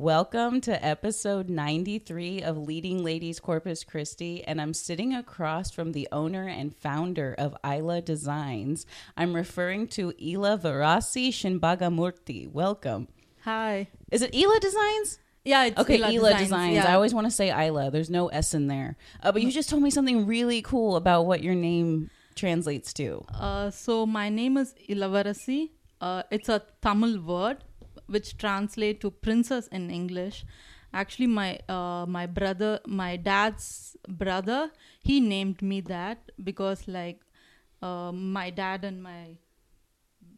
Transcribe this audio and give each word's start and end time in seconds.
Welcome 0.00 0.60
to 0.60 0.86
episode 0.86 1.50
93 1.50 2.40
of 2.44 2.56
Leading 2.56 3.02
Ladies 3.02 3.40
Corpus 3.40 3.82
Christi, 3.82 4.44
and 4.44 4.60
I'm 4.60 4.72
sitting 4.72 5.12
across 5.12 5.72
from 5.72 5.90
the 5.90 6.06
owner 6.12 6.46
and 6.46 6.72
founder 6.72 7.34
of 7.36 7.56
Isla 7.66 8.00
Designs. 8.00 8.86
I'm 9.16 9.34
referring 9.34 9.88
to 9.88 10.14
Ila 10.22 10.56
Varasi 10.56 11.30
Shinbagamurti. 11.30 12.48
Welcome. 12.48 13.08
Hi. 13.40 13.88
Is 14.12 14.22
it 14.22 14.32
Ila 14.32 14.60
Designs? 14.60 15.18
Yeah, 15.44 15.64
it's 15.64 15.80
Okay, 15.80 15.96
Ila 15.96 16.12
Ila, 16.12 16.28
Designs. 16.28 16.42
Designs. 16.42 16.74
Yeah. 16.74 16.92
I 16.92 16.94
always 16.94 17.12
want 17.12 17.26
to 17.26 17.32
say 17.32 17.50
Isla. 17.50 17.90
There's 17.90 18.08
no 18.08 18.28
S 18.28 18.54
in 18.54 18.68
there. 18.68 18.96
Uh, 19.20 19.32
but 19.32 19.42
you 19.42 19.50
just 19.50 19.68
told 19.68 19.82
me 19.82 19.90
something 19.90 20.26
really 20.28 20.62
cool 20.62 20.94
about 20.94 21.26
what 21.26 21.42
your 21.42 21.56
name 21.56 22.08
translates 22.36 22.92
to. 22.92 23.24
Uh, 23.34 23.70
so 23.72 24.06
my 24.06 24.28
name 24.28 24.58
is 24.58 24.76
Ilavarasi. 24.88 25.70
Uh, 26.00 26.22
it's 26.30 26.48
a 26.48 26.62
Tamil 26.80 27.20
word 27.20 27.64
which 28.08 28.36
translate 28.38 29.00
to 29.02 29.10
princess 29.10 29.68
in 29.68 29.90
English. 29.90 30.44
Actually, 30.92 31.26
my 31.26 31.58
uh, 31.68 32.06
my 32.08 32.26
brother, 32.26 32.80
my 32.86 33.16
dad's 33.16 33.96
brother, 34.08 34.70
he 35.02 35.20
named 35.20 35.60
me 35.62 35.80
that 35.82 36.30
because 36.42 36.88
like 36.88 37.20
uh, 37.82 38.10
my 38.12 38.50
dad 38.50 38.84
and 38.84 39.02
my 39.02 39.36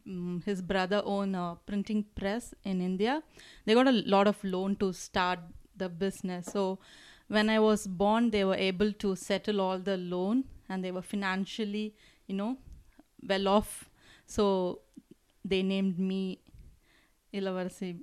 mm, 0.07 0.43
his 0.43 0.61
brother 0.61 1.01
own 1.05 1.35
a 1.35 1.57
printing 1.65 2.05
press 2.15 2.53
in 2.63 2.81
India. 2.81 3.23
They 3.65 3.73
got 3.73 3.87
a 3.87 3.91
lot 4.15 4.27
of 4.27 4.43
loan 4.43 4.75
to 4.77 4.93
start 4.93 5.39
the 5.75 5.89
business. 5.89 6.47
So 6.47 6.79
when 7.27 7.49
I 7.49 7.59
was 7.59 7.87
born, 7.87 8.29
they 8.31 8.43
were 8.43 8.55
able 8.55 8.91
to 8.93 9.15
settle 9.15 9.61
all 9.61 9.79
the 9.79 9.97
loan 9.97 10.45
and 10.69 10.83
they 10.83 10.91
were 10.91 11.01
financially, 11.01 11.95
you 12.27 12.35
know, 12.35 12.57
well 13.27 13.47
off. 13.47 13.89
So 14.25 14.79
they 15.43 15.63
named 15.63 15.99
me 15.99 16.39
Ilavarasi. 17.33 17.99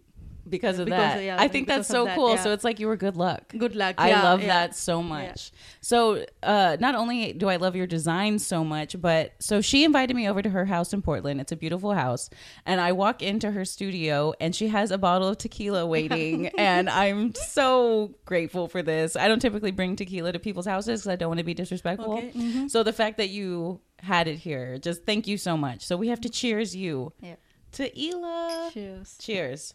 Because 0.49 0.79
of 0.79 0.87
Because, 0.87 1.17
that. 1.17 1.23
yeah, 1.23 1.37
I 1.39 1.47
think 1.47 1.69
that's 1.69 1.87
so 1.89 2.07
that, 2.07 2.17
cool. 2.17 2.31
yeah. 2.31 2.43
So 2.43 2.53
it's 2.55 2.65
like 2.65 2.81
you 2.81 2.87
were 2.87 2.97
good 2.97 3.17
luck. 3.19 3.53
Good 3.59 3.77
luck. 3.77 3.97
I 3.99 4.09
Yeah, 4.09 4.23
love 4.23 4.41
that 4.41 4.75
so 4.75 5.03
much. 5.03 5.53
So, 5.83 6.25
uh, 6.43 6.79
not 6.81 6.95
only 6.95 7.35
do 7.35 7.51
I 7.51 7.57
love 7.57 7.77
your 7.77 7.87
design 7.87 8.39
so 8.39 8.65
much, 8.65 8.99
but 8.99 9.35
so 9.41 9.61
she 9.61 9.85
invited 9.85 10.17
me 10.17 10.27
over 10.27 10.41
to 10.41 10.49
her 10.49 10.65
house 10.65 10.95
in 10.95 11.03
Portland. 11.03 11.39
It's 11.43 11.53
a 11.53 11.57
beautiful 11.57 11.93
house. 11.93 12.31
And 12.65 12.81
I 12.81 12.93
walk 12.93 13.21
into 13.21 13.51
her 13.51 13.67
studio 13.67 14.33
and 14.41 14.57
she 14.57 14.69
has 14.69 14.91
a 14.91 14.97
bottle 14.97 15.29
of 15.29 15.37
tequila 15.37 15.85
waiting. 15.85 16.47
and 16.59 16.89
I'm 16.89 17.35
so 17.35 18.15
grateful 18.25 18.69
for 18.69 18.81
this. 18.83 19.17
I 19.17 19.29
don't 19.29 19.41
typically 19.41 19.73
bring 19.73 19.97
tequila 19.97 20.33
to 20.33 20.39
people's 20.39 20.67
houses 20.67 21.01
because 21.03 21.13
I 21.13 21.17
don't 21.17 21.29
want 21.29 21.39
to 21.41 21.45
be 21.45 21.53
disrespectful. 21.53 22.15
Okay, 22.19 22.31
mhm. 22.35 22.71
So, 22.71 22.83
the 22.83 22.95
fact 22.95 23.19
that 23.19 23.29
you 23.29 23.81
had 23.99 24.27
it 24.29 24.37
here, 24.37 24.79
just 24.79 25.05
thank 25.05 25.27
you 25.27 25.37
so 25.37 25.59
much. 25.59 25.85
So, 25.85 25.95
we 25.99 26.09
have 26.09 26.23
to 26.23 26.31
cheers 26.31 26.75
you 26.75 27.13
Yeah. 27.21 27.35
To 27.73 28.01
Ila. 28.01 28.71
Cheers. 28.73 29.17
Cheers. 29.21 29.75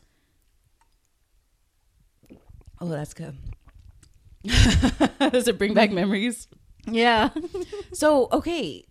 Oh, 2.82 2.90
that's 2.90 3.14
good. 3.14 3.38
Does 5.32 5.48
it 5.48 5.58
bring 5.58 5.74
back 5.74 5.92
memories? 5.92 6.48
Yeah. 6.86 7.30
So, 7.94 8.28
okay, 8.32 8.86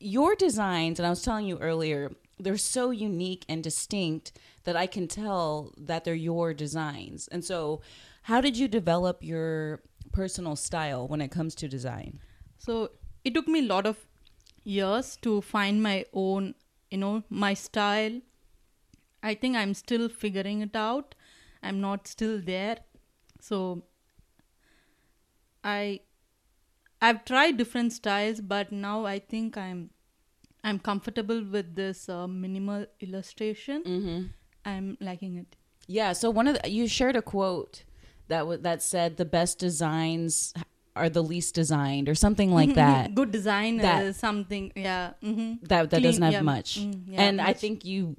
your 0.00 0.34
designs, 0.34 0.98
and 0.98 1.06
I 1.06 1.10
was 1.10 1.22
telling 1.22 1.46
you 1.46 1.58
earlier, 1.58 2.10
they're 2.38 2.56
so 2.56 2.90
unique 2.90 3.44
and 3.48 3.62
distinct 3.62 4.32
that 4.64 4.74
I 4.74 4.86
can 4.86 5.06
tell 5.06 5.72
that 5.76 6.04
they're 6.04 6.14
your 6.14 6.54
designs. 6.54 7.28
And 7.28 7.44
so, 7.44 7.82
how 8.22 8.40
did 8.40 8.56
you 8.56 8.68
develop 8.68 9.22
your 9.22 9.82
personal 10.12 10.56
style 10.56 11.06
when 11.06 11.20
it 11.20 11.30
comes 11.30 11.54
to 11.56 11.68
design? 11.68 12.20
So 12.58 12.90
it 13.24 13.34
took 13.34 13.46
me 13.48 13.60
a 13.60 13.68
lot 13.68 13.86
of 13.86 14.06
years 14.64 15.16
to 15.22 15.40
find 15.42 15.82
my 15.82 16.06
own, 16.12 16.54
you 16.90 16.98
know, 16.98 17.22
my 17.28 17.54
style. 17.54 18.20
I 19.22 19.34
think 19.34 19.56
I'm 19.56 19.74
still 19.74 20.08
figuring 20.08 20.60
it 20.60 20.76
out. 20.76 21.14
I'm 21.62 21.80
not 21.80 22.06
still 22.06 22.40
there. 22.40 22.78
So 23.40 23.82
I 25.64 26.00
I've 27.00 27.24
tried 27.24 27.56
different 27.56 27.92
styles, 27.92 28.40
but 28.40 28.72
now 28.72 29.04
I 29.06 29.18
think 29.18 29.56
I'm 29.56 29.90
I'm 30.64 30.78
comfortable 30.78 31.42
with 31.44 31.74
this 31.74 32.08
uh, 32.08 32.26
minimal 32.26 32.86
illustration. 33.00 33.82
Mm-hmm. 33.84 34.22
I'm 34.64 34.96
liking 35.00 35.36
it. 35.36 35.56
Yeah. 35.86 36.12
So 36.12 36.30
one 36.30 36.48
of 36.48 36.60
the, 36.60 36.68
you 36.70 36.86
shared 36.88 37.16
a 37.16 37.22
quote 37.22 37.84
that 38.28 38.40
w- 38.40 38.60
that 38.60 38.82
said 38.82 39.16
the 39.16 39.24
best 39.24 39.58
designs 39.58 40.52
are 40.96 41.08
the 41.08 41.22
least 41.22 41.54
designed, 41.54 42.08
or 42.08 42.14
something 42.14 42.52
like 42.52 42.74
that. 42.84 43.14
Good 43.14 43.30
design 43.30 43.78
That- 43.78 44.02
is 44.04 44.16
something. 44.16 44.72
Yeah. 44.74 45.12
hmm 45.22 45.54
that 45.62 45.90
that 45.90 45.90
Clean, 45.90 46.02
doesn't 46.02 46.22
have 46.22 46.32
yeah, 46.32 46.42
much. 46.42 46.80
mm, 46.80 47.02
yeah, 47.06 47.22
and 47.22 47.40
I 47.40 47.52
think 47.52 47.84
you 47.84 48.16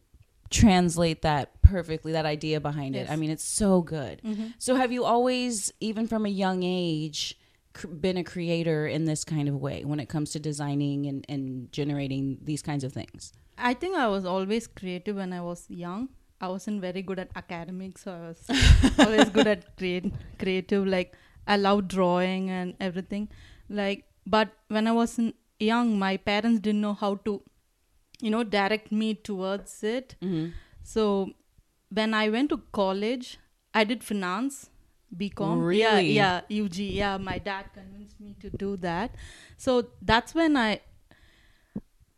translate 0.49 1.21
that 1.21 1.61
perfectly. 1.61 2.11
That 2.13 2.25
idea 2.25 2.59
behind 2.59 2.95
it. 2.95 3.09
I 3.09 3.15
mean, 3.15 3.29
it's 3.29 3.43
so 3.43 3.81
good. 3.81 4.21
Mhm. 4.23 4.53
So 4.57 4.75
have 4.75 4.91
you 4.91 5.03
always, 5.05 5.71
even 5.79 6.07
from 6.07 6.25
a 6.25 6.29
young 6.29 6.63
age, 6.63 7.37
cr- 7.73 7.87
been 7.87 8.17
a 8.17 8.23
creator 8.23 8.87
in 8.87 9.05
this 9.05 9.23
kind 9.23 9.47
of 9.47 9.55
way 9.55 9.83
when 9.85 9.99
it 9.99 10.09
comes 10.09 10.31
to 10.31 10.39
designing 10.39 11.05
and, 11.05 11.25
and 11.29 11.71
generating 11.71 12.39
these 12.43 12.61
kinds 12.61 12.83
of 12.83 12.91
things? 12.93 13.33
I 13.57 13.73
think 13.73 13.97
I 13.97 14.07
was 14.07 14.25
always 14.25 14.67
creative 14.67 15.17
when 15.17 15.33
I 15.33 15.41
was 15.41 15.65
young. 15.69 16.09
I 16.41 16.47
wasn't 16.47 16.79
very 16.81 17.01
good 17.01 17.19
at 17.19 17.29
academics, 17.35 18.03
so 18.03 18.13
I 18.13 18.27
was 18.29 18.41
always 18.99 19.29
good 19.29 19.47
at 19.47 19.75
create, 19.77 20.13
creative. 20.39 20.87
Like 20.87 21.13
I 21.45 21.57
love 21.57 21.87
drawing 21.87 22.49
and 22.49 22.73
everything. 22.79 23.27
Like, 23.69 24.05
but 24.25 24.49
when 24.69 24.87
I 24.87 24.93
was 24.93 25.19
young, 25.59 25.99
my 25.99 26.15
parents 26.17 26.61
didn't 26.61 26.79
know 26.81 26.93
how 26.93 27.15
to, 27.25 27.41
you 28.21 28.29
know, 28.29 28.43
direct 28.43 28.91
me 28.91 29.13
towards 29.15 29.83
it. 29.83 30.15
Mm-hmm. 30.21 30.49
So 30.83 31.31
when 31.89 32.13
I 32.13 32.29
went 32.29 32.49
to 32.49 32.61
college, 32.71 33.37
I 33.73 33.83
did 33.83 34.03
finance, 34.03 34.69
BCom. 35.15 35.65
Really? 35.65 36.11
Yeah, 36.11 36.41
yeah, 36.49 36.63
UG. 36.63 36.75
Yeah, 36.77 37.17
my 37.17 37.37
dad 37.37 37.65
convinced 37.73 38.19
me 38.19 38.35
to 38.41 38.49
do 38.49 38.77
that. 38.77 39.15
So 39.57 39.87
that's 40.01 40.35
when 40.35 40.57
I 40.57 40.81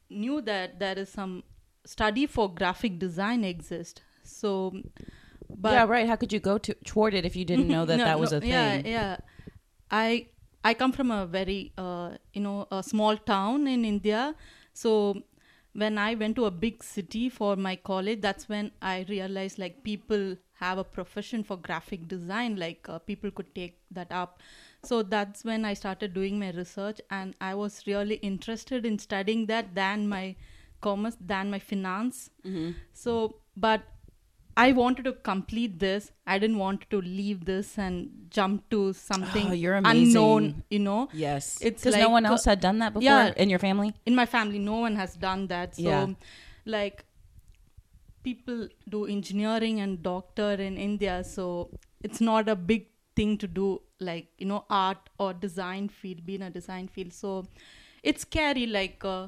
knew 0.10 0.42
that 0.42 0.80
there 0.80 0.98
is 0.98 1.10
some 1.10 1.44
study 1.86 2.26
for 2.26 2.54
graphic 2.54 3.00
design 3.00 3.44
exist. 3.44 4.02
So, 4.24 4.74
but 5.50 5.74
yeah, 5.74 5.86
right. 5.86 6.08
How 6.08 6.16
could 6.16 6.34
you 6.34 6.40
go 6.40 6.58
to, 6.58 6.74
toward 6.86 7.14
it 7.14 7.26
if 7.26 7.36
you 7.36 7.46
didn't 7.46 7.68
know 7.68 7.86
that 7.90 7.98
No, 7.98 8.06
that 8.06 8.20
was 8.20 8.32
no, 8.32 8.38
a 8.38 8.42
thing? 8.42 8.50
Yeah, 8.50 8.82
yeah. 8.86 9.18
I 9.90 10.28
I 10.64 10.74
come 10.74 10.92
from 10.92 11.12
a 11.12 11.26
very 11.26 11.74
uh, 11.78 12.12
you 12.34 12.42
know 12.42 12.68
a 12.72 12.84
small 12.84 13.18
town 13.18 13.68
in 13.68 13.84
India, 13.84 14.36
so 14.74 15.24
when 15.74 15.98
I 15.98 16.16
went 16.16 16.36
to 16.36 16.46
a 16.46 16.52
big 16.52 16.84
city 16.84 17.30
for 17.30 17.56
my 17.56 17.76
college, 17.76 18.22
that's 18.22 18.50
when 18.50 18.72
I 18.82 19.06
realized 19.08 19.58
like 19.58 19.84
people 19.84 20.36
have 20.54 20.78
a 20.78 20.84
profession 20.84 21.44
for 21.44 21.58
graphic 21.58 22.08
design, 22.08 22.56
like 22.56 22.88
uh, 22.88 23.00
people 23.00 23.32
could 23.32 23.54
take 23.56 23.80
that 23.92 24.12
up. 24.12 24.40
So 24.84 25.02
that's 25.02 25.44
when 25.44 25.64
I 25.66 25.74
started 25.74 26.14
doing 26.14 26.40
my 26.40 26.52
research, 26.52 27.02
and 27.10 27.36
I 27.40 27.56
was 27.56 27.88
really 27.88 28.16
interested 28.16 28.86
in 28.86 29.00
studying 29.00 29.46
that 29.48 29.74
than 29.76 30.08
my 30.08 30.36
commerce, 30.82 31.18
than 31.20 31.52
my 31.52 31.60
finance. 31.60 32.30
Mm-hmm. 32.46 32.72
So, 32.94 33.38
but 33.56 33.82
I 34.58 34.72
wanted 34.74 35.06
to 35.06 35.14
complete 35.14 35.80
this. 35.80 36.12
I 36.28 36.38
didn't 36.38 36.58
want 36.58 36.90
to 36.90 37.02
leave 37.02 37.46
this 37.46 37.78
and 37.78 38.28
jump 38.30 38.70
to 38.70 38.94
something 38.94 39.50
Oh, 39.50 39.54
you're 39.54 39.76
amazing. 39.76 40.08
unknown, 40.10 40.64
you 40.70 40.80
know. 40.80 41.10
Yes. 41.14 41.58
It's 41.62 41.84
because 41.84 42.00
no 42.00 42.10
one 42.10 42.26
else 42.26 42.46
had 42.46 42.60
done 42.60 42.80
that 42.80 42.94
before 42.94 43.04
yeah. 43.04 43.34
in 43.38 43.50
your 43.50 43.60
family. 43.60 43.94
In 44.06 44.16
my 44.16 44.26
family, 44.26 44.60
no 44.60 44.80
one 44.80 44.96
has 44.96 45.16
done 45.16 45.48
that. 45.48 45.76
So, 45.76 45.84
Yeah. 45.84 46.08
like, 46.66 47.06
people 48.24 48.68
do 48.90 49.06
engineering 49.06 49.80
and 49.80 50.04
doctor 50.04 50.52
in 50.54 50.78
India. 50.78 51.24
So, 51.24 51.72
it's 52.02 52.22
not 52.22 52.50
a 52.50 52.56
big 52.56 52.88
thing 53.16 53.38
to 53.38 53.48
do, 53.48 53.82
like, 54.00 54.28
you 54.38 54.46
know, 54.46 54.66
art 54.70 55.10
or 55.18 55.34
design 55.34 55.90
field, 55.90 56.26
be 56.26 56.36
in 56.36 56.42
a 56.42 56.50
design 56.50 56.88
field. 56.88 57.14
So, 57.14 57.46
it's 58.04 58.22
scary. 58.22 58.66
Like, 58.66 59.04
uh, 59.06 59.28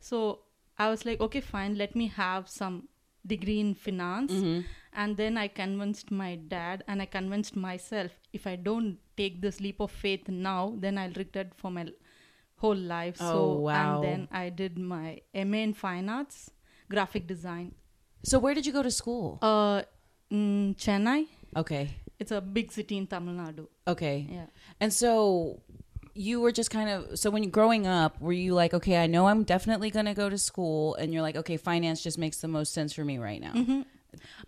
so 0.00 0.40
I 0.78 0.90
was 0.90 1.04
like, 1.06 1.20
okay, 1.20 1.40
fine, 1.40 1.76
let 1.76 1.94
me 1.94 2.08
have 2.08 2.48
some 2.48 2.88
degree 3.26 3.60
in 3.60 3.74
finance. 3.74 4.32
Mm-hmm. 4.32 4.60
And 4.94 5.16
then 5.16 5.38
I 5.38 5.48
convinced 5.48 6.10
my 6.10 6.36
dad 6.36 6.84
and 6.86 7.00
I 7.00 7.06
convinced 7.06 7.56
myself 7.56 8.12
if 8.32 8.46
I 8.46 8.56
don't 8.56 8.98
take 9.16 9.40
this 9.40 9.60
leap 9.60 9.80
of 9.80 9.90
faith 9.90 10.28
now, 10.28 10.74
then 10.78 10.98
I'll 10.98 11.12
regret 11.12 11.52
for 11.56 11.70
my 11.70 11.86
whole 12.56 12.76
life. 12.76 13.16
Oh, 13.20 13.32
so, 13.32 13.52
wow. 13.60 13.94
and 13.94 14.04
then 14.04 14.28
I 14.30 14.50
did 14.50 14.78
my 14.78 15.20
MA 15.34 15.58
in 15.58 15.72
fine 15.72 16.08
arts, 16.08 16.50
graphic 16.90 17.26
design. 17.26 17.74
So 18.22 18.38
where 18.38 18.54
did 18.54 18.66
you 18.66 18.72
go 18.72 18.82
to 18.82 18.90
school? 18.90 19.38
Uh, 19.40 19.82
Chennai, 20.30 21.26
Okay. 21.56 21.90
it's 22.18 22.30
a 22.30 22.40
big 22.40 22.70
city 22.70 22.96
in 22.96 23.06
Tamil 23.06 23.34
Nadu. 23.34 23.66
Okay. 23.86 24.28
Yeah. 24.30 24.46
And 24.80 24.92
so 24.92 25.60
you 26.14 26.40
were 26.40 26.52
just 26.52 26.70
kind 26.70 26.90
of 26.90 27.18
so 27.18 27.30
when 27.30 27.42
you 27.42 27.50
growing 27.50 27.86
up, 27.86 28.20
were 28.20 28.32
you 28.32 28.54
like, 28.54 28.74
okay, 28.74 29.02
I 29.02 29.06
know 29.06 29.26
I'm 29.28 29.44
definitely 29.44 29.90
going 29.90 30.06
to 30.06 30.14
go 30.14 30.28
to 30.28 30.38
school, 30.38 30.94
and 30.96 31.12
you're 31.12 31.22
like, 31.22 31.36
okay, 31.36 31.56
finance 31.56 32.02
just 32.02 32.18
makes 32.18 32.40
the 32.40 32.48
most 32.48 32.72
sense 32.72 32.92
for 32.92 33.04
me 33.04 33.18
right 33.18 33.40
now. 33.40 33.52
Mhm. 33.54 33.84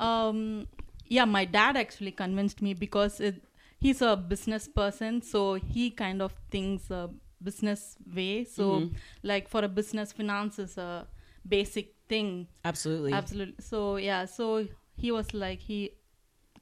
Um, 0.00 0.66
yeah, 1.08 1.24
my 1.24 1.44
dad 1.44 1.76
actually 1.76 2.12
convinced 2.12 2.60
me 2.62 2.74
because 2.74 3.20
it, 3.20 3.42
he's 3.80 4.02
a 4.02 4.16
business 4.16 4.68
person, 4.68 5.22
so 5.22 5.54
he 5.54 5.90
kind 5.90 6.20
of 6.22 6.32
thinks 6.50 6.90
a 6.90 7.10
business 7.42 7.96
way. 8.14 8.44
So, 8.44 8.80
Mhm. 8.80 8.94
like 9.22 9.48
for 9.48 9.62
a 9.64 9.68
business, 9.68 10.12
finance 10.12 10.58
is 10.58 10.76
a 10.78 11.06
basic 11.46 11.94
thing. 12.08 12.48
Absolutely. 12.64 13.12
Absolutely. 13.12 13.54
So 13.60 13.96
yeah, 13.96 14.24
so 14.26 14.66
he 14.96 15.10
was 15.12 15.32
like 15.34 15.60
he 15.60 15.90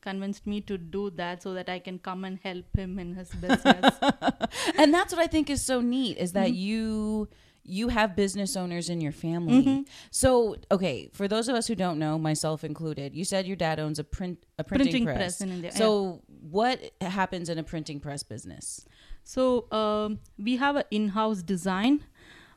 convinced 0.02 0.46
me 0.46 0.60
to 0.62 0.76
do 0.76 1.10
that 1.10 1.42
so 1.42 1.54
that 1.54 1.68
I 1.68 1.78
can 1.78 1.98
come 1.98 2.24
and 2.24 2.38
help 2.42 2.76
him 2.76 2.98
in 2.98 3.14
his 3.14 3.30
business. 3.30 3.94
and 4.78 4.92
that's 4.92 5.14
what 5.14 5.22
I 5.22 5.26
think 5.28 5.48
is 5.48 5.62
so 5.62 5.80
neat 5.80 6.18
is 6.18 6.32
that 6.32 6.48
Mm-hmm. 6.48 6.54
you 6.68 7.28
you 7.64 7.88
have 7.88 8.16
business 8.16 8.56
owners 8.56 8.88
in 8.90 9.00
your 9.00 9.12
family. 9.12 9.62
Mm-hmm. 9.64 9.82
So, 10.10 10.56
okay, 10.72 11.08
for 11.12 11.28
those 11.28 11.48
of 11.48 11.54
us 11.54 11.68
who 11.68 11.76
don't 11.76 11.96
know, 12.00 12.18
myself 12.18 12.64
included, 12.64 13.14
you 13.14 13.24
said 13.24 13.46
your 13.46 13.54
dad 13.54 13.78
owns 13.78 14.00
a 14.00 14.04
print 14.04 14.42
a 14.58 14.64
printing, 14.64 14.86
Printing 14.90 15.04
press. 15.04 15.16
press 15.16 15.40
in 15.42 15.50
India, 15.52 15.70
So, 15.70 16.22
what 16.56 16.80
happens 17.00 17.48
in 17.48 17.58
a 17.58 17.62
printing 17.62 18.00
press 18.00 18.24
business? 18.24 18.84
So 19.22 19.70
um, 19.70 20.18
we 20.36 20.56
have 20.56 20.74
an 20.74 20.84
in-house 20.90 21.40
design. 21.42 22.00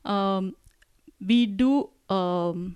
Um, 0.03 0.55
we 1.21 1.45
do. 1.45 1.91
Um, 2.09 2.75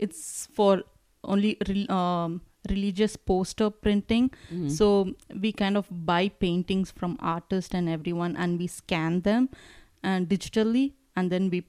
it's 0.00 0.48
for 0.52 0.82
only 1.22 1.56
um, 1.88 2.40
religious 2.68 3.16
poster 3.16 3.70
printing. 3.70 4.30
So 4.68 5.14
we 5.40 5.52
kind 5.52 5.76
of 5.76 5.86
buy 5.90 6.28
paintings 6.28 6.90
from 6.90 7.16
artists 7.20 7.74
and 7.74 7.88
everyone, 7.88 8.36
and 8.36 8.58
we 8.58 8.66
scan 8.66 9.20
them 9.22 9.48
and 10.02 10.28
digitally, 10.28 10.92
and 11.16 11.30
then 11.30 11.50
we 11.50 11.64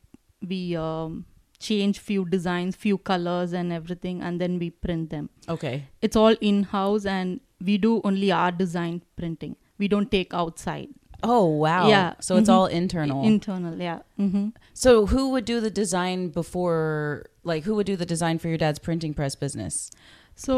we 0.47 0.75
um, 0.75 1.25
change 1.59 1.99
few 1.99 2.25
designs, 2.25 2.75
few 2.75 2.97
colors, 2.97 3.53
and 3.53 3.71
everything, 3.73 4.21
and 4.21 4.39
then 4.39 4.57
we 4.59 4.69
print 4.69 5.09
them. 5.09 5.29
Okay. 5.49 5.87
It's 6.01 6.15
all 6.15 6.35
in-house, 6.39 7.05
and 7.05 7.41
we 7.59 7.77
do 7.77 7.99
only 8.03 8.31
our 8.31 8.51
design 8.51 9.01
printing. 9.17 9.55
We 9.77 9.87
don't 9.87 10.09
take 10.09 10.33
outside. 10.33 10.87
Oh, 11.21 11.45
wow. 11.47 11.89
Yeah. 11.89 12.13
So 12.21 12.37
it's 12.37 12.47
Mhm. 12.49 12.53
all 12.53 12.65
internal. 12.67 13.25
Internal, 13.25 13.77
yeah. 13.77 13.99
hmm 14.15 14.47
so, 14.73 15.05
who 15.07 15.29
would 15.31 15.43
do 15.43 15.59
the 15.59 15.69
design 15.69 16.29
before 16.29 17.25
like 17.43 17.63
who 17.65 17.75
would 17.75 17.85
do 17.85 17.97
the 17.97 18.05
design 18.05 18.37
for 18.39 18.47
your 18.47 18.57
dad's 18.57 18.79
printing 18.79 19.13
press 19.13 19.35
business? 19.35 19.91
So 20.41 20.55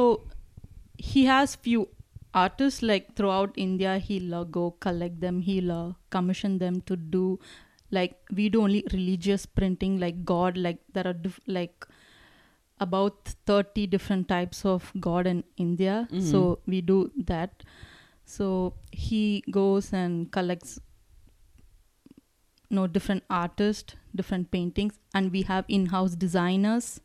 he 1.11 1.25
has 1.25 1.55
few 1.55 1.87
artists 2.41 2.81
like 2.89 3.15
throughout 3.15 3.55
India. 3.63 3.97
He'll 3.97 4.35
uh, 4.39 4.43
go 4.43 4.71
collect 4.85 5.19
them. 5.21 5.41
He'll 5.41 5.71
uh, 5.71 5.93
commission 6.15 6.59
them 6.59 6.81
to 6.91 6.95
do 7.15 7.39
like 7.97 8.13
we 8.39 8.47
do 8.49 8.61
only 8.63 8.83
religious 8.93 9.45
printing, 9.45 9.99
like 10.03 10.23
God. 10.23 10.57
Like 10.67 10.79
there 10.93 11.07
are 11.07 11.13
diff- 11.25 11.41
like 11.47 11.87
about 12.79 13.33
thirty 13.51 13.87
different 13.87 14.27
types 14.27 14.63
of 14.65 14.93
God 15.09 15.27
in 15.33 15.43
India. 15.57 16.07
So 16.31 16.59
we 16.67 16.81
do 16.93 17.11
that. 17.33 17.63
So 18.23 18.73
he 18.91 19.43
goes 19.59 19.91
and 19.93 20.31
collects 20.31 20.79
no 22.69 22.87
different 22.87 23.23
artists, 23.29 23.95
different 24.15 24.51
paintings, 24.51 24.99
and 25.13 25.31
we 25.31 25.41
have 25.53 25.65
in-house 25.67 26.13
designers 26.15 27.01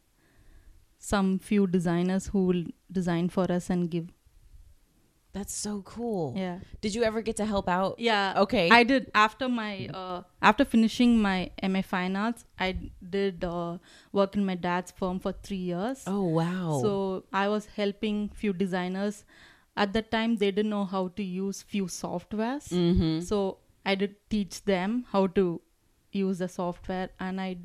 some 0.98 1.38
few 1.38 1.66
designers 1.66 2.28
who 2.28 2.46
will 2.46 2.64
design 2.90 3.28
for 3.28 3.50
us 3.50 3.70
and 3.70 3.90
give. 3.90 4.08
That's 5.32 5.54
so 5.54 5.82
cool. 5.82 6.32
Yeah. 6.34 6.60
Did 6.80 6.94
you 6.94 7.02
ever 7.02 7.20
get 7.20 7.36
to 7.36 7.44
help 7.44 7.68
out? 7.68 7.98
Yeah. 7.98 8.32
Okay. 8.38 8.70
I 8.70 8.84
did 8.84 9.10
after 9.14 9.50
my 9.50 9.86
uh, 9.92 10.22
after 10.40 10.64
finishing 10.64 11.20
my 11.20 11.50
MA 11.62 11.82
Fine 11.82 12.16
Arts. 12.16 12.46
I 12.58 12.78
did 13.10 13.44
uh, 13.44 13.76
work 14.12 14.34
in 14.34 14.46
my 14.46 14.54
dad's 14.54 14.92
firm 14.92 15.20
for 15.20 15.32
three 15.32 15.58
years. 15.58 16.04
oh, 16.06 16.22
wow. 16.22 16.78
So 16.80 17.24
I 17.34 17.48
was 17.48 17.66
helping 17.66 18.30
few 18.30 18.54
designers. 18.54 19.26
At 19.76 19.92
that 19.92 20.10
time, 20.10 20.36
they 20.36 20.50
didn't 20.50 20.70
know 20.70 20.86
how 20.86 21.08
to 21.08 21.22
use 21.22 21.60
few 21.60 21.84
softwares. 21.84 22.70
mm-hmm. 22.70 23.20
So 23.20 23.58
I 23.84 23.94
did 23.94 24.16
teach 24.30 24.64
them 24.64 25.04
how 25.10 25.26
to 25.26 25.60
use 26.12 26.38
the 26.38 26.48
software, 26.48 27.10
and 27.20 27.38
I 27.38 27.58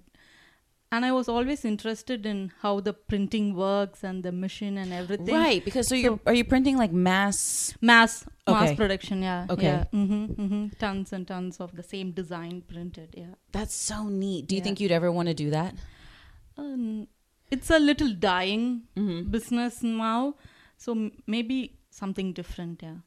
and 0.93 1.05
I 1.05 1.11
was 1.13 1.27
always 1.29 1.63
interested 1.63 2.25
in 2.25 2.51
how 2.61 2.79
the 2.81 2.93
printing 2.93 3.55
works 3.55 4.03
and 4.03 4.23
the 4.23 4.31
machine 4.31 4.77
and 4.77 4.91
everything. 4.91 5.33
Right, 5.35 5.63
because 5.63 5.88
so, 5.88 5.95
you're 5.95 6.19
are 6.25 6.33
you 6.33 6.43
printing 6.43 6.77
like 6.77 6.91
mass? 6.91 7.73
mass 7.81 8.25
mass 8.47 8.73
production 8.75 9.21
yeah 9.23 9.45
Okay. 9.49 9.63
yeah 9.67 9.83
mm-hmm, 9.93 10.23
mm-hmm. 10.41 10.63
tons 10.79 11.13
and 11.13 11.25
tons 11.27 11.59
of 11.61 11.75
the 11.79 11.83
same 11.83 12.11
design 12.11 12.61
printed 12.67 13.09
yeah 13.17 13.35
That's 13.53 13.73
so 13.73 13.97
neat. 14.09 14.47
Do 14.47 14.55
you 14.55 14.59
Yeah. 14.59 14.63
think 14.65 14.79
you'd 14.81 14.91
ever 14.99 15.11
want 15.11 15.27
to 15.29 15.33
do 15.33 15.49
that? 15.51 15.73
um, 16.57 17.07
it's 17.49 17.69
a 17.69 17.79
little 17.79 18.11
dying 18.13 18.83
Mm-hmm. 18.97 19.29
business 19.31 19.81
now 19.83 20.35
so 20.77 20.91
m- 20.93 21.11
maybe 21.27 21.57
something 21.89 22.33
different 22.33 22.81
yeah 22.83 22.99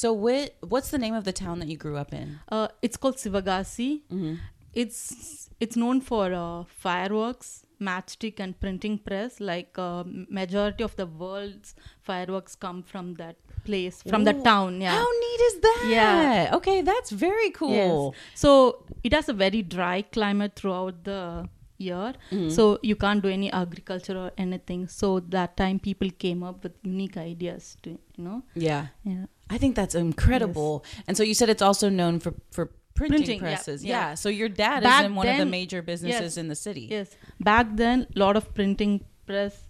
So 0.00 0.08
what 0.24 0.56
what's 0.72 0.90
the 0.90 0.98
name 1.04 1.14
of 1.20 1.24
the 1.28 1.32
town 1.44 1.58
that 1.60 1.68
you 1.68 1.76
grew 1.84 1.96
up 2.02 2.12
in? 2.12 2.28
uh, 2.56 2.68
it's 2.86 2.96
called 2.96 3.16
sivakasi 3.24 3.90
Mm-hmm. 4.10 4.34
It's 4.74 5.50
it's 5.60 5.76
known 5.76 6.00
for 6.00 6.32
uh, 6.32 6.64
fireworks 6.66 7.64
matchstick 7.80 8.38
and 8.38 8.58
printing 8.60 8.96
press 8.96 9.40
like 9.40 9.76
uh, 9.76 10.04
majority 10.06 10.84
of 10.84 10.94
the 10.96 11.06
world's 11.06 11.74
fireworks 12.00 12.54
come 12.54 12.82
from 12.82 13.14
that 13.14 13.36
place 13.64 14.02
from 14.08 14.24
the 14.24 14.32
town 14.32 14.80
yeah 14.80 14.92
How 14.92 15.08
neat 15.20 15.40
is 15.40 15.60
that? 15.60 15.86
Yeah. 15.88 16.56
Okay, 16.56 16.82
that's 16.82 17.10
very 17.10 17.50
cool. 17.50 17.72
Yes. 17.72 18.20
So 18.34 18.84
it 19.02 19.12
has 19.12 19.28
a 19.28 19.32
very 19.32 19.62
dry 19.62 20.02
climate 20.02 20.56
throughout 20.56 21.04
the 21.04 21.48
year. 21.78 22.14
Mm-hmm. 22.30 22.50
So 22.50 22.78
you 22.82 22.96
can't 22.96 23.22
do 23.22 23.28
any 23.28 23.52
agriculture 23.52 24.16
or 24.16 24.30
anything. 24.38 24.88
So 24.88 25.20
that 25.20 25.56
time 25.56 25.78
people 25.78 26.10
came 26.10 26.42
up 26.42 26.62
with 26.62 26.72
unique 26.82 27.16
ideas 27.16 27.76
to 27.82 27.90
you 27.90 28.24
know. 28.24 28.42
Yeah. 28.54 28.86
Yeah. 29.04 29.26
I 29.50 29.58
think 29.58 29.76
that's 29.76 29.94
incredible. 29.94 30.84
And 31.06 31.16
so 31.16 31.22
you 31.22 31.34
said 31.34 31.48
it's 31.48 31.62
also 31.62 31.88
known 31.88 32.20
for 32.20 32.34
for 32.50 32.70
printing, 32.94 33.18
Printing, 33.18 33.36
yeah, 33.40 33.42
presses. 33.54 33.84
yeah. 33.84 34.14
So 34.14 34.28
your 34.28 34.48
dad 34.48 34.82
Back 34.82 35.00
is 35.02 35.06
in 35.06 35.14
one 35.14 35.28
of 35.28 35.38
the 35.38 35.46
major 35.46 35.82
businesses 35.82 36.20
yes, 36.20 36.36
in 36.36 36.48
the 36.48 36.54
city. 36.56 36.88
Yes. 36.90 37.10
Back 37.40 37.68
then 37.74 38.06
a 38.14 38.18
lot 38.18 38.36
of 38.36 38.52
printing 38.54 39.04
press 39.26 39.62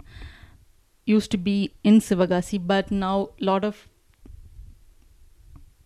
used 1.07 1.31
to 1.33 1.39
be 1.39 1.75
in 1.85 2.01
Sivakasi, 2.01 2.65
but 2.67 2.91
now 2.91 3.31
a 3.41 3.45
lot 3.45 3.65
of 3.65 3.89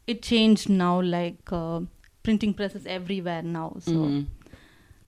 it 0.06 0.22
changed 0.22 0.68
now 0.68 1.00
like 1.00 1.38
uh, 1.52 1.80
printing 2.22 2.54
presses 2.54 2.86
everywhere 2.86 3.42
now. 3.42 3.76
So 3.80 3.92
Mhm. 3.92 4.26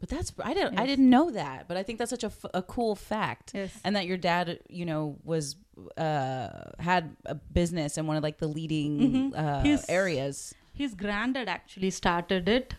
But 0.01 0.11
that's 0.11 0.33
I 0.45 0.55
didn't 0.55 0.79
I 0.79 0.87
didn't 0.87 1.11
know 1.11 1.31
that. 1.33 1.67
But 1.67 1.77
I 1.77 1.83
think 1.83 1.99
that's 1.99 2.11
such 2.11 2.23
a, 2.23 2.29
f- 2.29 2.45
a 2.55 2.63
cool 2.63 2.95
fact. 2.95 3.51
yes. 3.55 3.77
And 3.85 3.97
that 3.97 4.07
your 4.07 4.17
dad, 4.17 4.61
you 4.69 4.85
know, 4.87 5.17
was 5.25 5.57
uh 5.97 6.49
had 6.79 7.17
a 7.25 7.35
business 7.35 7.99
in 7.99 8.07
one 8.07 8.17
of 8.17 8.23
like 8.23 8.39
the 8.39 8.47
leading 8.49 9.33
Mhm. 9.33 9.79
uh, 9.79 9.83
areas. 9.89 10.55
His 10.79 10.95
granddad 10.95 11.49
actually 11.49 11.91
started 11.91 12.49
it, 12.49 12.75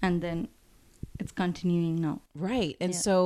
and 0.00 0.22
then 0.22 0.48
it's 1.18 1.32
continuing 1.32 1.96
now. 1.96 2.20
Right. 2.34 2.76
And 2.80 2.92
Yeah. 2.92 2.98
so 3.06 3.16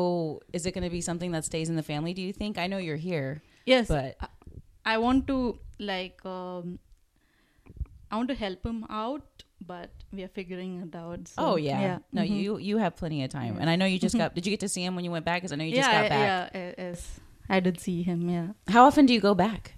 is 0.52 0.66
it 0.66 0.72
going 0.76 0.84
to 0.84 0.90
be 0.90 1.00
something 1.00 1.32
that 1.32 1.44
stays 1.44 1.68
in 1.68 1.76
the 1.76 1.82
family, 1.82 2.14
do 2.14 2.22
you 2.22 2.32
think? 2.32 2.58
I 2.58 2.66
know 2.66 2.78
you're 2.78 3.02
here, 3.10 3.42
Yes, 3.66 3.88
but 3.88 4.16
I, 4.84 4.98
want 4.98 5.26
to 5.28 5.58
like 5.78 6.24
um, 6.24 6.78
I 8.10 8.16
want 8.16 8.28
to 8.28 8.34
help 8.34 8.64
him 8.66 8.84
out, 8.90 9.44
but 9.66 9.90
we 10.12 10.22
are 10.22 10.28
figuring 10.28 10.80
it 10.82 10.94
out. 10.96 11.28
So, 11.28 11.34
oh 11.38 11.56
yeah. 11.56 11.80
yeah. 11.80 11.98
No, 12.12 12.22
mhm. 12.22 12.36
you 12.42 12.58
you 12.58 12.78
have 12.78 12.96
plenty 12.96 13.22
of 13.24 13.30
time. 13.30 13.58
And 13.60 13.70
I 13.70 13.76
know 13.76 13.86
you 13.86 13.98
just 13.98 14.16
got 14.16 14.34
Did 14.40 14.46
you 14.46 14.50
get 14.50 14.60
to 14.60 14.68
see 14.68 14.84
him 14.84 14.96
when 14.96 15.04
you 15.04 15.10
went 15.10 15.24
back 15.24 15.42
cuz 15.42 15.52
I 15.52 15.56
know 15.56 15.64
you 15.64 15.74
just 15.74 15.88
yeah, 15.88 16.02
got 16.02 16.08
back. 16.10 16.52
yeah, 16.54 16.60
yeah, 16.60 16.74
yes, 16.86 17.20
I 17.48 17.60
did 17.60 17.80
see 17.80 18.02
him. 18.02 18.28
Yeah, 18.28 18.48
How 18.68 18.84
often 18.86 19.06
do 19.06 19.12
you 19.14 19.20
go 19.20 19.34
back? 19.34 19.74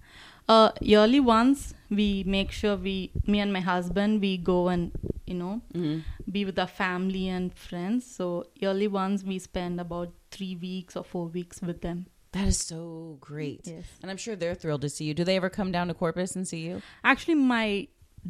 Uh, 0.48 0.70
yearly 0.80 1.20
once 1.20 1.74
we 1.90 2.24
make 2.26 2.50
sure 2.52 2.76
we, 2.76 3.10
me 3.26 3.40
and 3.40 3.52
my 3.52 3.60
husband, 3.60 4.20
we 4.20 4.36
go 4.36 4.68
and 4.68 4.92
you 5.26 5.34
know 5.34 5.60
Mhm. 5.74 6.04
be 6.30 6.44
with 6.44 6.58
our 6.58 6.66
family 6.68 7.28
and 7.28 7.52
friends. 7.54 8.06
So 8.06 8.46
yearly 8.54 8.86
once 8.88 9.24
we 9.24 9.38
spend 9.38 9.80
about 9.80 10.12
three 10.30 10.54
weeks 10.56 10.96
or 10.96 11.04
four 11.04 11.26
weeks 11.26 11.60
with 11.62 11.80
them. 11.82 12.06
That 12.32 12.46
is 12.48 12.58
so 12.58 13.16
great. 13.20 13.62
Yes. 13.66 13.86
And 14.02 14.10
I'm 14.10 14.16
sure 14.18 14.36
they're 14.36 14.54
thrilled 14.54 14.82
to 14.82 14.88
see 14.88 15.04
you. 15.06 15.14
Do 15.14 15.24
they 15.24 15.36
ever 15.36 15.48
come 15.48 15.72
down 15.72 15.88
to 15.88 15.94
Corpus 15.94 16.36
and 16.36 16.46
see 16.46 16.60
you? 16.66 16.82
Actually, 17.02 17.36
my 17.36 17.88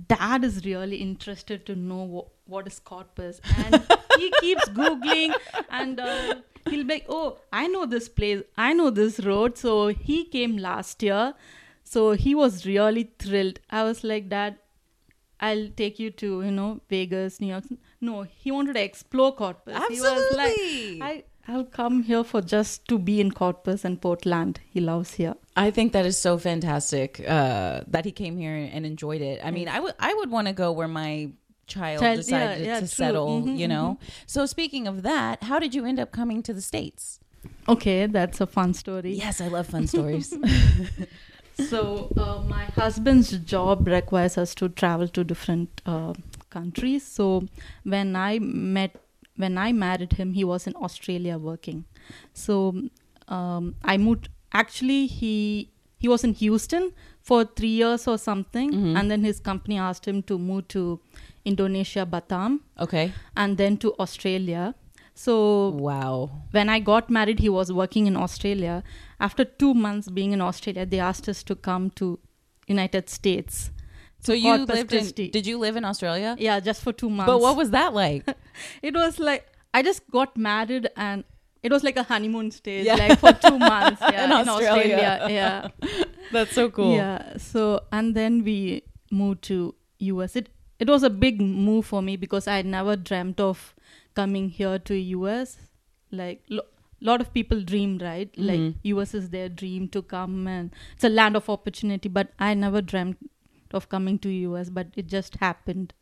dad 0.09 0.45
is 0.45 0.65
really 0.65 0.97
interested 0.99 1.65
to 1.67 1.75
know 1.75 2.03
what, 2.05 2.27
what 2.47 2.67
is 2.67 2.79
corpus, 2.79 3.41
and 3.57 3.83
he 4.19 4.31
keeps 4.41 4.69
googling, 4.69 5.33
and 5.71 5.99
uh, 5.99 6.35
he'll 6.69 6.85
be 6.85 6.95
like, 6.95 7.07
"Oh, 7.09 7.39
I 7.53 7.67
know 7.67 7.85
this 7.87 8.09
place, 8.09 8.43
I 8.57 8.73
know 8.75 8.91
this 8.91 9.19
road." 9.21 9.57
So 9.59 9.89
he 9.89 10.25
came 10.25 10.57
last 10.59 11.03
year, 11.03 11.35
so 11.97 12.11
he 12.13 12.35
was 12.35 12.67
really 12.67 13.05
thrilled. 13.25 13.61
I 13.71 13.83
was 13.89 14.03
like, 14.11 14.29
"Dad, 14.33 14.59
I'll 15.49 15.69
take 15.81 16.03
you 16.05 16.11
to 16.23 16.29
you 16.49 16.51
know 16.59 16.69
Vegas, 16.97 17.41
New 17.45 17.53
York." 17.55 17.71
No, 18.09 18.19
he 18.43 18.53
wanted 18.57 18.79
to 18.81 18.83
explore 18.89 19.33
corpus. 19.41 19.81
He 19.95 20.01
was 20.09 20.29
like, 20.43 20.59
Absolutely. 20.59 21.03
"I." 21.11 21.25
I'll 21.49 21.65
come 21.75 21.99
here 22.07 22.23
for 22.29 22.41
just 22.53 22.89
to 22.93 22.97
be 23.09 23.13
in 23.25 23.29
Corpus 23.41 23.85
and 23.89 24.01
Portland. 24.05 24.59
He 24.77 24.81
loves 24.87 25.13
here. 25.19 25.35
I 25.65 25.67
think 25.77 25.93
that 25.97 26.05
is 26.05 26.17
so 26.23 26.33
fantastic 26.47 27.21
uh, 27.35 27.83
that 27.97 28.05
he 28.05 28.11
came 28.21 28.37
here 28.37 28.57
and 28.79 28.85
enjoyed 28.89 29.21
it. 29.27 29.45
I 29.45 29.53
mean, 29.53 29.69
I 29.69 29.79
would 29.85 29.95
I 30.09 30.13
would 30.15 30.33
want 30.39 30.49
to 30.49 30.55
go 30.63 30.73
where 30.73 30.89
my 30.89 31.13
child, 31.75 32.01
Child- 32.01 32.17
decided 32.25 32.67
yeah, 32.67 32.73
yeah, 32.73 32.81
to 32.81 32.89
true. 32.89 33.05
settle. 33.05 33.29
Mhm, 33.43 33.61
you 33.63 33.69
know. 33.69 33.85
So 34.35 34.45
speaking 34.55 34.89
of 34.89 35.05
that, 35.05 35.45
how 35.53 35.61
did 35.61 35.73
you 35.79 35.87
end 35.93 36.01
up 36.07 36.11
coming 36.19 36.43
to 36.51 36.53
the 36.59 36.65
states? 36.73 37.21
Okay, 37.69 38.07
that's 38.19 38.41
a 38.41 38.47
fun 38.47 38.75
story. 38.75 39.15
Yes, 39.15 39.41
I 39.41 39.47
love 39.49 39.69
fun 39.69 39.87
stories. 39.87 40.35
So 41.59 42.13
uh, 42.17 42.43
my 42.47 42.65
husband's 42.67 43.31
job 43.39 43.87
requires 43.87 44.37
us 44.39 44.55
to 44.57 44.69
travel 44.69 45.09
to 45.09 45.25
different 45.25 45.81
uh, 45.87 46.13
countries. 46.51 47.03
So 47.05 47.49
when 47.85 48.15
I 48.15 48.39
met, 48.39 48.97
when 49.37 49.57
I 49.59 49.73
married 49.73 50.13
him, 50.15 50.35
he 50.35 50.45
was 50.45 50.67
in 50.67 50.75
Australia 50.77 51.39
working. 51.39 51.85
So 52.35 52.75
um, 53.29 53.75
I 53.83 53.97
moved. 53.97 54.29
Actually, 54.53 55.07
he 55.07 55.71
he 55.99 56.09
was 56.09 56.25
in 56.25 56.35
Houston 56.35 56.93
for 57.23 57.45
three 57.45 57.69
years 57.83 58.07
or 58.07 58.19
something, 58.19 58.71
Mhm. 58.73 58.97
and 58.99 59.11
then 59.11 59.25
his 59.25 59.41
company 59.41 59.79
asked 59.79 60.07
him 60.07 60.23
to 60.25 60.39
move 60.39 60.69
to 60.69 61.01
Indonesia, 61.45 62.07
Batam, 62.07 62.61
Okay. 62.79 63.13
and 63.37 63.57
then 63.57 63.77
to 63.79 63.95
Australia. 63.99 64.75
So 65.15 65.71
Wow. 65.71 66.31
when 66.53 66.69
I 66.69 66.79
got 66.79 67.09
married, 67.11 67.39
he 67.41 67.49
was 67.49 67.73
working 67.73 68.07
in 68.07 68.17
Australia. 68.17 68.83
After 69.19 69.45
two 69.45 69.75
months 69.75 70.09
being 70.09 70.33
in 70.33 70.41
Australia, 70.41 70.85
they 70.87 70.99
asked 71.01 71.29
us 71.29 71.43
to 71.45 71.55
come 71.55 71.91
to 71.91 72.19
United 72.67 73.09
States. 73.09 73.71
So 74.21 74.33
you 74.33 74.57
Corpus 74.57 74.91
lived 74.91 75.19
in? 75.21 75.31
Did 75.31 75.47
you 75.47 75.59
live 75.59 75.77
in 75.77 75.85
Australia? 75.85 76.37
Yeah, 76.39 76.59
just 76.61 76.83
for 76.83 76.93
two 76.93 77.09
months. 77.11 77.31
But 77.31 77.41
what 77.41 77.57
was 77.57 77.71
that 77.71 77.95
like? 77.95 78.25
it 78.83 78.95
was 78.95 79.19
like 79.19 79.47
I 79.73 79.83
just 79.83 80.11
got 80.11 80.37
married 80.37 80.89
and 80.97 81.25
it 81.63 81.73
was 81.73 81.83
like 81.85 81.97
a 81.97 82.03
honeymoon 82.03 82.51
stage, 82.51 82.87
Yeah. 82.87 82.95
like 82.97 83.19
for 83.19 83.33
two 83.33 83.59
months. 83.73 84.01
Yeah, 84.01 84.25
In 84.25 84.33
Australia. 84.49 85.27
Yeah, 85.29 85.69
That's 86.33 86.53
so 86.53 86.71
cool. 86.71 86.95
yeah. 86.95 87.37
So 87.39 87.83
and 87.93 88.15
then 88.15 88.43
we 88.45 88.83
moved 89.11 89.43
to 89.45 89.75
US. 89.99 90.35
It 90.37 90.49
it 90.79 90.89
was 90.89 91.03
a 91.03 91.11
big 91.11 91.41
move 91.41 91.87
for 91.87 92.03
me 92.03 92.17
because 92.17 92.47
I 92.49 92.57
had 92.57 92.67
never 92.67 92.97
dreamt 92.97 93.41
of 93.41 93.75
coming 94.15 94.51
here 94.51 94.79
to 94.81 94.95
US. 94.95 95.57
Like 96.11 96.43
lo- 96.49 96.63
lot 97.01 97.21
of 97.21 97.33
people 97.35 97.61
dream, 97.61 97.99
right? 97.99 98.33
Mhm. 98.33 98.47
Like 98.47 98.75
US 98.85 99.15
is 99.15 99.31
their 99.31 99.49
dream 99.49 99.89
to 99.89 100.03
come 100.03 100.47
and 100.47 100.71
it's 100.95 101.05
a 101.05 101.09
land 101.09 101.37
of 101.37 101.49
opportunity. 101.51 102.09
But 102.09 102.31
I 102.39 102.55
never 102.55 102.81
dreamt 102.83 103.19
of 103.73 103.89
coming 103.89 104.19
to 104.21 104.31
US, 104.31 104.71
but 104.71 104.89
it 104.97 105.07
just 105.07 105.37
happened, 105.37 105.93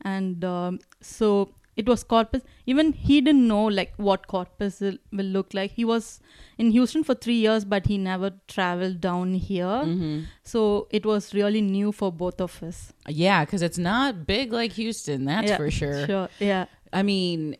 and 0.00 0.44
um, 0.44 0.78
so 1.00 1.28
it 1.76 1.88
was 1.88 2.04
Corpus. 2.04 2.42
Even 2.66 2.92
he 2.92 3.20
didn't 3.20 3.48
know 3.48 3.64
like 3.64 3.92
what 3.96 4.26
Corpus 4.28 4.80
will, 4.80 4.98
will 5.12 5.24
look 5.24 5.54
like. 5.54 5.72
He 5.72 5.84
was 5.84 6.20
in 6.58 6.70
Houston 6.70 7.02
for 7.02 7.14
three 7.14 7.34
years, 7.36 7.64
but 7.64 7.86
he 7.86 7.98
never 7.98 8.32
traveled 8.48 9.00
down 9.00 9.34
here. 9.34 9.80
hmm 9.84 10.20
So 10.42 10.86
it 10.90 11.04
was 11.06 11.32
really 11.34 11.60
new 11.60 11.90
for 11.90 12.12
both 12.12 12.40
of 12.40 12.62
us. 12.62 12.92
Yeah, 13.08 13.44
because 13.44 13.62
it's 13.62 13.78
not 13.78 14.26
big 14.26 14.52
like 14.52 14.72
Houston. 14.72 15.24
That's 15.24 15.48
Yeah, 15.50 15.56
for 15.56 15.70
sure. 15.70 16.06
Sure. 16.06 16.28
Yeah. 16.38 16.66
I 16.92 17.02
mean, 17.02 17.56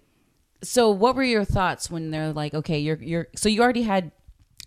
so 0.62 0.90
what 0.90 1.14
were 1.16 1.22
your 1.24 1.44
thoughts 1.44 1.90
when 1.90 2.10
they're 2.10 2.32
like, 2.32 2.54
okay, 2.54 2.78
you're 2.78 3.00
you're 3.02 3.28
so 3.36 3.48
you 3.48 3.62
already 3.62 3.82
had 3.82 4.12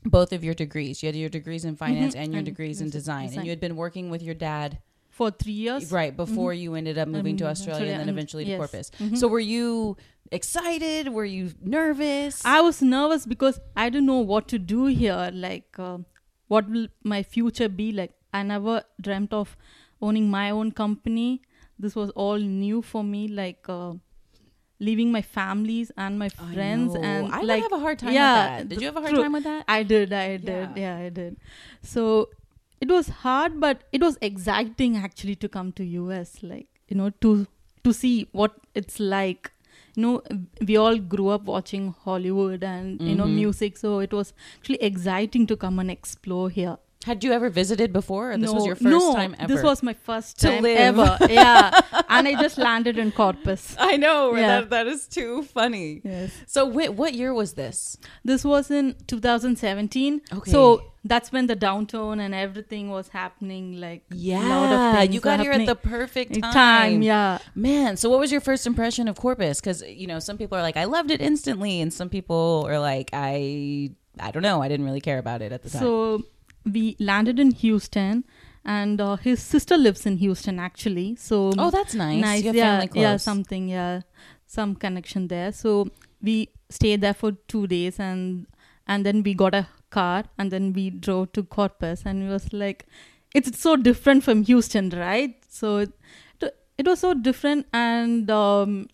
both 0.05 0.31
of 0.31 0.43
your 0.43 0.53
degrees. 0.53 1.01
You 1.03 1.07
had 1.07 1.15
your 1.15 1.29
degrees 1.29 1.65
in 1.65 1.75
finance 1.75 2.15
Mhm. 2.15 2.19
and 2.21 2.31
your 2.33 2.39
And 2.39 2.45
degrees 2.45 2.81
in 2.81 2.87
des- 2.87 2.91
design, 2.99 3.29
and 3.33 3.43
you 3.45 3.49
had 3.49 3.59
been 3.59 3.75
working 3.75 4.09
with 4.09 4.21
your 4.21 4.35
dad 4.35 4.79
For 5.09 5.31
three 5.31 5.53
years. 5.53 5.91
right 5.91 6.15
before 6.15 6.53
you 6.53 6.75
ended 6.75 6.97
up 6.97 7.07
moving 7.07 7.35
to 7.37 7.45
Um, 7.45 7.51
Australia 7.51 7.91
and 7.93 8.01
then 8.01 8.09
eventually 8.09 8.45
to. 8.45 8.57
Corpus. 8.57 8.91
Mhm. 8.99 9.17
So 9.17 9.27
were 9.27 9.39
you 9.55 9.97
excited? 10.31 11.09
Were 11.09 11.25
you 11.25 11.51
nervous? 11.61 12.45
I 12.45 12.61
was 12.61 12.81
nervous 12.81 13.25
because 13.25 13.59
I 13.75 13.89
didn't 13.89 14.05
know 14.05 14.19
what 14.19 14.47
to 14.49 14.59
do 14.59 14.85
here. 14.85 15.29
Like, 15.33 15.77
uh, 15.79 15.97
what 16.47 16.69
will 16.69 16.87
my 17.03 17.23
future 17.23 17.69
be 17.69 17.91
like? 17.91 18.13
I 18.33 18.43
never 18.43 18.83
dreamt 19.01 19.33
of 19.33 19.57
owning 20.01 20.29
my 20.29 20.49
own 20.51 20.71
company. 20.71 21.41
This 21.79 21.95
was 21.95 22.11
all 22.11 22.37
new 22.37 22.81
for 22.81 23.03
me. 23.03 23.27
Like, 23.27 23.65
uh, 23.67 23.93
leaving 24.79 25.11
my 25.11 25.21
families 25.21 25.91
and 25.97 26.19
my 26.19 26.29
friends 26.29 26.93
know. 26.93 27.01
and 27.01 27.31
I 27.33 27.41
like 27.41 27.63
have 27.63 27.71
a 27.71 27.79
hard 27.79 27.99
time 27.99 28.13
yeah, 28.13 28.33
with 28.59 28.69
that. 28.69 28.69
Did 28.69 28.81
you 28.81 28.87
have 28.87 28.97
a 28.97 29.01
hard 29.01 29.13
true- 29.13 29.23
time 29.23 29.33
with 29.33 29.43
that? 29.45 29.63
I 29.67 29.83
did, 29.83 30.13
I 30.13 30.37
did, 30.37 30.47
Yeah. 30.47 30.73
yeah. 30.75 30.97
I 30.97 31.09
did. 31.09 31.37
So 31.81 32.29
it 32.79 32.89
was 32.89 33.07
hard, 33.25 33.59
but 33.59 33.83
it 33.91 34.01
was 34.01 34.17
exciting 34.21 34.97
actually 34.97 35.35
to 35.35 35.49
come 35.49 35.71
to 35.73 35.83
US, 35.83 36.41
like 36.43 36.67
you 36.87 36.95
know, 36.97 37.09
to 37.27 37.47
to 37.83 37.93
see 37.93 38.27
what 38.31 38.53
it's 38.75 38.99
like. 38.99 39.51
You 39.95 40.03
know, 40.03 40.21
we 40.67 40.75
all 40.77 40.97
grew 40.99 41.29
up 41.29 41.45
watching 41.45 41.85
Hollywood 42.05 42.63
and 42.63 43.01
you 43.01 43.15
know 43.15 43.25
Mhm. 43.25 43.35
music, 43.35 43.77
so 43.77 43.97
it 44.07 44.11
was 44.13 44.31
actually 44.57 44.77
exciting 44.87 45.47
to 45.51 45.57
come 45.63 45.79
and 45.79 45.89
explore 45.89 46.49
here. 46.57 46.77
Had 47.07 47.23
you 47.23 47.31
ever 47.31 47.49
visited 47.49 47.93
before, 47.93 48.31
or 48.31 48.37
this 48.37 48.51
no, 48.51 48.55
was 48.57 48.65
your 48.65 48.75
first 48.75 48.83
no, 48.97 49.13
time 49.13 49.33
ever? 49.39 49.53
This 49.53 49.63
was 49.63 49.81
my 49.81 49.93
first 49.93 50.41
time 50.41 50.65
ever. 50.65 51.17
yeah, 51.29 51.79
and 52.09 52.27
I 52.27 52.33
just 52.41 52.57
landed 52.57 52.97
in 52.97 53.13
Corpus. 53.13 53.75
I 53.91 53.95
know 53.95 54.35
Yeah. 54.35 54.47
that 54.47 54.69
that 54.71 54.87
is 54.87 55.07
too 55.07 55.43
funny. 55.43 56.01
Yes. 56.03 56.31
So 56.47 56.65
wait, 56.65 56.89
what 57.01 57.13
year 57.13 57.33
was 57.33 57.53
this? 57.53 57.97
This 58.25 58.43
was 58.43 58.69
in 58.69 58.95
2017. 59.07 60.21
Okay. 60.33 60.51
So 60.51 60.83
that's 61.05 61.31
when 61.31 61.47
the 61.47 61.55
downturn 61.55 62.19
and 62.19 62.35
everything 62.35 62.89
was 62.89 63.07
happening. 63.09 63.79
Like 63.79 64.03
lot 64.11 64.13
of 64.13 64.19
Yeah, 64.19 65.01
you 65.03 65.19
got 65.19 65.39
here 65.39 65.53
at 65.53 65.65
the 65.65 65.75
perfect 65.75 66.33
time. 66.41 66.53
time. 66.53 67.01
Yeah. 67.01 67.39
Man, 67.55 67.97
so 67.97 68.09
what 68.09 68.19
was 68.19 68.31
your 68.31 68.41
first 68.41 68.67
impression 68.67 69.07
of 69.07 69.15
Corpus? 69.15 69.59
Because 69.61 69.81
you 69.81 70.07
know, 70.07 70.19
some 70.19 70.37
people 70.37 70.57
are 70.57 70.61
like, 70.61 70.77
I 70.77 70.83
loved 70.83 71.11
it 71.11 71.21
instantly, 71.21 71.79
and 71.81 71.93
some 71.93 72.09
people 72.09 72.65
are 72.67 72.79
like, 72.79 73.09
I, 73.13 73.91
I 74.19 74.31
don't 74.31 74.43
know, 74.43 74.61
I 74.61 74.67
didn't 74.67 74.85
really 74.85 75.01
care 75.01 75.19
about 75.19 75.41
it 75.41 75.51
at 75.51 75.63
the 75.63 75.69
time. 75.69 75.81
So 75.81 76.23
we 76.67 76.95
landed 76.99 77.39
in 77.39 77.51
Houston, 77.51 78.23
and 78.65 78.99
uh, 79.01 79.15
his 79.15 79.41
sister 79.41 79.77
lives 79.77 80.05
in 80.05 80.17
Houston 80.17 80.59
actually. 80.59 81.15
So 81.15 81.51
oh, 81.57 81.69
that's 81.71 81.93
nice. 81.93 82.21
nice. 82.21 82.41
You 82.41 82.47
have 82.47 82.55
yeah, 82.55 82.85
yeah, 82.93 83.17
something. 83.17 83.69
Yeah, 83.69 84.01
some 84.45 84.75
connection 84.75 85.27
there. 85.27 85.51
So 85.51 85.87
we 86.21 86.49
stayed 86.69 87.01
there 87.01 87.13
for 87.13 87.31
two 87.47 87.67
days, 87.67 87.99
and 87.99 88.47
and 88.87 89.05
then 89.05 89.23
we 89.23 89.33
got 89.33 89.55
a 89.55 89.67
car, 89.89 90.25
and 90.37 90.51
then 90.51 90.73
we 90.73 90.89
drove 90.89 91.31
to 91.33 91.43
Corpus, 91.43 92.03
and 92.05 92.23
it 92.23 92.29
was 92.29 92.51
like, 92.53 92.85
it's 93.33 93.59
so 93.59 93.75
different 93.75 94.23
from 94.23 94.43
Houston, 94.43 94.89
right? 94.89 95.35
So 95.49 95.77
it 95.77 95.91
it 96.77 96.85
was 96.87 96.99
so 96.99 97.13
different, 97.13 97.65
and 97.73 98.29
um, 98.29 98.87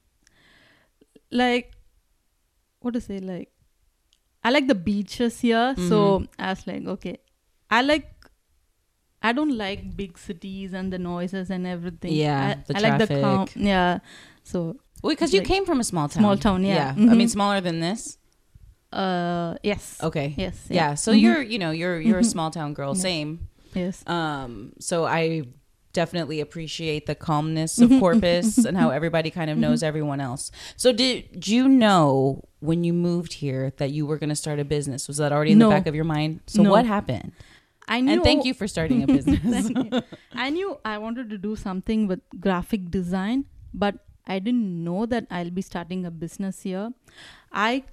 like 1.32 1.72
what 2.80 2.94
to 2.94 3.01
say, 3.01 3.20
like 3.20 3.50
I 4.44 4.50
like 4.51 4.68
the 4.68 4.75
beaches 4.75 5.39
here, 5.42 5.74
so 5.77 6.20
Mhm. 6.20 6.27
I 6.39 6.50
was 6.50 6.68
like, 6.68 6.86
okay, 6.86 7.18
I 7.77 7.82
like. 7.82 8.08
I 9.25 9.32
don't 9.38 9.56
like 9.58 9.96
big 9.96 10.18
cities 10.18 10.74
and 10.74 10.92
the 10.92 11.00
noises 11.00 11.50
and 11.50 11.65
everything. 11.65 12.12
Yeah, 12.13 12.56
I, 12.58 12.63
the 12.68 12.77
I 12.77 12.80
like 12.88 12.98
the 13.00 13.08
calm. 13.08 13.46
traffic. 13.48 13.63
Yeah, 13.74 14.00
so 14.44 14.75
Well, 15.01 15.13
because 15.15 15.34
you 15.34 15.39
like- 15.39 15.48
came 15.53 15.65
from 15.65 15.80
a 15.80 15.84
small 15.92 16.08
town. 16.10 16.22
Small 16.24 16.38
town, 16.38 16.63
yeah. 16.65 16.75
Yeah. 16.98 17.12
I 17.12 17.15
mean, 17.15 17.27
Mhm. 17.27 17.38
smaller 17.38 17.62
than 17.62 17.80
this. 17.80 18.18
uh, 18.92 19.56
yes, 19.63 19.98
Okay. 20.03 20.36
yes, 20.38 20.56
Yeah. 20.70 20.94
So 20.96 21.12
Mhm. 21.12 21.22
you're, 21.22 21.42
you 21.42 21.58
know, 21.58 21.72
you're 21.72 22.00
you're 22.00 22.20
a 22.20 22.22
Mhm. 22.22 22.36
small 22.36 22.51
town 22.51 22.74
girl. 22.74 22.94
Yeah. 22.96 23.01
Same. 23.01 23.48
yes, 23.74 24.03
Um. 24.08 24.74
So 24.80 25.06
I 25.06 25.44
definitely 25.94 26.39
appreciate 26.42 27.06
the 27.08 27.15
calmness 27.15 27.80
of 27.80 27.89
Mhm. 27.89 28.00
Corpus 28.00 28.58
and 28.65 28.75
how 28.77 28.89
everybody 28.89 29.30
kind 29.32 29.50
of 29.50 29.58
knows 29.58 29.82
everyone 29.84 30.20
else. 30.20 30.51
So 30.75 30.92
did 30.92 31.48
you 31.48 31.68
know 31.68 32.44
when 32.60 32.84
you 32.84 32.94
moved 32.94 33.34
here 33.34 33.74
that 33.77 33.89
you 33.92 34.06
were 34.06 34.18
going 34.18 34.30
to 34.30 34.36
start 34.36 34.60
a 34.60 34.65
business? 34.65 35.08
Was 35.08 35.18
that 35.18 35.32
already 35.32 35.51
in 35.53 35.60
No. 35.60 35.70
the 35.70 35.75
back 35.75 35.88
of 35.88 35.96
your 35.96 36.03
mind? 36.18 36.42
So 36.48 36.62
No. 36.63 36.72
what 36.72 36.86
happened? 36.86 37.32
I 37.88 38.02
knew. 38.02 38.12
And 38.13 38.24
thank 38.24 38.46
you 38.46 38.54
for 38.54 38.68
starting 38.68 39.04
a 39.04 39.08
business. 39.18 39.70
I 40.34 40.50
knew 40.50 40.78
I 40.86 40.98
wanted 40.98 41.30
to 41.32 41.38
do 41.38 41.56
something 41.56 42.08
with 42.08 42.22
graphic 42.40 42.90
design, 42.92 43.46
but 43.74 43.96
I 44.25 44.40
didn't 44.40 44.84
know 44.84 45.06
that 45.06 45.28
I'll 45.30 45.50
be 45.52 45.62
starting 45.62 46.06
a 46.06 46.12
business 46.12 46.62
here. 46.63 46.94
I 47.52 47.84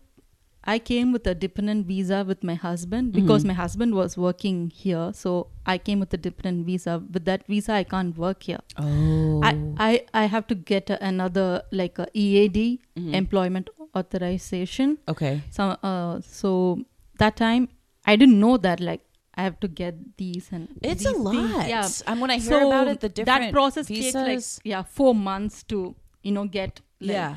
I 0.62 0.78
came 0.78 1.10
with 1.10 1.26
a 1.26 1.34
dependent 1.34 1.86
visa 1.86 2.22
with 2.30 2.42
my 2.44 2.54
husband 2.54 3.12
because 3.18 3.42
Mhm. 3.44 3.48
my 3.50 3.54
husband 3.60 3.94
was 3.98 4.16
working 4.24 4.58
here, 4.82 5.06
so 5.20 5.32
I 5.74 5.76
came 5.78 6.00
with 6.04 6.12
a 6.14 6.18
dependent 6.18 6.66
visa. 6.66 6.96
With 7.14 7.24
that 7.24 7.46
visa, 7.46 7.72
I 7.72 7.84
can't 7.84 8.16
work 8.24 8.42
here. 8.50 8.60
oh. 8.76 9.40
I, 9.42 9.52
I 9.88 9.90
I 10.22 10.24
have 10.36 10.46
to 10.48 10.54
get 10.54 10.90
a, 10.90 11.02
another 11.10 11.46
like 11.82 11.98
a 11.98 12.08
EAD 12.24 12.58
Mhm. 12.96 13.14
employment 13.22 13.70
authorization. 14.02 14.98
okay. 15.08 15.42
So 15.50 15.70
uh, 15.82 16.20
so 16.20 16.84
that 17.18 17.36
time 17.36 17.68
I 18.06 18.16
didn't 18.16 18.38
know 18.40 18.56
that 18.68 18.80
like 18.80 19.00
I 19.40 19.44
have 19.48 19.58
to 19.64 19.68
get 19.80 19.98
these 20.22 20.48
and 20.58 20.68
It's 20.90 21.04
these 21.04 21.12
a 21.12 21.12
things. 21.12 21.52
lot. 21.54 21.68
Yeah. 21.74 21.88
And 22.12 22.20
when 22.24 22.30
I 22.36 22.38
hear 22.46 22.60
so 22.60 22.68
about 22.68 22.88
it, 22.94 23.00
the 23.06 23.10
different 23.18 23.46
that 23.46 23.52
process 23.58 23.88
visas. 23.94 24.12
takes 24.14 24.50
like 24.60 24.72
yeah 24.72 24.82
four 24.98 25.14
months 25.28 25.62
to 25.74 25.80
you 26.28 26.32
know 26.38 26.44
get 26.56 26.80
like, 27.10 27.16
yeah. 27.16 27.36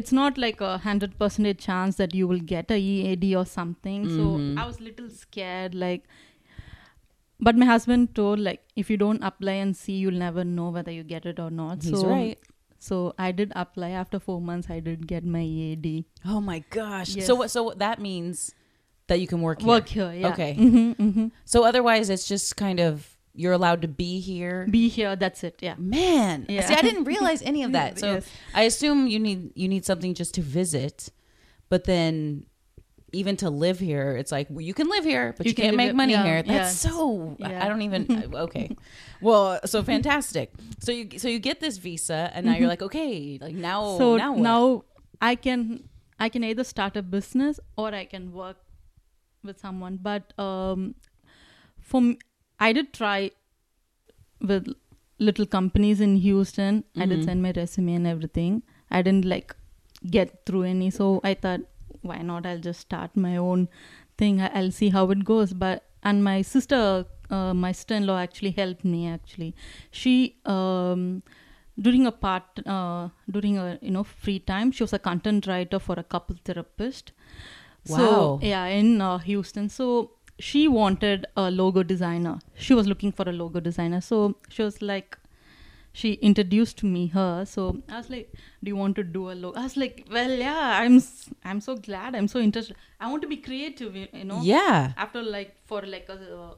it's 0.00 0.12
not 0.18 0.38
like 0.44 0.60
a 0.60 0.74
hundred 0.88 1.16
percent 1.22 1.58
chance 1.68 1.96
that 2.02 2.14
you 2.20 2.28
will 2.32 2.44
get 2.52 2.70
a 2.76 2.78
EAD 2.90 3.26
or 3.42 3.46
something. 3.54 4.04
Mhm. 4.06 4.16
So 4.18 4.62
I 4.62 4.66
was 4.72 4.80
little 4.90 5.10
scared 5.22 5.74
like. 5.86 6.04
But 7.46 7.56
my 7.60 7.66
husband 7.66 8.14
told 8.16 8.38
like 8.38 8.60
if 8.82 8.90
you 8.94 8.96
don't 8.96 9.22
apply 9.28 9.52
and 9.66 9.76
see, 9.76 9.94
you'll 10.02 10.20
never 10.24 10.44
know 10.44 10.70
whether 10.70 10.92
you 10.96 11.02
get 11.12 11.24
it 11.26 11.40
or 11.44 11.50
not. 11.50 11.82
He's 11.82 12.00
so 12.02 12.08
right. 12.10 12.38
so 12.88 12.98
I 13.18 13.30
did 13.32 13.52
apply. 13.62 13.88
After 14.02 14.20
four 14.26 14.40
months, 14.50 14.68
I 14.70 14.78
did 14.88 15.06
get 15.12 15.24
my 15.36 15.40
EAD. 15.40 16.04
Oh 16.34 16.40
my 16.40 16.60
gosh. 16.76 17.16
Yes. 17.16 17.26
So 17.30 17.34
what? 17.40 17.50
So 17.50 17.64
that 17.84 18.00
means 18.00 18.44
that 19.08 19.20
you 19.20 19.26
can 19.26 19.40
work 19.42 19.60
here. 19.60 19.68
Work 19.68 19.88
here, 19.88 20.12
yeah. 20.12 20.28
Okay. 20.32 20.54
hmm 20.54 20.92
hmm 20.92 21.26
So 21.44 21.64
otherwise, 21.64 22.10
it's 22.10 22.26
just 22.26 22.56
kind 22.56 22.80
of 22.80 23.08
you're 23.34 23.52
allowed 23.52 23.80
to 23.82 23.88
be 23.88 24.20
here. 24.20 24.66
Be 24.70 24.88
here. 24.88 25.16
That's 25.16 25.42
it. 25.42 25.56
Yeah. 25.60 25.74
Man, 25.78 26.46
Yeah. 26.48 26.66
see, 26.66 26.74
I 26.74 26.82
didn't 26.82 27.04
realize 27.04 27.40
any 27.42 27.62
of 27.62 27.72
that. 27.78 27.98
So 27.98 28.14
Yes. 28.14 28.26
I 28.54 28.62
assume 28.62 29.06
you 29.06 29.18
need 29.18 29.52
you 29.54 29.68
need 29.68 29.84
something 29.84 30.14
just 30.14 30.34
to 30.34 30.42
visit, 30.42 31.10
but 31.68 31.84
then 31.84 32.44
even 33.14 33.36
to 33.36 33.50
live 33.50 33.78
here, 33.78 34.16
it's 34.16 34.32
like 34.32 34.46
well, 34.50 34.60
you 34.62 34.72
can 34.74 34.88
live 34.88 35.04
here, 35.04 35.34
but 35.36 35.44
you, 35.46 35.50
You 35.50 35.54
can 35.54 35.62
can't 35.64 35.76
live 35.76 35.78
make 35.78 35.86
here- 35.88 35.94
money 35.94 36.12
yeah, 36.12 36.24
here. 36.24 36.42
That's 36.42 36.84
yeah. 36.84 36.90
so 36.90 37.36
I- 37.42 37.50
Yeah. 37.50 37.64
I 37.64 37.68
don't 37.68 37.82
even 37.82 38.32
okay. 38.46 38.76
Well, 39.20 39.60
so 39.66 39.82
fantastic. 39.82 40.52
So 40.80 40.92
you 40.92 41.18
so 41.18 41.28
you 41.28 41.38
get 41.38 41.60
this 41.60 41.76
visa, 41.78 42.30
and 42.34 42.46
now 42.46 42.54
you're 42.56 42.68
like, 42.68 42.82
okay, 42.82 43.38
like 43.40 43.54
now 43.54 43.98
so 43.98 44.16
now 44.16 44.32
what? 44.32 44.42
now 44.42 44.84
I 45.20 45.34
can 45.36 45.88
I 46.20 46.28
can 46.28 46.44
either 46.44 46.64
start 46.64 46.96
a 46.96 47.02
business 47.02 47.60
or 47.76 47.94
I 47.94 48.04
can 48.04 48.32
work 48.32 48.56
with 49.44 49.58
someone. 49.60 49.98
But 50.02 50.32
um, 50.38 50.94
for 51.80 52.00
me, 52.00 52.18
I 52.60 52.72
did 52.72 52.92
try 52.92 53.30
with 54.40 54.68
little 55.18 55.46
companies 55.46 56.00
in 56.00 56.16
Houston. 56.16 56.84
I 56.96 57.06
did 57.06 57.20
Mhm. 57.20 57.24
send 57.24 57.42
my 57.42 57.52
resume 57.56 57.94
and 57.94 58.06
everything. 58.06 58.62
I 58.90 59.02
didn't 59.02 59.24
like 59.34 59.54
get 60.16 60.44
through 60.46 60.62
any, 60.74 60.90
so 60.90 61.20
I 61.24 61.34
thought, 61.34 61.60
why 62.02 62.18
not? 62.22 62.46
I'll 62.46 62.64
just 62.68 62.80
start 62.80 63.16
my 63.16 63.36
own 63.36 63.68
thing. 64.18 64.40
I'll 64.40 64.72
see 64.78 64.88
how 64.96 65.04
it 65.16 65.24
goes. 65.24 65.52
But 65.52 65.84
and 66.02 66.24
my 66.24 66.42
sister, 66.42 67.06
uh, 67.30 67.54
my 67.54 67.70
sister-in-law, 67.72 68.18
actually 68.18 68.50
helped 68.50 68.84
me. 68.84 69.06
Actually, 69.08 69.54
she 69.90 70.16
um, 70.56 71.22
during 71.80 72.06
a 72.06 72.12
part 72.12 72.66
uh, 72.66 73.08
during 73.30 73.58
a 73.58 73.78
you 73.80 73.92
know 73.92 74.02
free 74.04 74.38
time, 74.40 74.72
she 74.72 74.82
was 74.82 74.92
a 74.92 74.98
content 74.98 75.46
writer 75.46 75.78
for 75.78 75.96
a 75.98 76.02
couple 76.16 76.36
therapist. 76.44 77.12
Wow. 77.88 77.96
So 77.96 78.38
yeah, 78.42 78.66
in 78.66 79.00
uh, 79.00 79.18
Houston. 79.18 79.68
So 79.68 80.12
she 80.38 80.68
wanted 80.68 81.26
a 81.36 81.50
logo 81.50 81.82
designer. 81.82 82.38
She 82.54 82.74
was 82.74 82.86
looking 82.86 83.12
for 83.12 83.28
a 83.28 83.32
logo 83.32 83.60
designer. 83.60 84.00
So 84.00 84.36
she 84.48 84.62
was 84.62 84.80
like, 84.82 85.18
she 85.92 86.12
introduced 86.14 86.82
me 86.82 87.08
her. 87.08 87.44
So 87.44 87.82
I 87.88 87.98
was 87.98 88.08
like, 88.08 88.32
"Do 88.62 88.70
you 88.70 88.76
want 88.76 88.96
to 88.96 89.04
do 89.04 89.30
a 89.30 89.34
logo?" 89.34 89.58
I 89.58 89.64
was 89.64 89.76
like, 89.76 90.06
"Well, 90.10 90.30
yeah, 90.30 90.80
I'm 90.82 91.02
I'm 91.44 91.60
so 91.60 91.76
glad. 91.76 92.14
I'm 92.14 92.28
so 92.28 92.40
interested. 92.40 92.76
I 93.00 93.10
want 93.10 93.22
to 93.22 93.28
be 93.28 93.36
creative. 93.36 93.94
You 93.96 94.24
know. 94.24 94.40
Yeah. 94.42 94.92
After 94.96 95.22
like 95.22 95.54
for 95.66 95.82
like 95.82 96.08
a 96.08 96.18
uh, 96.44 96.54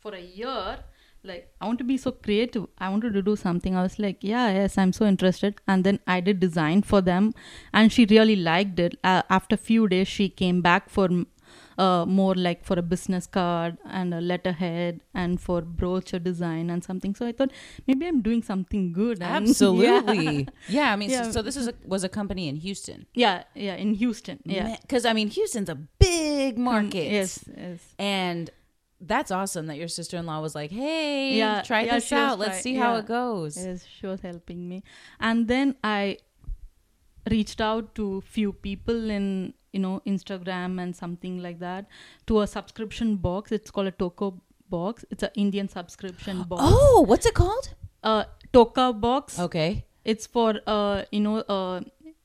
for 0.00 0.14
a 0.14 0.20
year." 0.20 0.78
Like 1.22 1.52
I 1.60 1.66
want 1.66 1.78
to 1.78 1.84
be 1.84 1.96
so 1.98 2.12
creative. 2.12 2.66
I 2.78 2.88
wanted 2.88 3.12
to 3.14 3.22
do 3.22 3.36
something. 3.36 3.76
I 3.76 3.82
was 3.82 3.98
like, 3.98 4.18
yeah, 4.22 4.50
yes, 4.52 4.78
I'm 4.78 4.92
so 4.92 5.04
interested. 5.06 5.60
And 5.68 5.84
then 5.84 6.00
I 6.06 6.20
did 6.20 6.40
design 6.40 6.82
for 6.82 7.00
them, 7.02 7.34
and 7.74 7.92
she 7.92 8.06
really 8.06 8.36
liked 8.36 8.78
it. 8.78 8.98
Uh, 9.04 9.22
after 9.28 9.56
few 9.56 9.86
days, 9.88 10.08
she 10.08 10.28
came 10.30 10.62
back 10.62 10.88
for 10.88 11.08
uh, 11.76 12.04
more 12.06 12.34
like 12.34 12.64
for 12.64 12.78
a 12.78 12.82
business 12.82 13.26
card 13.26 13.76
and 13.84 14.14
a 14.14 14.20
letterhead 14.20 15.00
and 15.14 15.40
for 15.40 15.60
brochure 15.62 16.20
design 16.20 16.70
and 16.70 16.84
something. 16.84 17.14
So 17.14 17.26
I 17.26 17.32
thought 17.32 17.50
maybe 17.86 18.06
I'm 18.06 18.22
doing 18.22 18.42
something 18.42 18.92
good. 18.92 19.22
and- 19.22 19.46
Absolutely. 19.48 20.24
Yeah. 20.36 20.44
yeah, 20.68 20.92
I 20.92 20.96
mean, 20.96 21.10
Yeah. 21.10 21.24
So, 21.24 21.32
so 21.32 21.42
this 21.42 21.56
is 21.56 21.68
a, 21.68 21.74
was 21.84 22.04
a 22.04 22.08
company 22.08 22.48
in 22.48 22.56
Houston. 22.56 23.06
Yeah, 23.14 23.44
yeah, 23.54 23.74
in 23.76 23.94
Houston. 23.94 24.40
Yeah. 24.44 24.76
Because 24.80 25.04
I 25.04 25.12
mean, 25.12 25.28
Houston's 25.28 25.68
a 25.68 25.74
big 25.74 26.56
market. 26.58 27.08
Mm, 27.08 27.12
Yes, 27.12 27.44
yes. 27.56 27.80
And 27.98 28.50
that's 29.00 29.30
awesome 29.30 29.66
that 29.66 29.76
your 29.76 29.88
sister 29.88 30.16
in 30.18 30.26
law 30.26 30.40
was 30.40 30.54
like, 30.54 30.70
hey, 30.70 31.34
Yeah, 31.36 31.62
try 31.62 31.82
yeah, 31.82 31.94
this 31.94 32.12
out. 32.12 32.38
Let's 32.38 32.56
try- 32.56 32.60
see 32.60 32.74
how 32.74 32.94
yeah. 32.94 32.98
it 33.00 33.06
goes. 33.06 33.56
Yes, 33.56 33.84
she 33.86 34.06
was 34.06 34.20
helping 34.20 34.68
me. 34.68 34.82
And 35.18 35.48
then 35.48 35.76
I 35.82 36.18
reached 37.30 37.60
out 37.60 37.94
to 37.94 38.20
few 38.22 38.52
people 38.52 39.10
in, 39.10 39.54
you 39.72 39.80
know, 39.80 40.02
Instagram 40.06 40.80
and 40.82 40.94
something 40.94 41.42
like 41.42 41.58
that 41.60 41.86
to 42.26 42.40
a 42.40 42.46
subscription 42.46 43.16
box. 43.16 43.52
It's 43.52 43.70
called 43.70 43.86
a 43.86 43.90
Toka 43.92 44.32
box. 44.68 45.04
It's 45.10 45.22
an 45.22 45.30
Indian 45.34 45.68
subscription 45.68 46.42
box. 46.48 46.62
Oh, 46.64 47.04
what's 47.06 47.26
it 47.26 47.34
called? 47.34 47.74
Uh, 48.02 48.24
Toka 48.52 48.92
box. 48.92 49.38
Okay. 49.38 49.84
It's 50.04 50.26
for, 50.26 50.60
uh, 50.66 51.02
you 51.10 51.20
know, 51.20 51.36
uh, 51.40 51.80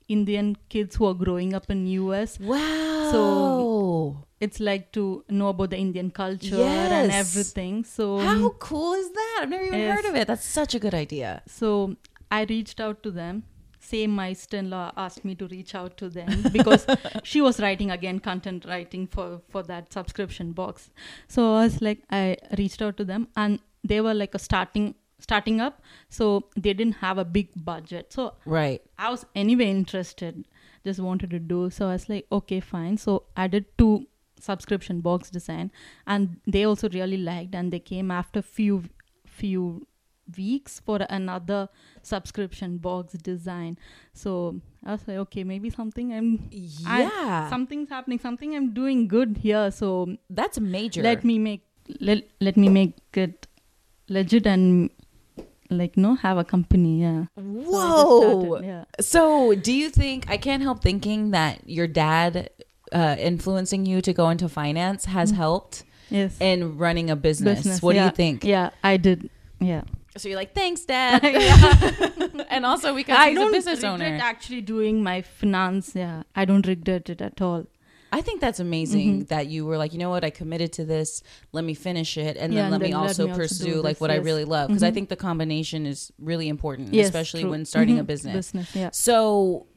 Indian 0.08 0.56
kids 0.70 0.96
who 0.96 1.06
are 1.06 1.14
growing 1.14 1.54
up 1.54 1.70
in 1.70 1.86
US. 1.88 2.40
Wow. 2.40 3.10
So 3.12 4.26
it's 4.40 4.60
like 4.60 4.92
to 4.94 5.24
know 5.30 5.50
about 5.50 5.70
the 5.72 5.78
Indian 5.78 6.12
culture 6.12 6.58
Yes. 6.58 6.92
and 6.92 7.12
everything. 7.12 7.84
So 7.84 8.18
how 8.20 8.50
cool 8.60 8.94
is 8.94 9.10
that? 9.12 9.40
I've 9.44 9.50
never 9.50 9.64
even 9.64 9.80
Yes. 9.80 9.96
heard 9.96 10.10
of 10.10 10.16
it. 10.16 10.28
That's 10.28 10.46
such 10.46 10.76
a 10.76 10.80
good 10.80 10.94
idea. 10.94 11.42
So 11.48 11.96
I 12.32 12.44
reached 12.44 12.80
out 12.80 13.04
to 13.04 13.12
them. 13.12 13.44
Same 13.80 14.12
my 14.12 14.34
sister-in-law 14.34 14.94
asked 14.98 15.24
me 15.24 15.36
to 15.36 15.48
reach 15.48 15.76
out 15.76 15.96
to 15.98 16.10
them 16.10 16.44
because 16.52 16.88
she 17.24 17.40
was 17.40 17.60
writing 17.60 17.92
again 17.92 18.20
content 18.20 18.66
writing 18.66 19.06
for 19.06 19.42
for 19.50 19.62
that 19.64 19.94
subscription 19.94 20.54
box. 20.54 20.90
So 21.28 21.54
I 21.56 21.64
was 21.66 21.82
like, 21.82 22.02
I 22.10 22.38
reached 22.58 22.82
out 22.82 22.98
to 22.98 23.06
them, 23.06 23.28
and 23.36 23.60
they 23.84 24.02
were 24.02 24.16
like 24.16 24.34
a 24.34 24.40
starting 24.40 24.96
starting 25.20 25.62
up, 25.62 25.82
so 26.10 26.44
they 26.56 26.74
didn't 26.74 26.96
have 26.96 27.18
a 27.18 27.26
big 27.26 27.50
budget. 27.56 28.12
So 28.14 28.34
Right. 28.46 28.82
I 28.98 29.10
was 29.10 29.26
anyway 29.36 29.70
interested, 29.70 30.46
just 30.84 31.00
wanted 31.00 31.30
to 31.32 31.40
do. 31.40 31.70
So 31.70 31.88
I 31.88 31.94
was 31.94 32.10
like, 32.10 32.26
okay, 32.32 32.60
fine. 32.60 32.98
So 32.98 33.24
I 33.36 33.48
did 33.48 33.66
two 33.78 34.08
subscription 34.40 35.02
box 35.02 35.30
design, 35.30 35.72
and 36.06 36.38
they 36.46 36.64
also 36.66 36.90
really 36.90 37.18
liked, 37.18 37.56
and 37.56 37.72
they 37.74 37.80
came 37.80 38.12
after 38.12 38.42
few 38.42 38.84
few 39.26 39.88
weeks 40.38 40.80
for 40.80 41.00
another 41.10 41.70
subscription 42.02 42.78
box 42.78 43.14
design. 43.14 43.78
So 44.14 44.60
I 44.84 44.92
was 44.94 45.08
like, 45.08 45.18
okay, 45.18 45.44
maybe 45.44 45.70
something 45.70 46.14
I'm 46.14 46.50
I- 46.86 47.02
Yeah. 47.04 47.50
something's 47.50 47.90
happening, 47.90 48.20
something 48.20 48.56
I'm 48.56 48.74
doing 48.74 49.08
good 49.08 49.38
here. 49.38 49.72
So 49.72 50.18
that's 50.30 50.60
major. 50.60 51.02
let 51.04 51.24
me 51.24 51.38
make 51.40 51.64
let 52.00 52.24
let 52.42 52.58
me 52.58 52.70
make 52.70 52.94
it 53.14 53.48
legit 54.10 54.48
and 54.48 54.90
like 55.70 55.98
no 55.98 56.16
have 56.16 56.38
a 56.38 56.44
company. 56.44 57.02
Yeah. 57.02 57.26
So 57.36 57.42
Whoa. 57.42 58.46
started, 58.46 58.68
yeah. 58.68 58.84
So, 59.02 59.56
do 59.56 59.72
you 59.74 59.90
think 59.90 60.30
I 60.30 60.38
can't 60.38 60.62
help 60.64 60.82
thinking 60.82 61.32
that 61.32 61.68
your 61.70 61.88
dad 61.88 62.50
uh, 62.92 63.16
influencing 63.20 63.86
you 63.86 64.02
to 64.02 64.14
go 64.14 64.30
into 64.30 64.48
finance 64.50 65.06
has 65.06 65.32
helped 65.32 65.84
Yes. 66.10 66.38
in 66.40 66.78
running 66.78 67.10
a 67.10 67.16
business? 67.16 67.60
Business, 67.60 67.82
what 67.82 67.94
do 67.94 68.02
you 68.04 68.12
think? 68.12 68.44
Yeah, 68.44 68.70
I 68.84 68.98
did. 68.98 69.30
Yeah. 69.60 69.82
So 70.18 70.30
you're 70.30 70.38
like, 70.38 70.54
thanks, 70.56 70.86
dad, 70.86 71.22
and 72.50 72.66
also 72.66 72.96
because 72.96 73.18
I 73.18 73.32
he's 73.32 73.40
a 73.40 73.52
business 73.52 73.84
owner. 73.84 74.18
actually 74.22 74.62
doing 74.62 75.04
my 75.04 75.22
finance. 75.22 75.92
Yeah, 75.94 76.24
I 76.36 76.46
don't 76.46 76.66
regret 76.66 77.10
it 77.10 77.22
at 77.22 77.42
all. 77.42 77.66
I 78.18 78.22
think 78.22 78.40
that's 78.40 78.62
amazing 78.62 79.10
Mm-hmm. 79.12 79.26
that 79.34 79.48
you 79.48 79.66
were 79.66 79.78
like, 79.78 79.92
you 79.94 80.00
know 80.00 80.10
what, 80.10 80.24
I 80.24 80.30
committed 80.30 80.72
to 80.80 80.84
this. 80.86 81.22
Let 81.52 81.64
me 81.70 81.74
finish 81.74 82.12
it, 82.18 82.38
and 82.38 82.54
Yeah, 82.54 82.60
then 82.62 82.66
and 82.66 82.72
let 82.72 82.82
me 82.82 82.92
then 82.92 83.00
let 83.02 83.10
also 83.10 83.28
me 83.28 83.34
pursue 83.42 83.82
like 83.82 83.96
this, 83.96 84.00
what 84.04 84.12
I 84.12 84.16
really 84.30 84.46
love 84.46 84.70
because 84.70 84.84
I 84.84 84.92
Mhm. 84.92 84.94
think 84.96 85.10
the 85.10 85.22
combination 85.30 85.86
is 85.86 86.00
really 86.18 86.48
important, 86.48 86.94
Yes, 86.94 87.08
especially 87.08 87.42
true. 87.44 87.52
when 87.52 87.66
starting 87.66 88.00
a 88.00 88.04
Mhm. 88.04 88.08
business. 88.14 88.36
Business, 88.52 88.68
yeah. 88.74 88.90
So, 88.94 89.68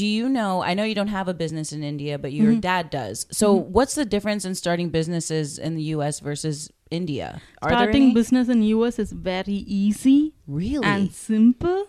do 0.00 0.04
you 0.18 0.28
know? 0.28 0.62
I 0.62 0.72
know 0.74 0.82
you 0.90 0.94
don't 1.00 1.14
have 1.18 1.28
a 1.28 1.34
business 1.44 1.68
in 1.76 1.82
India, 1.84 2.18
but 2.18 2.32
your 2.32 2.52
Mhm. 2.54 2.60
dad 2.60 2.90
does. 2.90 3.26
So, 3.30 3.46
Mhm. 3.60 3.68
what's 3.76 3.94
the 3.94 4.04
difference 4.14 4.44
in 4.48 4.54
starting 4.56 4.88
businesses 4.90 5.58
in 5.66 5.76
the 5.76 5.82
U.S. 5.94 6.18
versus 6.20 6.70
India? 6.90 7.40
Are 7.62 7.70
Starting 7.70 8.14
business 8.14 8.48
in 8.48 8.62
US 8.76 8.98
is 8.98 9.12
very 9.12 9.60
easy 9.82 10.32
really? 10.48 10.84
and 10.92 11.12
simple 11.12 11.86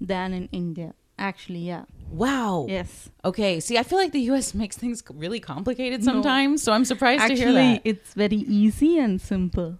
than 0.00 0.32
in 0.34 0.48
India. 0.52 0.92
Actually, 1.18 1.60
yeah. 1.60 1.84
wow. 2.10 2.66
Yes. 2.68 3.10
Okay. 3.24 3.60
See, 3.60 3.76
I 3.78 3.82
feel 3.82 3.98
like 3.98 4.12
the 4.12 4.20
U.S. 4.32 4.54
makes 4.54 4.76
things 4.76 5.02
really 5.12 5.40
complicated 5.40 6.00
No. 6.04 6.12
sometimes, 6.12 6.62
so 6.62 6.72
I'm 6.72 6.84
surprised 6.84 7.26
to 7.26 7.34
hear 7.34 7.52
that. 7.52 7.80
it's 7.84 8.14
very 8.14 8.36
easy 8.36 8.98
and 8.98 9.20
simple. 9.20 9.78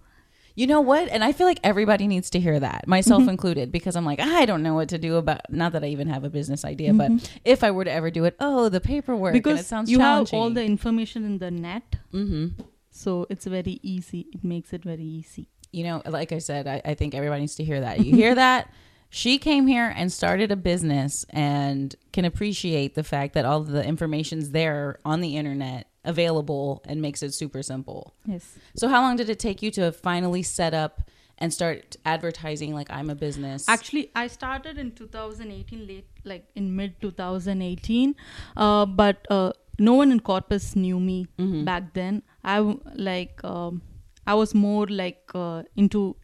You 0.55 0.67
know 0.67 0.81
what? 0.81 1.07
And 1.07 1.23
I 1.23 1.31
feel 1.31 1.47
like 1.47 1.59
everybody 1.63 2.05
needs 2.07 2.29
to 2.31 2.39
hear 2.39 2.59
that, 2.59 2.85
myself 2.85 3.21
Mm-hmm. 3.21 3.29
included, 3.29 3.71
because 3.71 3.95
I'm 3.95 4.03
like, 4.03 4.19
I 4.19 4.45
don't 4.45 4.61
know 4.61 4.73
what 4.73 4.89
to 4.89 4.97
do 4.97 5.15
about. 5.15 5.49
Not 5.49 5.71
that 5.71 5.83
I 5.85 5.87
even 5.87 6.09
have 6.09 6.25
a 6.25 6.29
business 6.29 6.65
idea, 6.65 6.91
Mhm. 6.91 6.97
but 6.97 7.39
if 7.45 7.63
I 7.63 7.71
were 7.71 7.85
to 7.85 7.91
ever 7.91 8.11
do 8.11 8.25
it, 8.25 8.35
oh, 8.41 8.67
the 8.67 8.81
paperwork. 8.81 9.33
and 9.35 9.41
Because 9.41 9.61
it 9.61 9.65
sounds 9.65 9.89
you 9.89 9.99
have 9.99 10.33
all 10.33 10.49
the 10.49 10.63
information 10.65 11.23
in 11.23 11.37
the 11.37 11.49
net, 11.51 11.95
hmm 12.11 12.47
so 12.91 13.25
it's 13.29 13.45
very 13.45 13.79
easy. 13.83 14.27
It 14.33 14.43
makes 14.43 14.73
it 14.73 14.83
very 14.83 15.03
easy. 15.05 15.47
You 15.71 15.83
know, 15.85 16.01
like 16.05 16.31
I 16.33 16.39
said, 16.39 16.67
I, 16.67 16.81
I 16.83 16.93
think 16.95 17.15
everybody 17.15 17.41
needs 17.41 17.55
to 17.55 17.63
hear 17.63 17.79
that. 17.79 18.03
You 18.05 18.13
hear 18.13 18.35
that? 18.45 18.67
She 19.09 19.37
came 19.39 19.65
here 19.67 19.91
and 19.95 20.11
started 20.11 20.51
a 20.51 20.55
business 20.55 21.25
and 21.31 21.95
can 22.13 22.25
appreciate 22.25 22.93
the 22.95 23.03
fact 23.03 23.33
that 23.33 23.43
all 23.45 23.61
of 23.61 23.67
the 23.67 23.83
information's 23.83 24.51
there 24.51 24.99
on 25.03 25.21
the 25.21 25.35
internet 25.35 25.87
available 26.05 26.81
and 26.85 27.01
makes 27.01 27.23
it 27.23 27.33
super 27.33 27.63
simple. 27.63 28.13
Yes. 28.25 28.55
So 28.75 28.87
how 28.87 29.01
long 29.01 29.15
did 29.15 29.29
it 29.29 29.39
take 29.39 29.61
you 29.63 29.71
to 29.71 29.91
finally 29.91 30.43
set 30.43 30.73
up 30.73 31.01
and 31.39 31.51
start 31.53 31.95
advertising 32.05 32.73
like 32.75 32.91
I'm 32.91 33.09
a 33.09 33.15
business? 33.15 33.67
Actually, 33.67 34.11
I 34.15 34.27
started 34.27 34.77
in 34.77 34.91
2018, 34.91 35.87
late 35.87 36.05
like 36.23 36.45
in 36.55 36.75
mid 36.75 37.01
2018, 37.01 38.15
uh, 38.57 38.85
but 38.85 39.25
uh, 39.31 39.53
no 39.79 39.93
one 39.93 40.11
in 40.11 40.19
Corpus 40.19 40.75
knew 40.75 40.99
me 40.99 41.25
Mhm. 41.39 41.65
back 41.65 41.93
then. 41.93 42.21
I 42.43 42.59
like 42.95 43.43
um, 43.43 43.81
I 44.27 44.35
was 44.35 44.53
more 44.53 44.85
like 44.87 45.31
uh, 45.33 45.63
into. 45.75 46.15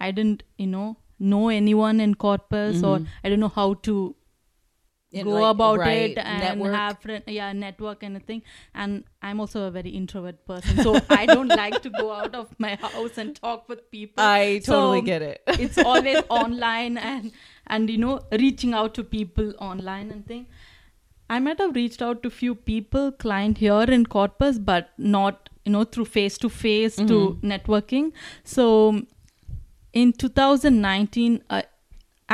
I 0.00 0.10
didn't, 0.12 0.42
you 0.56 0.66
know, 0.68 0.96
know 1.18 1.48
anyone 1.48 2.00
in 2.00 2.14
Corpus, 2.14 2.82
or 2.82 2.98
Mhm. 3.00 3.06
I 3.24 3.28
don't 3.28 3.40
know 3.40 3.54
how 3.60 3.74
to 3.88 4.14
In, 5.10 5.24
go 5.24 5.30
like, 5.34 5.50
about 5.54 5.78
right, 5.78 6.10
it 6.10 6.18
and 6.18 6.40
network. 6.40 6.72
have 6.74 6.98
friend, 7.04 7.22
yeah 7.34 7.52
network 7.60 8.02
and 8.02 8.18
a 8.18 8.20
thing 8.30 8.42
and 8.74 9.04
i'm 9.28 9.40
also 9.44 9.62
a 9.68 9.70
very 9.76 9.92
introvert 10.00 10.42
person 10.50 10.76
so 10.86 10.92
i 11.18 11.24
don't 11.30 11.54
like 11.60 11.78
to 11.86 11.88
go 11.94 12.08
out 12.16 12.34
of 12.40 12.50
my 12.64 12.72
house 12.82 13.16
and 13.22 13.34
talk 13.46 13.70
with 13.70 13.80
people 13.94 14.22
I 14.24 14.60
totally 14.66 14.98
So, 15.00 15.06
get 15.06 15.22
it. 15.22 15.40
it's 15.66 15.78
always 15.92 16.18
online 16.28 16.98
and 17.12 17.32
and 17.68 17.88
you 17.94 17.96
know 18.04 18.20
reaching 18.44 18.74
out 18.82 18.92
to 19.00 19.04
people 19.16 19.54
online 19.70 20.10
and 20.10 20.26
thing 20.26 20.44
i 21.30 21.38
might 21.48 21.58
have 21.66 21.74
reached 21.82 22.02
out 22.10 22.22
to 22.26 22.30
few 22.42 22.54
people 22.54 23.10
client 23.26 23.64
here 23.66 23.82
in 23.98 24.04
corpus 24.18 24.58
but 24.72 24.90
not 25.18 25.48
you 25.64 25.72
know 25.78 25.84
through 25.96 26.10
face 26.18 26.36
to 26.44 26.50
face 26.62 26.96
to 27.12 27.22
networking 27.54 28.12
so 28.56 28.68
in 30.00 30.12
2019 30.12 31.42
uh, 31.50 31.62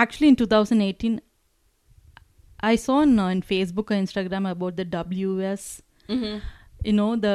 actually 0.03 0.29
in 0.33 0.37
2018 0.37 1.20
i 2.61 2.74
saw 2.85 2.96
on, 3.05 3.18
uh, 3.18 3.24
on 3.31 3.42
facebook 3.53 3.90
or 3.94 3.98
instagram 4.07 4.50
about 4.50 4.77
the 4.83 4.85
ws 4.96 5.64
Mm-hmm. 6.09 6.38
you 6.88 6.92
know 6.96 7.16
the 7.16 7.35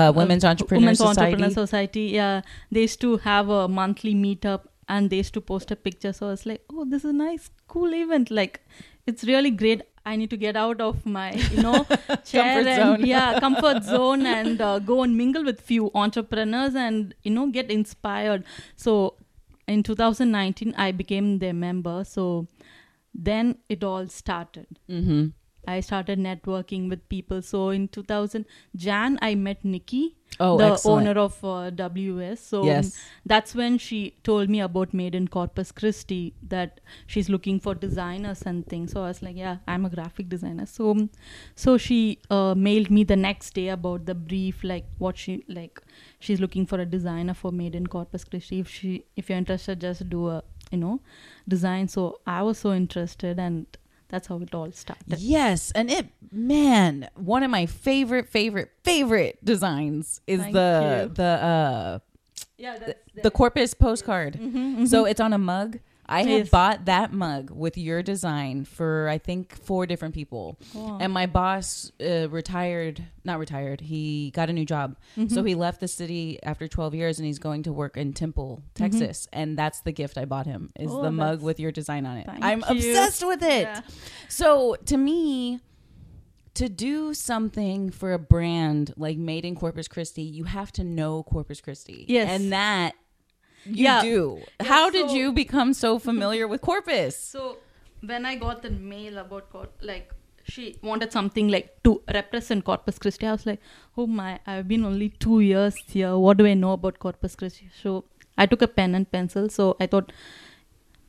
Uh, 0.00 0.12
Women's 0.16 0.44
Entrepreneur 0.44 0.80
Women's 0.82 0.98
Society. 0.98 1.20
Entrepreneur 1.22 1.54
Society. 1.54 2.02
Yeah, 2.16 2.42
they 2.70 2.82
used 2.82 3.00
to 3.04 3.16
have 3.24 3.48
a 3.48 3.66
monthly 3.78 4.12
meetup 4.14 4.68
and 4.96 5.10
they 5.10 5.16
used 5.22 5.34
to 5.38 5.40
post 5.40 5.72
a 5.72 5.76
picture. 5.86 6.12
So 6.18 6.28
I 6.28 6.30
was 6.34 6.44
like, 6.50 6.62
oh, 6.70 6.84
this 6.92 7.02
is 7.04 7.10
a 7.10 7.16
nice, 7.20 7.50
cool 7.74 7.92
event. 8.02 8.30
Like, 8.30 8.60
it's 9.12 9.24
really 9.24 9.50
great. 9.64 9.82
I 10.12 10.14
need 10.14 10.30
to 10.36 10.36
get 10.44 10.56
out 10.64 10.80
of 10.80 11.04
my, 11.16 11.32
you 11.56 11.62
know, 11.64 11.74
chair 12.30 12.44
Comfort 12.54 12.70
and 12.76 12.82
zone. 13.00 13.06
yeah, 13.14 13.40
comfort 13.46 13.82
zone 13.82 14.24
and 14.36 14.60
uh, 14.60 14.78
go 14.78 15.02
and 15.02 15.18
mingle 15.24 15.44
with 15.52 15.60
few 15.74 15.90
entrepreneurs 16.06 16.76
and 16.76 17.12
you 17.24 17.32
know 17.38 17.48
get 17.60 17.72
inspired. 17.80 18.44
So 18.76 19.14
in 19.66 19.82
2019, 19.82 20.74
I 20.76 20.92
became 20.92 21.38
their 21.38 21.52
member. 21.54 22.04
So 22.04 22.46
then 23.14 23.58
it 23.68 23.82
all 23.82 24.06
started. 24.08 24.66
mm-hmm. 24.88 25.28
I 25.66 25.80
started 25.80 26.18
networking 26.18 26.88
with 26.88 27.08
people. 27.08 27.42
So 27.42 27.70
in 27.70 27.88
2000, 27.88 28.44
Jan, 28.74 29.18
I 29.22 29.34
met 29.34 29.64
Nikki, 29.64 30.16
Oh, 30.38 30.58
the 30.58 30.72
excellent. 30.72 31.08
owner 31.08 31.20
of 31.20 31.42
uh, 31.44 31.70
WS. 31.70 32.40
So 32.40 32.64
Yes. 32.64 32.96
that's 33.24 33.54
when 33.54 33.78
she 33.78 34.14
told 34.22 34.50
me 34.50 34.60
about 34.60 34.92
Made 34.92 35.14
in 35.14 35.28
Corpus 35.28 35.72
Christi 35.72 36.34
that 36.48 36.80
she's 37.06 37.28
looking 37.28 37.58
for 37.60 37.74
designers 37.74 38.42
and 38.42 38.66
things. 38.66 38.92
So 38.92 39.02
I 39.04 39.08
was 39.08 39.22
like, 39.22 39.36
yeah, 39.36 39.58
I'm 39.66 39.84
a 39.86 39.90
graphic 39.90 40.28
designer. 40.28 40.66
So 40.66 41.08
so 41.54 41.78
she 41.78 42.18
uh, 42.30 42.54
mailed 42.54 42.90
me 42.90 43.04
the 43.04 43.16
next 43.16 43.54
day 43.54 43.68
about 43.68 44.04
the 44.06 44.14
brief, 44.14 44.62
like 44.64 44.84
what 44.98 45.16
she 45.16 45.44
like. 45.48 45.80
She's 46.18 46.40
looking 46.40 46.66
for 46.66 46.80
a 46.80 46.86
designer 46.86 47.34
for 47.34 47.50
Made 47.52 47.74
in 47.74 47.86
Corpus 47.86 48.24
Christi. 48.24 48.60
If 48.60 48.68
she 48.68 49.04
if 49.16 49.30
you're 49.30 49.38
interested, 49.38 49.80
just 49.80 50.08
do 50.10 50.28
a 50.28 50.42
you 50.70 50.78
know 50.78 51.00
design. 51.48 51.88
So 51.88 52.20
I 52.26 52.42
was 52.42 52.58
so 52.58 52.72
interested 52.72 53.38
and. 53.38 53.66
That's 54.08 54.28
how 54.28 54.38
it 54.40 54.54
all 54.54 54.70
started. 54.72 55.18
Yes, 55.18 55.72
and 55.72 55.90
it 55.90 56.06
man, 56.30 57.08
one 57.16 57.42
of 57.42 57.50
my 57.50 57.66
favorite 57.66 58.28
favorite 58.28 58.70
favorite 58.84 59.44
designs 59.44 60.20
is 60.26 60.40
Thank 60.40 60.54
the 60.54 61.06
you. 61.08 61.14
the 61.14 61.22
uh 61.24 61.98
Yeah, 62.58 62.78
the, 62.78 62.96
the 63.22 63.30
Corpus 63.30 63.74
postcard. 63.74 64.38
So 64.86 65.04
it's 65.04 65.20
on 65.20 65.32
a 65.32 65.38
mug. 65.38 65.78
I 66.08 66.20
have 66.20 66.28
Yes. 66.28 66.48
bought 66.50 66.84
that 66.84 67.12
mug 67.12 67.50
with 67.50 67.76
your 67.76 68.02
design 68.02 68.64
for 68.64 69.08
I 69.08 69.18
think 69.18 69.54
four 69.60 69.86
different 69.86 70.14
people. 70.14 70.58
Wow. 70.72 70.98
And 71.00 71.12
my 71.12 71.26
boss 71.26 71.90
uh, 72.00 72.28
retired, 72.28 73.02
not 73.24 73.38
retired. 73.40 73.80
He 73.80 74.30
got 74.30 74.48
a 74.48 74.52
new 74.52 74.64
job. 74.64 74.96
Mm-hmm. 75.16 75.34
So 75.34 75.42
he 75.42 75.54
left 75.56 75.80
the 75.80 75.88
city 75.88 76.38
after 76.44 76.68
12 76.68 76.94
years 76.94 77.18
and 77.18 77.26
he's 77.26 77.40
going 77.40 77.64
to 77.64 77.72
work 77.72 77.96
in 77.96 78.12
Temple, 78.12 78.62
Texas. 78.74 79.26
And 79.32 79.58
that's 79.58 79.80
the 79.80 79.92
gift 79.92 80.16
I 80.16 80.24
bought 80.26 80.46
him 80.46 80.70
is 80.78 80.90
Oh, 80.92 81.02
the 81.02 81.10
mug 81.10 81.42
with 81.42 81.58
your 81.58 81.72
design 81.72 82.06
on 82.06 82.18
it. 82.18 82.26
I'm 82.28 82.60
you. 82.60 82.64
obsessed 82.68 83.26
with 83.26 83.42
it. 83.42 83.62
Yeah. 83.62 83.80
So 84.28 84.76
to 84.86 84.96
me, 84.96 85.60
to 86.54 86.68
do 86.68 87.12
something 87.12 87.90
for 87.90 88.12
a 88.14 88.18
brand 88.18 88.94
like 88.96 89.18
Made 89.18 89.44
in 89.44 89.54
Corpus 89.56 89.88
Christi, 89.88 90.22
you 90.22 90.44
have 90.44 90.72
to 90.72 90.84
know 90.84 91.22
Corpus 91.24 91.60
Christi. 91.60 92.06
Yes. 92.08 92.30
And 92.30 92.52
that 92.52 92.94
you 93.66 93.84
Yeah. 93.84 94.02
do. 94.02 94.42
Yeah, 94.60 94.66
How 94.66 94.90
did 94.90 95.10
you 95.10 95.32
become 95.32 95.72
so 95.74 95.98
familiar 95.98 96.46
with 96.48 96.60
Corpus? 96.62 97.16
So 97.18 97.58
when 98.00 98.24
I 98.26 98.34
got 98.36 98.62
the 98.62 98.70
mail 98.70 99.18
about 99.18 99.50
Cor- 99.50 99.68
like 99.82 100.12
she 100.44 100.76
wanted 100.82 101.12
something 101.12 101.48
like 101.48 101.70
to 101.84 102.00
represent 102.14 102.64
Corpus 102.64 102.98
Christi, 102.98 103.26
I 103.26 103.32
was 103.32 103.46
like, 103.46 103.60
oh 103.96 104.06
my, 104.06 104.38
I've 104.46 104.68
been 104.68 104.84
only 104.84 105.08
two 105.08 105.40
years 105.40 105.74
here. 105.86 106.16
What 106.16 106.36
do 106.36 106.46
I 106.46 106.54
know 106.54 106.72
about 106.72 106.98
Corpus 107.00 107.34
Christi? 107.34 107.68
So 107.82 108.04
I 108.38 108.46
took 108.46 108.62
a 108.62 108.68
pen 108.68 108.94
and 108.94 109.10
pencil. 109.10 109.48
So 109.48 109.76
I 109.80 109.86
thought 109.86 110.12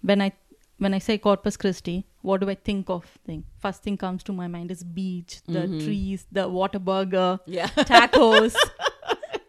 when 0.02 0.22
I 0.22 0.32
when 0.80 0.94
I 0.94 1.00
say 1.00 1.18
Corpus 1.18 1.58
Christi, 1.58 2.06
what 2.22 2.40
do 2.42 2.50
I 2.50 2.56
think 2.56 2.90
of? 2.90 3.06
Thing 3.26 3.44
first 3.60 3.84
thing 3.84 3.98
comes 3.98 4.24
to 4.24 4.34
my 4.34 4.48
mind 4.48 4.72
is 4.72 4.84
beach, 4.84 5.42
the 5.48 5.62
Mhm. 5.68 5.84
trees, 5.84 6.26
the 6.32 6.48
Whataburger, 6.58 7.40
Yeah. 7.46 7.68
tacos. 7.92 8.56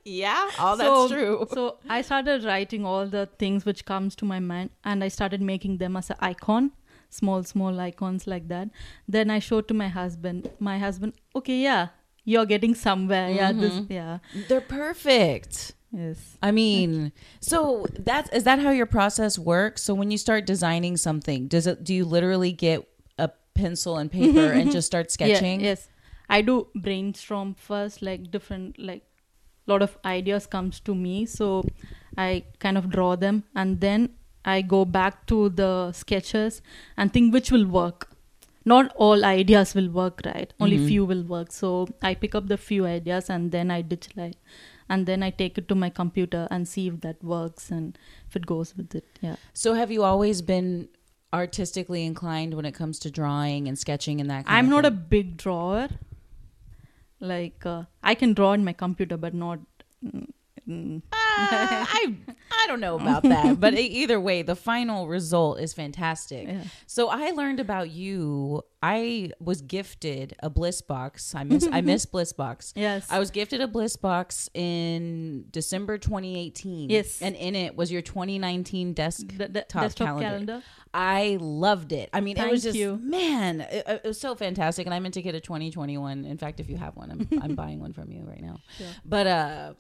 yeah. 0.09 0.51
All 0.59 0.77
so, 0.77 0.83
that's 1.09 1.13
true. 1.13 1.47
So 1.55 1.79
I 1.89 2.03
started 2.03 2.45
writing 2.45 2.85
all 2.85 3.07
the 3.07 3.29
things 3.39 3.65
which 3.65 3.85
comes 3.85 4.17
to 4.17 4.25
my 4.25 4.41
mind, 4.41 4.71
and 4.85 5.05
I 5.05 5.09
started 5.09 5.41
making 5.43 5.79
them 5.79 5.97
as 5.97 6.11
an 6.11 6.17
icon, 6.21 6.73
small 7.11 7.43
small 7.45 7.79
icons 7.81 8.27
like 8.27 8.49
that. 8.49 8.69
Then 9.07 9.31
I 9.31 9.39
showed 9.39 9.69
to 9.69 9.75
my 9.75 9.89
husband. 9.89 10.51
My 10.59 10.79
husband, 10.79 11.13
okay, 11.35 11.59
yeah, 11.63 11.89
you're 12.25 12.47
getting 12.47 12.75
somewhere. 12.75 13.31
Yeah, 13.31 13.53
this, 13.53 13.75
Mhm. 13.75 13.91
yeah, 13.91 14.19
They're 14.49 14.61
perfect. 14.61 15.73
yes. 15.93 16.37
I 16.43 16.51
mean, 16.53 17.13
so 17.41 17.87
that's 17.99 18.29
is 18.31 18.45
that 18.45 18.59
how 18.59 18.71
your 18.71 18.87
process 18.87 19.39
works? 19.39 19.83
So 19.83 19.95
when 19.95 20.11
you 20.11 20.19
start 20.19 20.47
designing 20.47 20.97
something, 20.97 21.49
does 21.49 21.67
it 21.67 21.85
do 21.85 21.95
you 21.95 22.05
literally 22.05 22.53
get 22.53 22.87
a 23.19 23.31
pencil 23.55 23.97
and 23.97 24.11
paper 24.11 24.47
and 24.53 24.71
just 24.77 24.87
start 24.87 25.11
sketching? 25.11 25.61
Yeah, 25.61 25.69
yes, 25.71 25.89
I 26.29 26.43
do 26.43 26.69
brainstorm 26.75 27.55
first, 27.55 28.03
like 28.03 28.31
different, 28.31 28.79
like 28.79 29.03
lot 29.69 29.83
of 29.83 29.97
ideas 30.05 30.47
comes 30.47 30.81
to 30.81 30.95
me. 30.95 31.27
So 31.27 31.65
I 32.17 32.45
kind 32.59 32.77
of 32.79 32.91
draw 32.91 33.17
them, 33.17 33.45
and 33.55 33.81
then 33.81 34.11
I 34.45 34.63
go 34.63 34.85
back 34.85 35.27
to 35.27 35.49
the 35.51 35.93
sketches 35.93 36.63
and 36.97 37.13
think 37.13 37.33
which 37.33 37.51
will 37.53 37.67
work. 37.67 38.09
Not 38.65 38.93
all 38.97 39.25
ideas 39.25 39.75
will 39.75 39.91
work, 39.99 40.21
right? 40.25 40.53
Only 40.61 40.79
Mhm. 40.79 40.89
few 40.89 41.05
will 41.11 41.23
work. 41.35 41.53
So 41.53 41.71
I 42.03 42.15
pick 42.15 42.35
up 42.35 42.49
the 42.49 42.59
few 42.59 42.87
ideas 42.87 43.31
and 43.31 43.53
then 43.57 43.71
I 43.71 43.83
digitalize, 43.83 44.35
and 44.89 45.07
then 45.07 45.23
I 45.23 45.31
take 45.31 45.59
it 45.63 45.69
to 45.69 45.75
my 45.75 45.91
computer 45.91 46.47
and 46.51 46.69
see 46.73 46.87
if 46.89 47.01
that 47.07 47.23
works 47.23 47.71
and 47.71 47.99
if 48.29 48.37
it 48.41 48.47
goes 48.47 48.75
with 48.77 48.95
it. 48.95 49.19
Yeah. 49.29 49.37
So 49.53 49.75
have 49.75 49.91
you 49.91 50.03
always 50.03 50.43
been 50.43 50.89
artistically 51.33 52.05
inclined 52.07 52.55
when 52.55 52.65
it 52.65 52.75
comes 52.75 52.99
to 52.99 53.11
drawing 53.11 53.69
and 53.69 53.79
sketching 53.79 54.21
and 54.21 54.31
that 54.31 54.47
kind 54.47 54.57
I'm 54.59 54.71
not 54.71 54.87
a 54.87 54.91
big 54.91 55.37
drawer. 55.37 55.89
Like 57.21 57.67
uh, 57.67 57.85
I 58.03 58.15
can 58.15 58.33
draw 58.33 58.53
in 58.53 58.65
my 58.65 58.73
computer, 58.73 59.17
but 59.17 59.35
not. 59.35 59.59
mm, 60.05 60.27
mm. 60.69 61.03
Uh, 61.13 61.17
I 61.21 62.17
I 62.28 62.28
don't 62.69 62.81
know 62.81 62.97
about 62.97 63.23
that, 63.35 63.59
but 63.59 63.75
either 63.75 64.21
way, 64.21 64.43
the 64.43 64.55
final 64.57 65.09
result 65.09 65.59
is 65.61 65.73
fantastic. 65.73 66.47
Yeah. 66.47 66.63
So 66.87 67.09
I 67.09 67.31
learned 67.31 67.59
about 67.61 67.91
you. 67.91 68.63
I 68.81 69.33
was 69.41 69.61
gifted 69.63 70.37
a 70.41 70.49
Bliss 70.49 70.83
box. 70.83 71.35
I 71.35 71.43
miss 71.43 71.67
I 71.71 71.81
miss 71.81 72.07
Bliss 72.15 72.33
box. 72.33 72.73
Yes. 72.77 73.09
I 73.11 73.19
was 73.19 73.33
gifted 73.33 73.61
a 73.61 73.67
Bliss 73.67 73.97
box 73.97 74.49
in 74.55 75.47
December 75.51 75.99
2018. 75.99 76.89
Yes. 76.89 77.21
and 77.21 77.35
in 77.35 77.57
it 77.57 77.75
was 77.77 77.91
your 77.91 78.03
2019 78.03 78.93
desk. 78.93 79.27
the, 79.37 79.49
the 79.49 79.63
top 79.63 79.83
desktop 79.83 80.07
calendar. 80.07 80.27
calendar. 80.27 80.63
I 80.95 81.39
loved 81.41 81.93
it. 81.93 82.09
I 82.13 82.21
mean, 82.21 82.39
it 82.39 82.51
was 82.51 82.63
just 82.63 82.77
you. 82.79 82.97
man, 83.03 83.61
it, 83.63 83.85
it 83.87 84.05
was 84.05 84.21
so 84.21 84.35
fantastic. 84.35 84.87
And 84.87 84.95
I 84.95 85.01
meant 85.01 85.15
to 85.15 85.23
get 85.23 85.35
a 85.35 85.41
2021. 85.41 86.25
In 86.25 86.39
fact, 86.39 86.61
if 86.61 86.71
you 86.71 86.77
have 86.77 86.97
one, 86.97 87.11
I'm 87.11 87.43
I'm 87.43 87.55
buying 87.57 87.81
one 87.81 87.93
from 87.93 88.11
you 88.13 88.23
right 88.25 88.41
now. 88.41 88.61
Sure. 88.77 88.87
But 89.05 89.27
uh 89.27 89.75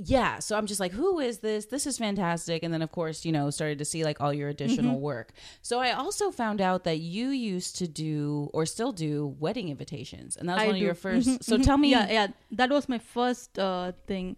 yeah, 0.00 0.38
so 0.38 0.56
I'm 0.56 0.66
just 0.66 0.78
like, 0.80 0.92
who 0.92 1.18
is 1.18 1.38
this? 1.40 1.66
This 1.66 1.84
is 1.86 1.98
fantastic. 1.98 2.62
And 2.62 2.72
then 2.72 2.82
of 2.82 2.92
course, 2.92 3.24
you 3.24 3.32
know, 3.32 3.50
started 3.50 3.78
to 3.78 3.84
see 3.84 4.04
like 4.04 4.20
all 4.20 4.32
your 4.32 4.48
additional 4.48 4.94
Mm-hmm. 4.94 5.02
work. 5.02 5.32
So 5.60 5.80
I 5.80 5.90
also 5.92 6.30
found 6.30 6.60
out 6.60 6.84
that 6.84 6.98
you 7.00 7.28
used 7.30 7.76
to 7.78 7.88
do 7.88 8.48
or 8.54 8.64
still 8.64 8.92
do 8.92 9.26
wedding 9.40 9.68
invitations. 9.70 10.36
And 10.36 10.48
that 10.48 10.54
was 10.54 10.62
I 10.62 10.66
one 10.66 10.76
of 10.76 10.80
your 10.80 10.94
1st 11.06 11.28
Mhm, 11.28 11.42
So 11.42 11.58
mhm. 11.58 11.64
tell 11.64 11.78
me 11.78 11.90
Yeah, 11.90 12.06
yeah. 12.10 12.26
That 12.52 12.70
was 12.70 12.88
my 12.88 12.98
first 12.98 13.58
uh, 13.58 13.92
thing. 14.06 14.36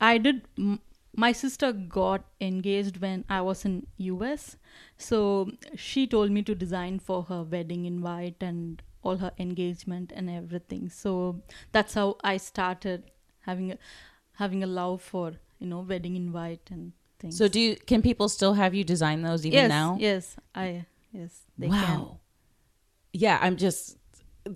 I 0.00 0.18
did. 0.18 0.42
M- 0.58 0.80
my 1.16 1.30
sister 1.30 1.72
got 1.72 2.24
engaged 2.40 2.96
when 3.00 3.24
I 3.28 3.40
was 3.40 3.64
in 3.64 3.86
US, 3.98 4.56
so 4.98 5.48
she 5.76 6.08
told 6.08 6.32
me 6.32 6.42
to 6.42 6.56
design 6.56 6.98
for 6.98 7.22
her 7.24 7.44
wedding 7.44 7.84
invite 7.84 8.42
and 8.42 8.82
all 9.04 9.18
her 9.18 9.30
engagement 9.38 10.10
and 10.16 10.28
everything. 10.28 10.88
So 10.88 11.42
that's 11.70 11.94
how 11.94 12.16
I 12.24 12.36
started 12.38 13.04
having 13.42 13.70
a 13.72 13.78
having 14.34 14.62
a 14.62 14.66
love 14.66 15.02
for 15.02 15.32
you 15.58 15.66
know 15.66 15.80
wedding 15.80 16.16
invite 16.16 16.60
and 16.70 16.92
things. 17.18 17.36
So 17.38 17.48
do 17.48 17.60
you 17.60 17.76
can 17.76 18.02
people 18.02 18.28
still 18.28 18.54
have 18.54 18.74
you 18.74 18.84
design 18.84 19.22
those 19.22 19.44
even 19.46 19.58
yes, 19.58 19.68
now? 19.68 19.96
yes, 20.00 20.36
I 20.54 20.86
yes 21.12 21.42
they 21.58 21.68
wow. 21.68 21.80
can. 21.80 22.18
Yeah, 23.12 23.38
I'm 23.40 23.56
just 23.56 23.96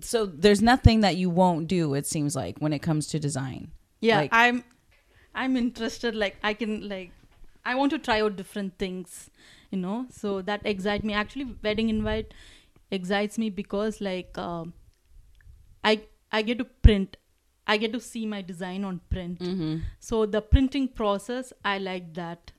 so 0.01 0.25
there's 0.25 0.61
nothing 0.61 0.99
that 1.01 1.15
you 1.17 1.29
won't 1.29 1.67
do, 1.67 1.93
it 1.95 2.05
seems 2.05 2.35
like, 2.35 2.57
when 2.59 2.73
it 2.73 2.79
comes 2.79 3.07
to 3.07 3.19
design. 3.19 3.71
yeah 4.01 4.17
Like- 4.17 4.33
i'm 4.39 4.57
i'm 5.41 5.55
interested 5.61 6.15
like 6.23 6.35
i 6.49 6.51
can 6.59 6.75
like 6.91 7.09
i 7.71 7.73
want 7.79 7.91
to 7.93 7.97
try 8.07 8.15
out 8.25 8.35
different 8.41 8.77
things 8.83 9.15
you 9.71 9.79
know 9.85 9.95
so 10.19 10.31
that 10.49 10.61
excites 10.71 11.03
me 11.09 11.13
actually 11.21 11.45
wedding 11.67 11.89
invite 11.93 12.33
excites 12.99 13.37
me 13.43 13.49
because 13.57 13.99
like 14.07 14.37
um, 14.43 14.71
i 15.91 15.93
i 16.39 16.41
get 16.51 16.61
to 16.63 16.67
print 16.87 17.17
i 17.73 17.77
get 17.83 17.91
to 17.97 17.99
see 18.11 18.25
my 18.35 18.41
design 18.51 18.83
on 18.91 18.99
print 19.15 19.39
Mm-hmm. 19.49 19.73
so 20.09 20.25
the 20.37 20.41
printing 20.53 20.87
process 21.01 21.51
i 21.73 21.77
like 21.89 22.13
that 22.21 22.51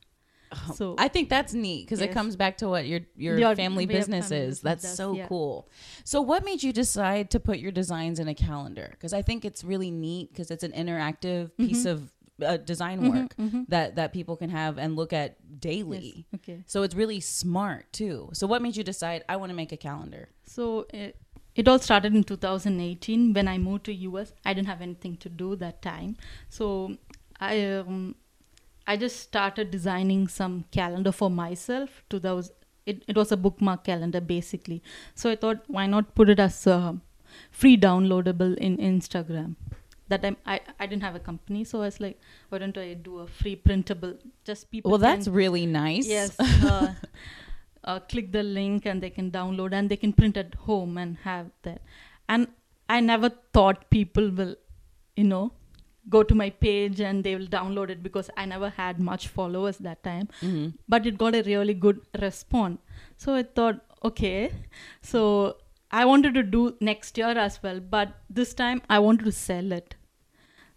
so 0.77 0.87
I 0.99 1.07
think 1.14 1.29
that's 1.31 1.55
neat 1.55 1.83
because 1.87 2.01
it 2.01 2.11
comes 2.11 2.35
back 2.35 2.57
to 2.61 2.68
what 2.68 2.85
your 2.92 3.01
your 3.27 3.38
Your- 3.42 3.55
family 3.59 3.87
business 3.87 4.31
family 4.31 4.46
is. 4.46 4.61
That's 4.61 4.83
does, 4.83 4.96
so 5.01 5.07
yeah. 5.18 5.29
cool. 5.29 5.68
So, 6.12 6.20
what 6.31 6.44
made 6.44 6.61
you 6.64 6.73
decide 6.73 7.31
to 7.35 7.38
put 7.38 7.61
your 7.61 7.70
designs 7.70 8.18
in 8.18 8.27
a 8.27 8.35
calendar? 8.35 8.88
Because 8.90 9.12
I 9.12 9.23
think 9.23 9.44
it's 9.44 9.62
really 9.62 9.92
neat 9.92 10.33
because 10.33 10.51
it's 10.51 10.64
an 10.64 10.73
interactive 10.73 11.53
piece 11.57 11.85
of 11.92 12.11
uh, 12.42 12.57
design 12.57 12.99
Mhm, 13.01 13.11
work 13.14 13.37
mhm. 13.37 13.64
that 13.68 13.94
that 13.94 14.12
people 14.12 14.37
can 14.42 14.51
have 14.51 14.77
and 14.77 14.96
look 14.96 15.12
at 15.12 15.37
daily. 15.61 16.27
Yes, 16.33 16.40
okay 16.40 16.59
So 16.66 16.83
it's 16.83 16.96
really 16.96 17.20
smart 17.20 17.92
too. 17.92 18.31
So, 18.33 18.49
what 18.49 18.61
made 18.61 18.75
you 18.77 18.83
decide 18.83 19.23
I 19.29 19.37
want 19.37 19.51
to 19.51 19.57
make 19.62 19.70
a 19.70 19.77
calendar? 19.88 20.31
so 20.57 20.85
uh, 20.92 21.12
it 21.54 21.68
all 21.68 21.78
started 21.78 22.14
in 22.14 22.24
2018 22.24 23.32
when 23.32 23.48
I 23.48 23.58
moved 23.58 23.84
to 23.84 23.94
US. 23.94 24.32
I 24.44 24.54
didn't 24.54 24.68
have 24.68 24.80
anything 24.80 25.16
to 25.18 25.28
do 25.28 25.56
that 25.56 25.82
time, 25.82 26.16
so 26.48 26.96
I 27.40 27.64
um, 27.64 28.14
I 28.86 28.96
just 28.96 29.20
started 29.20 29.70
designing 29.70 30.28
some 30.28 30.64
calendar 30.70 31.12
for 31.12 31.30
myself. 31.30 32.02
To 32.10 32.18
those, 32.18 32.50
it, 32.86 33.04
it 33.06 33.16
was 33.16 33.32
a 33.32 33.36
bookmark 33.36 33.84
calendar 33.84 34.20
basically. 34.20 34.82
So 35.14 35.30
I 35.30 35.36
thought, 35.36 35.62
why 35.68 35.86
not 35.86 36.14
put 36.14 36.28
it 36.28 36.40
as 36.40 36.66
uh, 36.66 36.94
free 37.50 37.76
downloadable 37.76 38.56
in 38.56 38.76
Instagram? 38.78 39.56
That 40.08 40.22
time 40.22 40.36
I, 40.44 40.60
I 40.80 40.86
didn't 40.86 41.04
have 41.04 41.14
a 41.14 41.20
company, 41.20 41.62
so 41.62 41.82
I 41.82 41.84
was 41.84 42.00
like, 42.00 42.18
why 42.48 42.58
don't 42.58 42.76
I 42.76 42.94
do 42.94 43.18
a 43.18 43.26
free 43.28 43.54
printable? 43.54 44.18
Just 44.44 44.70
people. 44.70 44.90
Well, 44.90 44.98
that's 44.98 45.26
can- 45.26 45.34
really 45.34 45.66
nice. 45.66 46.06
yes. 46.06 46.36
Uh, 46.64 46.94
uh, 47.85 48.01
click 48.01 48.33
the 48.33 48.43
link 48.43 48.87
and 48.87 49.03
they 49.03 49.11
can 49.11 49.31
download 49.31 49.73
and 49.73 49.90
they 49.90 49.97
can 49.97 50.12
print 50.12 50.37
at 50.37 50.55
home 50.55 50.99
and 50.99 51.16
have 51.19 51.51
that. 51.62 51.83
And 52.29 52.49
I 52.88 53.01
never 53.01 53.31
thought 53.53 53.90
people 53.90 54.31
will, 54.31 54.57
you 55.16 55.25
know, 55.25 55.53
go 56.09 56.23
to 56.23 56.35
my 56.35 56.51
page 56.51 57.01
and 57.01 57.23
they 57.23 57.37
will 57.37 57.47
download 57.47 57.90
it 57.90 58.03
because 58.03 58.31
I 58.37 58.45
never 58.45 58.71
had 58.71 58.99
much 58.99 59.29
followers 59.29 59.79
that 59.79 60.03
time. 60.03 60.29
Mhm. 60.43 60.75
But 60.88 61.07
it 61.07 61.19
got 61.19 61.35
a 61.35 61.43
really 61.43 61.75
good 61.75 62.01
response. 62.21 62.81
So 63.16 63.35
I 63.35 63.43
thought, 63.43 63.81
okay, 64.05 64.53
so 65.03 65.57
I 65.90 66.05
wanted 66.05 66.35
to 66.35 66.43
do 66.43 66.77
next 66.81 67.19
year 67.19 67.37
as 67.47 67.62
well, 67.62 67.81
but 67.81 68.14
this 68.29 68.55
time 68.55 68.83
I 68.88 68.99
wanted 68.99 69.25
to 69.25 69.33
sell 69.33 69.73
it. 69.73 69.97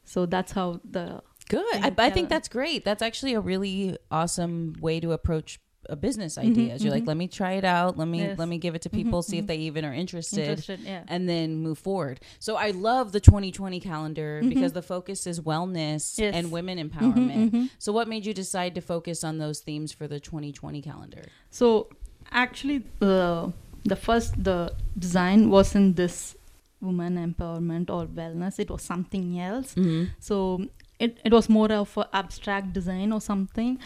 So 0.04 0.26
that's 0.26 0.52
how 0.52 0.82
the 0.84 1.24
Good. 1.50 1.76
I, 1.76 1.94
I 1.98 2.10
think 2.10 2.30
that's 2.30 2.48
great. 2.48 2.86
That's 2.86 3.02
actually 3.02 3.34
a 3.34 3.42
really 3.42 3.98
awesome 4.10 4.76
way 4.80 5.00
to 5.00 5.12
approach 5.12 5.60
a 5.90 5.96
business 5.96 6.38
idea. 6.38 6.76
You're 6.78 6.92
like, 6.92 7.04
mhm. 7.04 7.08
let 7.08 7.18
me 7.18 7.28
try 7.28 7.54
it 7.54 7.66
out. 7.66 7.98
Let 7.98 8.08
me 8.08 8.20
Yes. 8.20 8.40
let 8.40 8.48
me 8.48 8.58
give 8.58 8.74
it 8.76 8.82
to 8.84 8.90
people, 8.90 9.20
Mhm, 9.22 9.26
see 9.26 9.38
if 9.38 9.48
they 9.48 9.58
even 9.58 9.84
are 9.86 9.94
interested. 9.94 10.48
interested. 10.50 10.80
Yeah. 10.82 11.04
and 11.08 11.28
then 11.28 11.58
move 11.58 11.78
forward. 11.78 12.20
So 12.40 12.56
I 12.56 12.72
love 12.72 13.12
the 13.12 13.20
2020 13.20 13.80
calendar 13.80 14.42
because 14.48 14.74
the 14.74 14.82
focus 14.82 15.28
is 15.28 15.40
wellness 15.42 16.18
Yes. 16.18 16.34
and 16.36 16.52
women 16.52 16.78
empowerment. 16.78 17.70
So 17.80 17.92
what 17.92 18.08
made 18.08 18.26
you 18.26 18.34
decide 18.34 18.76
to 18.76 18.82
focus 18.82 19.24
on 19.24 19.38
those 19.40 19.60
themes 19.60 19.92
for 19.92 20.08
the 20.08 20.20
2020 20.20 20.82
calendar? 20.82 21.24
So 21.50 21.90
actually, 22.32 22.84
the 23.00 23.52
the 23.86 23.96
first 23.98 24.42
the 24.44 24.74
design 24.98 25.50
wasn't 25.50 25.96
this 25.98 26.36
woman 26.82 27.16
empowerment 27.18 27.90
or 27.90 28.06
wellness. 28.08 28.60
It 28.60 28.70
was 28.70 28.82
something 28.82 29.40
else. 29.40 29.76
Mm-hmm. 29.76 30.04
So 30.20 30.66
it 31.00 31.18
it 31.26 31.34
was 31.34 31.50
more 31.50 31.72
of 31.74 31.98
an 31.98 32.06
abstract 32.14 32.72
design 32.74 33.12
or 33.12 33.20
something. 33.22 33.80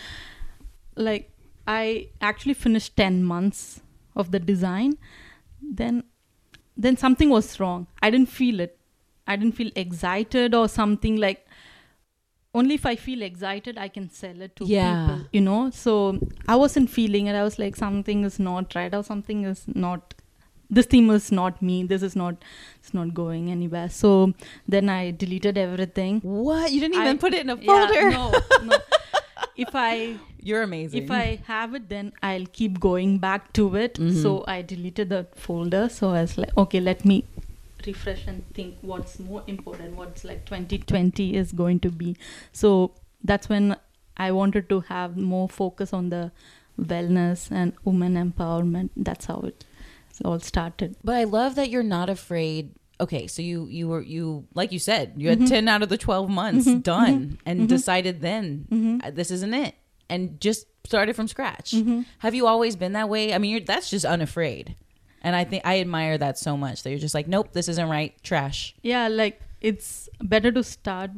Like 0.95 1.29
I 1.67 2.09
actually 2.21 2.53
finished 2.53 2.95
ten 2.97 3.23
months 3.23 3.81
of 4.15 4.31
the 4.31 4.39
design. 4.39 4.97
Then 5.61 6.03
then 6.75 6.95
something 6.97 7.29
was 7.29 7.59
wrong. 7.59 7.87
I 8.01 8.09
didn't 8.09 8.29
feel 8.29 8.59
it. 8.59 8.77
I 9.27 9.35
didn't 9.35 9.55
feel 9.55 9.71
excited 9.75 10.55
or 10.55 10.67
something 10.69 11.17
like. 11.17 11.43
Only 12.53 12.75
if 12.75 12.85
I 12.87 12.95
feel 12.95 13.21
excited, 13.21 13.77
I 13.77 13.87
can 13.87 14.09
sell 14.09 14.41
it 14.41 14.55
to 14.55 14.65
Yeah. 14.65 14.91
people, 15.07 15.25
you 15.31 15.41
know. 15.41 15.69
So 15.69 15.95
I 16.47 16.55
wasn't 16.55 16.89
feeling 16.89 17.27
it. 17.27 17.35
I 17.35 17.43
was 17.43 17.59
like, 17.59 17.75
something 17.75 18.23
is 18.23 18.39
not 18.39 18.73
right, 18.73 18.95
or 18.99 19.03
something 19.03 19.43
is 19.43 19.65
not. 19.75 20.15
This 20.69 20.87
theme 20.93 21.09
is 21.11 21.31
not 21.31 21.61
me. 21.61 21.83
This 21.83 22.01
is 22.07 22.15
not. 22.15 22.43
It's 22.79 22.93
not 22.93 23.13
going 23.13 23.51
anywhere. 23.51 23.89
So 23.89 24.33
then 24.67 24.89
I 24.89 25.11
deleted 25.11 25.57
everything. 25.57 26.19
What? 26.21 26.71
You 26.71 26.79
didn't 26.79 26.95
even 26.95 27.17
I- 27.17 27.23
put 27.25 27.33
it 27.33 27.41
in 27.41 27.49
a 27.51 27.57
Yeah, 27.57 27.87
folder? 27.87 28.09
no, 28.11 28.41
no. 28.71 28.77
if 29.67 29.69
I 29.73 30.15
You're 30.47 30.63
amazing. 30.65 31.03
if 31.03 31.11
I 31.11 31.39
have 31.47 31.73
it, 31.79 31.87
then 31.89 32.11
I'll 32.31 32.45
keep 32.59 32.79
going 32.85 33.17
back 33.25 33.47
to 33.59 33.63
it. 33.85 33.95
Mhm. 34.03 34.21
So 34.25 34.33
I 34.55 34.61
deleted 34.73 35.09
the 35.15 35.21
folder. 35.45 35.81
So 35.97 36.09
I 36.19 36.21
was 36.27 36.37
like, 36.43 36.53
okay, 36.65 36.79
let 36.89 37.03
me 37.11 37.17
refresh 37.85 38.21
and 38.27 38.43
think 38.59 38.75
what's 38.91 39.17
more 39.19 39.43
important, 39.55 39.95
what's 40.03 40.23
like 40.29 40.45
2020 40.45 41.35
is 41.41 41.51
going 41.63 41.79
to 41.87 41.91
be. 42.03 42.15
So 42.61 42.71
that's 43.33 43.49
when 43.55 43.75
I 44.27 44.31
wanted 44.31 44.69
to 44.69 44.79
have 44.91 45.17
more 45.33 45.47
focus 45.57 45.93
on 46.01 46.09
the 46.15 46.23
wellness 46.79 47.51
and 47.51 47.73
women 47.83 48.15
empowerment. 48.23 48.89
That's 48.95 49.25
how 49.25 49.39
it 49.51 49.65
all 50.25 50.39
started. 50.39 50.95
But 51.03 51.15
I 51.15 51.23
love 51.25 51.55
that 51.55 51.69
you're 51.69 51.83
not 51.83 52.09
afraid. 52.09 52.71
Okay, 52.99 53.27
so 53.27 53.41
you 53.43 53.67
you 53.79 53.87
were 53.87 54.01
you 54.01 54.45
like 54.59 54.71
you 54.71 54.79
said 54.79 55.13
you 55.23 55.29
had 55.29 55.41
Mhm. 55.41 55.47
ten 55.49 55.67
out 55.73 55.83
of 55.83 55.89
the 55.89 55.97
twelve 56.03 56.29
months 56.29 56.67
Mhm, 56.67 56.81
done 56.81 57.37
and 57.45 57.61
mhm. 57.61 57.67
decided 57.67 58.21
then 58.21 58.65
Mhm. 58.71 59.05
uh, 59.05 59.11
this 59.11 59.29
isn't 59.29 59.53
it 59.53 59.75
and 60.09 60.39
just 60.39 60.65
started 60.85 61.15
from 61.15 61.27
scratch. 61.27 61.71
Mhm. 61.71 62.05
Have 62.19 62.33
you 62.35 62.47
always 62.47 62.75
been 62.75 62.93
that 62.93 63.09
way? 63.09 63.33
I 63.33 63.37
mean, 63.37 63.51
you're, 63.51 63.59
that's 63.61 63.89
just 63.89 64.05
unafraid, 64.05 64.75
and 65.21 65.35
I 65.35 65.43
think 65.43 65.63
I 65.65 65.79
admire 65.81 66.17
that 66.17 66.37
so 66.37 66.55
much 66.55 66.83
that 66.83 66.89
you're 66.91 66.99
just 66.99 67.13
like, 67.15 67.27
nope, 67.27 67.51
this 67.53 67.67
isn't 67.67 67.89
right, 67.89 68.13
trash. 68.23 68.73
yeah 68.81 69.07
like 69.07 69.41
it's 69.59 70.07
better 70.21 70.51
to 70.51 70.63
start 70.63 71.11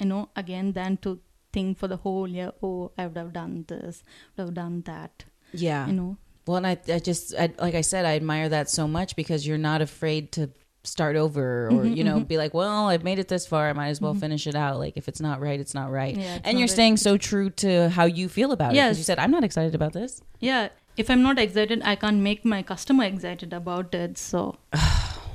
you 0.00 0.06
know 0.06 0.28
again 0.36 0.72
than 0.72 0.96
to 0.98 1.18
think 1.52 1.78
for 1.78 1.88
the 1.88 1.96
whole 1.98 2.26
year 2.28 2.52
oh 2.62 2.90
i 2.98 3.06
would 3.06 3.16
have 3.16 3.32
done 3.32 3.64
this 3.68 4.02
would 4.36 4.44
have 4.46 4.54
done 4.54 4.82
that 4.86 5.24
Yeah. 5.52 5.86
you 5.86 5.92
know 5.92 6.16
Well, 6.46 6.58
and 6.58 6.66
I, 6.66 6.76
I 6.92 6.98
just, 6.98 7.34
I, 7.34 7.50
like 7.58 7.74
I 7.74 7.80
said, 7.80 8.04
I 8.04 8.16
admire 8.16 8.48
that 8.50 8.68
so 8.68 8.86
much 8.86 9.16
because 9.16 9.46
you're 9.46 9.56
not 9.70 9.80
afraid 9.82 10.30
to 10.32 10.50
start 10.84 11.16
over 11.16 11.66
or, 11.68 11.84
Mhm, 11.84 11.96
you 11.96 12.04
know, 12.04 12.18
mhm. 12.20 12.28
be 12.28 12.36
like, 12.38 12.52
well, 12.54 12.88
I've 12.88 13.02
made 13.04 13.18
it 13.18 13.28
this 13.28 13.46
far. 13.46 13.68
I 13.68 13.72
might 13.72 13.88
as 13.88 14.00
well 14.00 14.14
Mhm. 14.14 14.20
finish 14.20 14.46
it 14.46 14.54
out. 14.54 14.78
Like, 14.78 14.96
if 14.96 15.08
it's 15.08 15.20
not 15.20 15.40
right, 15.40 15.58
it's 15.58 15.74
not 15.74 15.90
right. 15.90 16.14
Yeah, 16.16 16.36
it's 16.36 16.46
and 16.46 16.54
not 16.54 16.58
you're 16.60 16.68
staying 16.68 16.98
so 16.98 17.16
true 17.16 17.48
to 17.64 17.88
how 17.90 18.04
you 18.04 18.28
feel 18.28 18.52
about 18.52 18.72
it. 18.72 18.76
Because 18.76 18.98
you 18.98 19.04
said, 19.04 19.18
I'm 19.18 19.30
not 19.30 19.44
excited 19.44 19.74
about 19.74 19.92
this. 19.94 20.20
yeah 20.40 20.68
if 20.96 21.10
i'm 21.10 21.22
not 21.22 21.38
excited 21.40 21.82
i 21.92 21.96
can't 21.96 22.20
make 22.26 22.44
my 22.44 22.62
customer 22.62 23.02
excited 23.02 23.52
about 23.52 23.92
it 24.00 24.16
so 24.16 24.54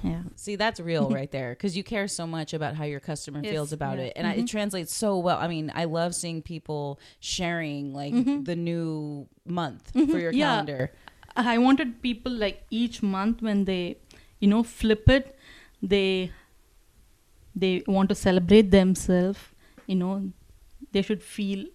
yeah 0.04 0.22
See, 0.44 0.56
that's 0.56 0.80
real 0.80 1.10
right 1.10 1.30
there 1.32 1.50
because 1.52 1.76
you 1.76 1.84
care 1.84 2.08
so 2.08 2.26
much 2.26 2.54
about 2.54 2.76
how 2.76 2.86
your 2.86 3.02
customer 3.02 3.42
Yes, 3.44 3.52
feels 3.54 3.74
about 3.74 3.98
yeah. 3.98 4.06
it. 4.06 4.14
And 4.16 4.26
I, 4.26 4.34
it 4.36 4.46
Mhm. 4.46 4.50
translates 4.56 4.94
so 4.96 5.18
well. 5.18 5.38
I 5.38 5.48
mean, 5.50 5.70
I 5.76 5.84
love 5.84 6.16
seeing 6.16 6.42
people 6.42 6.98
sharing 7.20 7.94
like 7.94 8.14
Mhm. 8.14 8.46
the 8.46 8.56
new 8.56 9.28
month 9.46 9.92
for 9.92 10.20
your 10.26 10.32
yeah. 10.32 10.48
calendar. 10.52 10.92
i 11.36 11.58
wanted 11.58 11.90
people 12.02 12.32
like 12.46 12.58
each 12.82 12.98
month 13.18 13.42
when 13.48 13.60
they 13.66 13.84
you 14.42 14.48
know 14.54 14.62
flip 14.64 15.04
it 15.18 15.26
they 15.82 16.32
they 17.56 17.84
want 17.88 18.10
to 18.10 18.16
celebrate 18.16 18.72
themselves 18.72 19.40
you 19.88 19.96
know 19.96 20.32
they 20.92 21.02
should 21.02 21.22
feel 21.24 21.66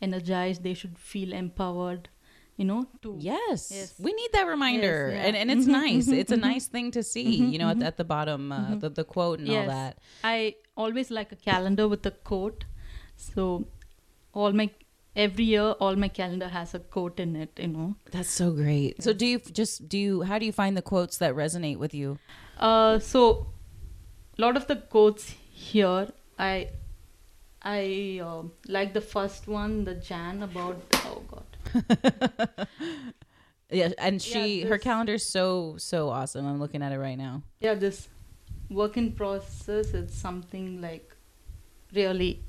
energized 0.00 0.62
they 0.62 0.74
should 0.74 0.98
feel 0.98 1.32
empowered 1.32 2.08
you 2.56 2.64
know 2.64 2.86
to 3.02 3.14
Yes. 3.20 3.70
Yes. 3.72 3.94
We 3.98 4.12
need 4.12 4.30
that 4.32 4.46
reminder. 4.48 5.10
yeah. 5.12 5.26
And 5.26 5.36
and 5.36 5.50
it's 5.50 5.66
Mhm, 5.66 5.72
nice. 5.82 6.06
mhm, 6.08 6.18
it's 6.22 6.32
a 6.32 6.36
mhm. 6.36 6.40
nice 6.52 6.66
thing 6.66 6.90
to 6.96 7.02
see, 7.04 7.26
Mhm, 7.40 7.52
you 7.52 7.58
know, 7.60 7.68
at, 7.68 7.82
at 7.82 7.96
the 7.96 8.04
bottom, 8.04 8.50
uh, 8.50 8.74
the, 8.74 8.88
the 8.90 9.04
quote 9.04 9.38
and 9.38 9.48
all 9.50 9.66
that. 9.66 9.98
I 10.24 10.56
always 10.76 11.10
like 11.18 11.30
a 11.30 11.36
calendar 11.36 11.86
with 11.86 12.04
a 12.06 12.10
quote. 12.10 12.64
So 13.16 13.44
all 14.32 14.52
my 14.52 14.70
every 15.14 15.44
year 15.44 15.68
all 15.86 15.94
my 15.96 16.08
calendar 16.08 16.48
has 16.48 16.74
a 16.74 16.80
quote 16.80 17.20
in 17.20 17.36
it, 17.36 17.52
you 17.62 17.68
know. 17.68 17.94
That's 18.10 18.28
so 18.42 18.50
great. 18.50 19.02
So 19.04 19.12
do 19.12 19.26
you 19.26 19.38
just 19.38 19.88
do 19.88 19.96
you 20.06 20.22
how 20.22 20.38
do 20.40 20.46
you 20.46 20.52
find 20.52 20.76
the 20.76 20.82
quotes 20.90 21.18
that 21.18 21.34
resonate 21.36 21.76
with 21.78 21.94
you? 21.94 22.18
Uh 22.58 22.98
so 22.98 23.46
a 24.38 24.42
lot 24.42 24.56
of 24.56 24.66
the 24.66 24.76
quotes 24.76 25.34
here 25.52 26.08
I 26.38 26.68
I 27.62 28.20
uh, 28.22 28.42
like 28.68 28.94
the 28.94 29.00
first 29.00 29.48
one, 29.48 29.84
the 29.84 29.94
Jan 29.94 30.42
about 30.42 30.80
oh 31.06 31.22
god. 31.30 32.66
Yeah, 33.70 33.90
and 33.98 34.20
she 34.22 34.62
her 34.62 34.76
this- 34.76 34.82
calendar's 34.84 35.26
so 35.26 35.74
so 35.78 36.08
awesome. 36.08 36.46
I'm 36.46 36.58
looking 36.58 36.82
at 36.82 36.90
it 36.92 36.98
right 36.98 37.18
now. 37.18 37.42
Yeah, 37.60 37.74
this 37.74 38.08
work 38.70 38.96
in 38.96 39.12
process 39.12 39.92
is 39.92 40.12
something 40.12 40.80
like 40.80 41.14
really 41.94 42.40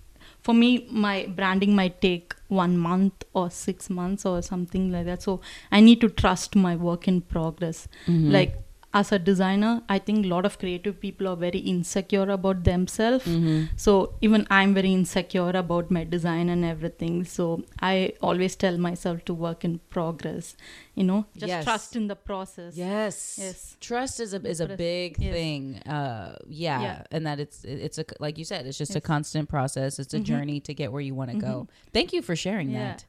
for 0.42 0.54
me 0.54 0.86
my 0.90 1.26
branding 1.36 1.76
might 1.76 2.02
take 2.02 2.34
one 2.48 2.78
month 2.78 3.24
or 3.34 3.50
six 3.50 3.90
months 3.90 4.26
or 4.26 4.42
something 4.42 4.92
like 4.92 5.06
that 5.06 5.22
so 5.22 5.40
i 5.72 5.80
need 5.80 6.02
to 6.02 6.10
trust 6.10 6.58
my 6.58 6.76
work 6.76 7.08
in 7.08 7.22
progress 7.22 7.88
Mhm. 8.06 8.32
like 8.34 8.58
as 8.92 9.12
a 9.12 9.20
designer 9.20 9.72
i 9.88 10.00
think 10.00 10.26
a 10.26 10.28
lot 10.30 10.46
of 10.48 10.58
creative 10.62 11.00
people 11.00 11.28
are 11.32 11.36
very 11.36 11.60
insecure 11.72 12.28
about 12.36 12.64
themselves 12.64 13.26
Mhm. 13.26 13.68
so 13.84 13.92
even 14.28 14.46
i'm 14.50 14.74
very 14.74 14.92
insecure 15.00 15.52
about 15.60 15.92
my 15.98 16.04
design 16.04 16.50
and 16.50 16.66
everything 16.66 17.24
so 17.24 17.46
i 17.90 18.14
always 18.30 18.56
tell 18.56 18.80
myself 18.86 19.24
to 19.26 19.34
work 19.44 19.64
in 19.70 19.76
progress 19.98 20.56
you 20.96 21.04
know 21.04 21.20
just 21.38 21.50
Yes. 21.50 21.64
trust 21.66 21.96
in 21.96 22.08
the 22.08 22.16
process 22.16 22.76
Yes. 22.76 23.20
Yes. 23.44 23.78
Trust 23.80 24.20
is 24.26 24.34
a 24.34 24.42
is 24.54 24.60
a 24.60 24.68
big 24.76 25.18
yes. 25.20 25.34
thing. 25.34 25.62
Uh 25.98 26.36
yeah. 26.48 26.82
Yeah. 26.86 27.04
and 27.12 27.26
that 27.28 27.40
it's 27.40 27.64
it's 27.64 27.98
a 28.00 28.06
like 28.20 28.38
you 28.42 28.46
said, 28.46 28.66
it's 28.68 28.78
just 28.78 28.96
a 28.96 29.02
constant 29.14 29.48
process. 29.50 30.00
It's 30.00 30.14
a 30.14 30.20
Mhm. 30.20 30.24
journey 30.32 30.60
to 30.68 30.74
get 30.74 30.92
where 30.92 31.02
you 31.10 31.16
want 31.20 31.32
to 31.32 31.38
go. 31.38 31.54
Mhm. 31.62 31.94
Thank 31.94 32.12
you 32.14 32.22
for 32.22 32.36
sharing 32.36 32.72
Yeah. 32.72 32.80
that. 32.80 33.06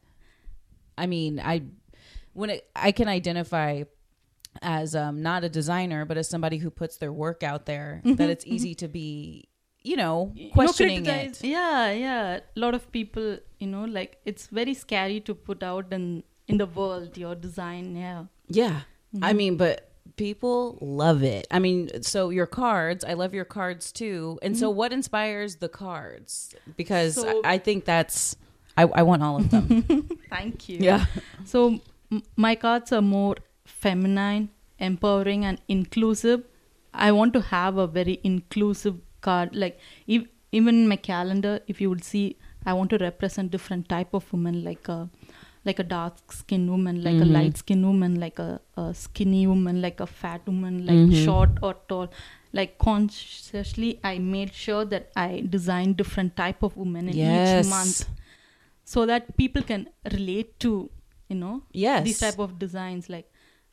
I 0.97 1.07
mean, 1.07 1.41
I 1.41 1.63
when 2.33 2.51
it, 2.51 2.69
I 2.77 2.93
can 2.93 3.09
identify 3.09 3.83
as 4.63 4.95
um 4.95 5.23
not 5.23 5.45
a 5.45 5.49
designer 5.49 6.05
but 6.05 6.17
as 6.19 6.29
somebody 6.29 6.59
who 6.59 6.71
puts 6.71 6.97
their 6.97 7.13
work 7.13 7.43
out 7.43 7.67
there 7.67 8.01
that 8.05 8.17
Mhm, 8.19 8.29
it's 8.29 8.47
easy 8.47 8.75
to 8.75 8.89
be, 8.89 9.49
you 9.83 9.97
know, 9.97 10.35
questioning 10.53 11.07
it. 11.07 11.43
Yeah, 11.43 11.91
yeah. 11.93 12.41
A 12.57 12.61
lot 12.61 12.75
of 12.75 12.91
people, 12.93 13.39
you 13.59 13.67
know, 13.67 13.85
like 13.85 14.19
it's 14.25 14.49
very 14.49 14.75
scary 14.75 15.21
to 15.21 15.35
put 15.35 15.63
out 15.63 15.93
in 15.93 16.23
in 16.49 16.59
the 16.59 16.67
world 16.67 17.17
your 17.17 17.35
design. 17.37 17.95
Yeah. 17.97 18.25
Yeah. 18.49 18.81
I 19.23 19.33
Mhm. 19.33 19.37
mean, 19.37 19.57
but 19.57 19.87
People 20.17 20.77
love 20.83 21.23
it. 21.23 21.47
I 21.51 21.59
mean, 21.61 22.03
so 22.03 22.29
your 22.29 22.47
cards, 22.47 23.05
I 23.05 23.15
love 23.15 23.33
your 23.33 23.47
cards 23.47 23.91
too. 23.93 24.39
And 24.43 24.59
so, 24.59 24.69
what 24.69 24.93
inspires 24.93 25.57
the 25.57 25.69
cards? 25.69 26.55
Because 26.77 27.15
So- 27.15 27.41
I, 27.45 27.55
I 27.55 27.59
think 27.59 27.85
that's, 27.87 28.37
I, 28.77 28.83
I 28.83 29.03
want 29.03 29.23
all 29.23 29.37
of 29.37 29.49
them. 29.51 29.65
Thank 30.31 30.69
you. 30.69 30.79
yeah. 30.81 31.07
So 31.45 31.81
m- 32.13 32.23
my 32.37 32.55
cards 32.55 32.93
are 32.93 33.01
more 33.01 33.37
feminine, 33.85 34.49
empowering, 34.79 35.45
and 35.45 35.61
inclusive. 35.69 36.43
I 36.93 37.13
want 37.13 37.33
to 37.39 37.41
have 37.55 37.77
a 37.77 37.87
very 37.87 38.19
inclusive 38.25 38.97
card. 39.21 39.55
Like 39.65 39.79
ev- 40.09 40.29
even 40.61 40.75
in 40.83 40.89
my 40.93 40.97
calendar, 40.97 41.61
if 41.69 41.81
you 41.81 41.89
would 41.91 42.05
see, 42.13 42.25
I 42.67 42.73
want 42.79 42.91
to 42.91 42.99
represent 42.99 43.51
different 43.57 43.89
type 43.89 44.13
of 44.21 44.33
women, 44.33 44.65
like 44.65 44.89
a 44.89 45.01
like 45.69 45.79
a 45.83 45.85
dark 45.89 46.33
skinned 46.33 46.71
woman, 46.75 46.99
like 47.07 47.17
a 47.25 47.27
Mhm. 47.27 47.33
light 47.37 47.57
skinned 47.63 47.85
woman, 47.87 48.15
like 48.21 48.39
a, 48.45 48.51
a 48.83 48.85
skinny 49.01 49.41
woman, 49.47 49.81
like 49.87 49.99
a 50.05 50.07
fat 50.21 50.47
woman, 50.51 50.79
like 50.91 51.01
Mhm. 51.01 51.19
short 51.25 51.59
or 51.69 51.73
tall. 51.91 52.07
Like 52.59 52.73
consciously, 52.85 53.91
I 54.13 54.15
made 54.37 54.55
sure 54.61 54.85
that 54.95 55.11
I 55.25 55.29
designed 55.57 55.97
different 56.03 56.35
type 56.45 56.63
of 56.69 56.77
women 56.85 57.09
in 57.13 57.17
yes. 57.17 57.67
each 57.67 57.71
month 57.75 57.99
so 58.95 59.05
that 59.13 59.37
people 59.43 59.63
can 59.73 59.85
relate 60.17 60.59
to 60.67 60.73
you 61.33 61.37
know 61.43 61.55
Yes. 61.85 62.05
these 62.07 62.19
type 62.25 62.39
of 62.47 62.59
designs 62.65 63.09
like 63.17 63.29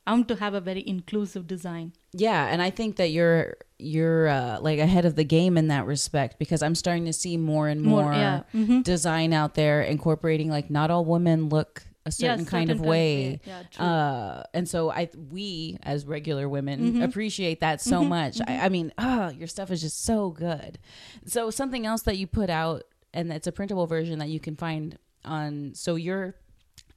i 0.08 0.12
want 0.12 0.28
to 0.28 0.36
have 0.36 0.54
a 0.56 0.62
very 0.62 0.84
inclusive 0.88 1.46
design 1.48 1.92
Yeah, 2.14 2.48
and 2.52 2.60
I 2.68 2.72
think 2.72 2.96
that 2.96 3.10
you're 3.18 3.58
you're 3.78 4.28
uh, 4.28 4.60
like 4.68 4.80
ahead 4.80 5.06
of 5.06 5.14
the 5.16 5.24
game 5.38 5.56
in 5.62 5.68
that 5.68 5.86
respect 5.86 6.40
because 6.40 6.62
I'm 6.66 6.74
starting 6.74 7.06
to 7.06 7.14
see 7.14 7.38
more 7.38 7.68
and 7.74 7.82
more, 7.94 8.12
yeah 8.14 8.42
Mhm. 8.56 8.84
design 8.84 9.34
out 9.34 9.54
there 9.54 9.82
incorporating 9.96 10.50
like 10.58 10.68
not 10.80 10.90
all 10.90 11.06
women 11.06 11.50
look 11.50 11.84
a 12.06 12.12
certain 12.12 12.46
yeah, 12.46 12.50
kind 12.56 12.70
of 12.72 12.78
certain 12.78 12.90
way. 12.90 13.42
yeah. 13.46 13.62
Uh, 13.88 14.44
and 14.58 14.66
so 14.74 14.90
I 14.90 15.10
we 15.38 15.78
as 15.84 16.06
regular 16.08 16.48
women 16.50 16.80
Mhm. 16.94 17.04
appreciate 17.04 17.60
that 17.60 17.82
so 17.82 17.98
Mhm, 18.02 18.08
much. 18.18 18.36
I, 18.48 18.54
I 18.66 18.70
mean, 18.70 18.88
oh, 18.98 19.30
your 19.40 19.50
stuff 19.56 19.70
is 19.76 19.82
just 19.82 20.00
so 20.12 20.32
good. 20.32 20.80
So 21.26 21.52
something 21.52 21.86
else 21.86 22.04
that 22.08 22.18
you 22.18 22.26
put 22.26 22.50
out, 22.50 22.84
and 23.14 23.32
it's 23.38 23.46
a 23.48 23.52
printable 23.52 23.86
version 23.88 24.18
that 24.20 24.30
you 24.30 24.40
can 24.40 24.56
find 24.56 24.98
on. 25.26 25.74
So 25.76 25.96
you're 25.96 26.36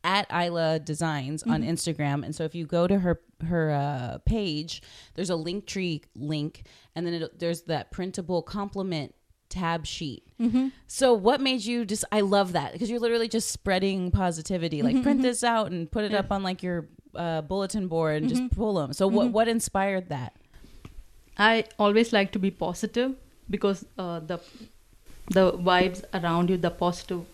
at 0.02 0.26
Isla 0.32 0.78
Designs 0.78 1.42
on 1.42 1.62
Mhm. 1.62 1.68
Instagram, 1.70 2.24
and 2.24 2.34
so 2.34 2.44
if 2.44 2.54
you 2.54 2.66
go 2.66 2.86
to 2.86 2.98
her 3.00 3.20
her 3.42 3.70
uh, 3.70 4.18
page, 4.26 4.82
there's 5.14 5.30
a 5.30 5.34
Linktree 5.34 6.02
link, 6.14 6.62
and 6.94 7.06
then 7.06 7.14
it, 7.14 7.38
there's 7.38 7.62
that 7.62 7.90
printable 7.90 8.42
compliment 8.42 9.14
tab 9.48 9.84
sheet. 9.86 10.22
Mhm. 10.38 10.72
So 10.86 11.12
what 11.12 11.40
made 11.40 11.64
you 11.64 11.84
just 11.84 12.04
I 12.12 12.20
love 12.20 12.52
that 12.52 12.72
because 12.72 12.88
you're 12.90 13.00
literally 13.00 13.28
just 13.28 13.50
spreading 13.50 14.10
positivity. 14.10 14.82
Like 14.82 14.96
Mhm, 14.96 15.02
print 15.02 15.20
mhm. 15.20 15.24
this 15.24 15.42
out 15.42 15.70
and 15.72 15.90
put 15.90 16.04
it 16.04 16.12
Yeah. 16.12 16.18
up 16.20 16.30
on 16.30 16.42
like 16.42 16.62
your 16.62 16.88
uh, 17.14 17.40
bulletin 17.42 17.88
board 17.88 18.22
and 18.22 18.28
just 18.28 18.50
pull 18.52 18.74
them. 18.74 18.92
So 18.92 19.08
what 19.08 19.28
Mhm. 19.28 19.32
what 19.32 19.48
inspired 19.48 20.08
that? 20.10 20.34
i 21.38 21.64
always 21.78 22.12
like 22.12 22.32
to 22.32 22.38
be 22.38 22.50
positive 22.50 23.14
because 23.48 23.84
uh, 23.98 24.20
the 24.20 24.38
the 25.30 25.52
vibes 25.52 26.04
around 26.12 26.50
you 26.50 26.56
the 26.58 26.70
positive 26.70 27.24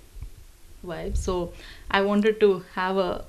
vibes 0.85 1.19
so 1.19 1.53
i 1.91 2.01
wanted 2.01 2.39
to 2.41 2.65
have 2.75 2.97
a 2.97 3.25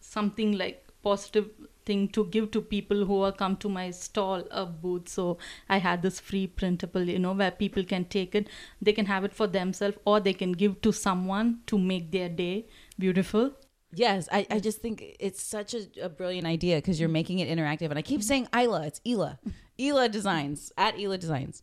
something 0.00 0.56
like 0.56 0.82
positive 1.02 1.48
thing 1.84 2.08
to 2.08 2.24
give 2.26 2.50
to 2.50 2.60
people 2.60 3.04
who 3.04 3.22
are 3.22 3.32
come 3.32 3.56
to 3.56 3.68
my 3.68 3.90
stall 3.90 4.42
a 4.50 4.64
booth 4.66 5.08
so 5.08 5.38
i 5.68 5.78
had 5.78 6.02
this 6.02 6.18
free 6.18 6.46
printable 6.46 7.02
you 7.02 7.18
know 7.18 7.32
where 7.32 7.50
people 7.50 7.84
can 7.84 8.04
take 8.04 8.34
it 8.34 8.48
they 8.82 8.92
can 8.92 9.06
have 9.06 9.24
it 9.24 9.32
for 9.32 9.46
themselves 9.46 9.96
or 10.04 10.18
they 10.18 10.32
can 10.32 10.52
give 10.52 10.80
to 10.80 10.92
someone 10.92 11.60
to 11.66 11.78
make 11.78 12.10
their 12.10 12.28
day 12.28 12.66
beautiful 12.98 13.52
Yes, 13.94 14.28
I, 14.30 14.46
I 14.50 14.58
just 14.58 14.82
think 14.82 15.02
it's 15.18 15.42
such 15.42 15.72
a, 15.72 15.86
a 16.02 16.08
brilliant 16.10 16.46
idea 16.46 16.76
because 16.76 17.00
you're 17.00 17.08
making 17.08 17.38
it 17.38 17.48
interactive. 17.48 17.88
And 17.88 17.98
I 17.98 18.02
keep 18.02 18.22
saying 18.22 18.48
Isla, 18.54 18.86
it's 18.86 19.00
Ila. 19.06 19.38
Ila 19.78 20.08
Designs, 20.08 20.72
at 20.76 20.98
Ila 20.98 21.16
Designs. 21.16 21.62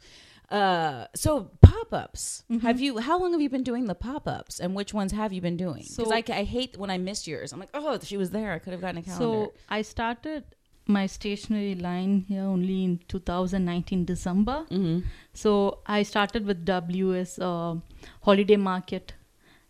Uh, 0.54 1.08
so 1.16 1.50
pop 1.62 1.92
ups. 1.94 2.44
Mhm. 2.52 2.62
Have 2.62 2.80
you, 2.80 3.00
how 3.00 3.20
long 3.22 3.32
have 3.36 3.42
you 3.42 3.50
been 3.50 3.64
doing 3.72 3.86
the 3.92 3.96
pop 3.96 4.28
ups 4.28 4.60
and 4.60 4.76
which 4.80 4.94
ones 4.94 5.12
have 5.12 5.32
you 5.36 5.42
been 5.42 5.58
doing? 5.58 5.82
Because 5.90 6.10
So- 6.10 6.14
I, 6.14 6.24
I 6.42 6.44
hate 6.44 6.78
when 6.78 6.92
I 6.96 6.98
miss 7.00 7.28
yours. 7.28 7.52
I'm 7.54 7.60
like, 7.60 7.72
oh, 7.74 7.98
she 8.04 8.18
was 8.18 8.30
there. 8.30 8.52
I 8.54 8.60
could 8.60 8.74
have 8.76 8.82
gotten 8.82 9.00
a 9.00 9.02
calendar. 9.02 9.46
So 9.48 9.54
I 9.78 9.82
started 9.82 10.44
my 10.86 11.06
stationery 11.08 11.74
line 11.76 12.26
here 12.28 12.44
only 12.44 12.84
in 12.84 13.00
2019 13.08 14.06
December. 14.06 14.58
hmm 14.70 15.00
So 15.34 15.80
I 15.88 16.04
started 16.04 16.46
with 16.46 16.66
WS 16.66 17.40
uh, 17.40 17.76
Holiday 18.22 18.58
Market, 18.58 19.14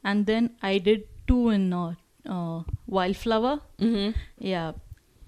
and 0.03 0.25
then 0.25 0.49
I 0.61 0.79
did 0.79 1.03
two 1.27 1.49
in 1.49 1.71
uh, 1.71 1.93
uh, 2.27 2.63
Wildflower. 2.87 3.61
hmm 3.79 4.09
Yeah, 4.39 4.73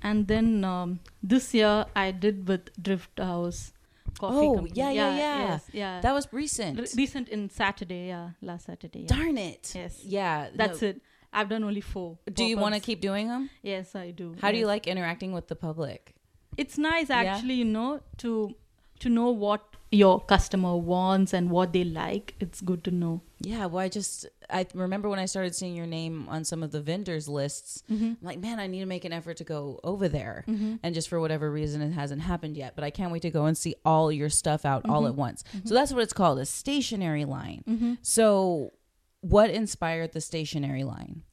and 0.02 0.28
then 0.28 0.64
um, 0.66 1.00
this 1.24 1.54
year 1.54 1.86
I 1.96 2.12
did 2.12 2.48
with 2.50 2.72
Drift 2.82 3.20
House 3.20 3.72
Coffee 4.20 4.36
Oh, 4.38 4.56
Company. 4.56 4.72
yeah, 4.76 4.92
yeah, 4.92 5.16
yeah. 5.18 5.40
Yes, 5.50 5.64
yeah. 5.74 6.02
That 6.02 6.14
was 6.14 6.28
recent. 6.32 6.80
Re- 6.80 6.88
recent 6.98 7.30
in 7.30 7.50
Saturday, 7.50 8.08
yeah, 8.08 8.30
last 8.42 8.66
Saturday. 8.66 9.02
Yeah. 9.02 9.16
Darn 9.16 9.38
it. 9.38 9.72
Yes. 9.76 10.02
Yeah. 10.04 10.50
That's 10.56 10.82
no. 10.82 10.90
it. 10.90 11.02
I've 11.34 11.50
done 11.50 11.64
only 11.66 11.82
four. 11.82 12.18
Do 12.34 12.46
you 12.46 12.58
want 12.58 12.76
to 12.76 12.80
keep 12.80 13.02
doing 13.02 13.28
them? 13.28 13.50
Yes, 13.62 13.94
I 13.96 14.12
do. 14.12 14.36
How 14.42 14.52
do 14.52 14.58
you 14.58 14.68
like 14.68 14.88
interacting 14.88 15.34
with 15.34 15.48
the 15.48 15.56
public? 15.56 16.14
it's 16.58 16.78
nice 16.78 17.10
Yeah. 17.10 17.18
actually 17.22 17.56
you 17.56 17.66
know 17.66 18.00
to 18.20 18.56
to 19.02 19.10
know 19.10 19.30
what 19.30 19.76
your 19.92 20.22
customer 20.22 20.74
wants 20.78 21.34
and 21.34 21.50
what 21.50 21.74
they 21.74 21.84
like 21.84 22.34
it's 22.40 22.62
good 22.62 22.82
to 22.86 22.92
know 22.92 23.20
Yeah, 23.42 23.66
well, 23.66 23.84
I 23.84 23.90
just 23.90 24.26
I 24.50 24.66
remember 24.74 25.10
when 25.10 25.20
I 25.20 25.26
started 25.26 25.56
seeing 25.56 25.76
your 25.76 25.86
name 25.86 26.28
on 26.30 26.44
some 26.44 26.64
of 26.64 26.72
the 26.72 26.82
vendors 26.82 27.28
lists. 27.28 27.84
mm-hmm. 27.92 28.06
I'm 28.06 28.18
like, 28.22 28.40
man, 28.40 28.60
I 28.60 28.68
need 28.68 28.80
to 28.82 28.86
make 28.86 29.06
an 29.06 29.14
effort 29.14 29.38
to 29.38 29.44
go 29.44 29.80
over 29.84 30.08
there. 30.08 30.44
Mm-hmm. 30.48 30.76
And 30.84 30.94
just 30.96 31.10
for 31.10 31.20
whatever 31.20 31.50
reason, 31.52 31.82
it 31.82 31.92
hasn't 31.92 32.22
happened 32.22 32.56
yet. 32.58 32.74
But 32.76 32.84
I 32.84 32.90
can't 32.90 33.12
wait 33.12 33.22
to 33.24 33.30
go 33.32 33.46
and 33.46 33.58
see 33.58 33.76
all 33.86 34.12
your 34.12 34.30
stuff 34.30 34.66
out 34.66 34.88
all 34.88 35.04
Mhm. 35.04 35.10
at 35.10 35.16
once. 35.16 35.44
So 35.66 35.74
that's 35.74 35.92
what 35.94 36.04
it's 36.04 36.14
called, 36.14 36.40
a 36.40 36.46
stationary 36.46 37.26
line. 37.26 37.64
Mm-hmm. 37.68 37.94
So, 38.02 38.74
what 39.22 39.50
inspired 39.50 40.12
the 40.14 40.22
stationary 40.22 40.84
line? 40.84 41.24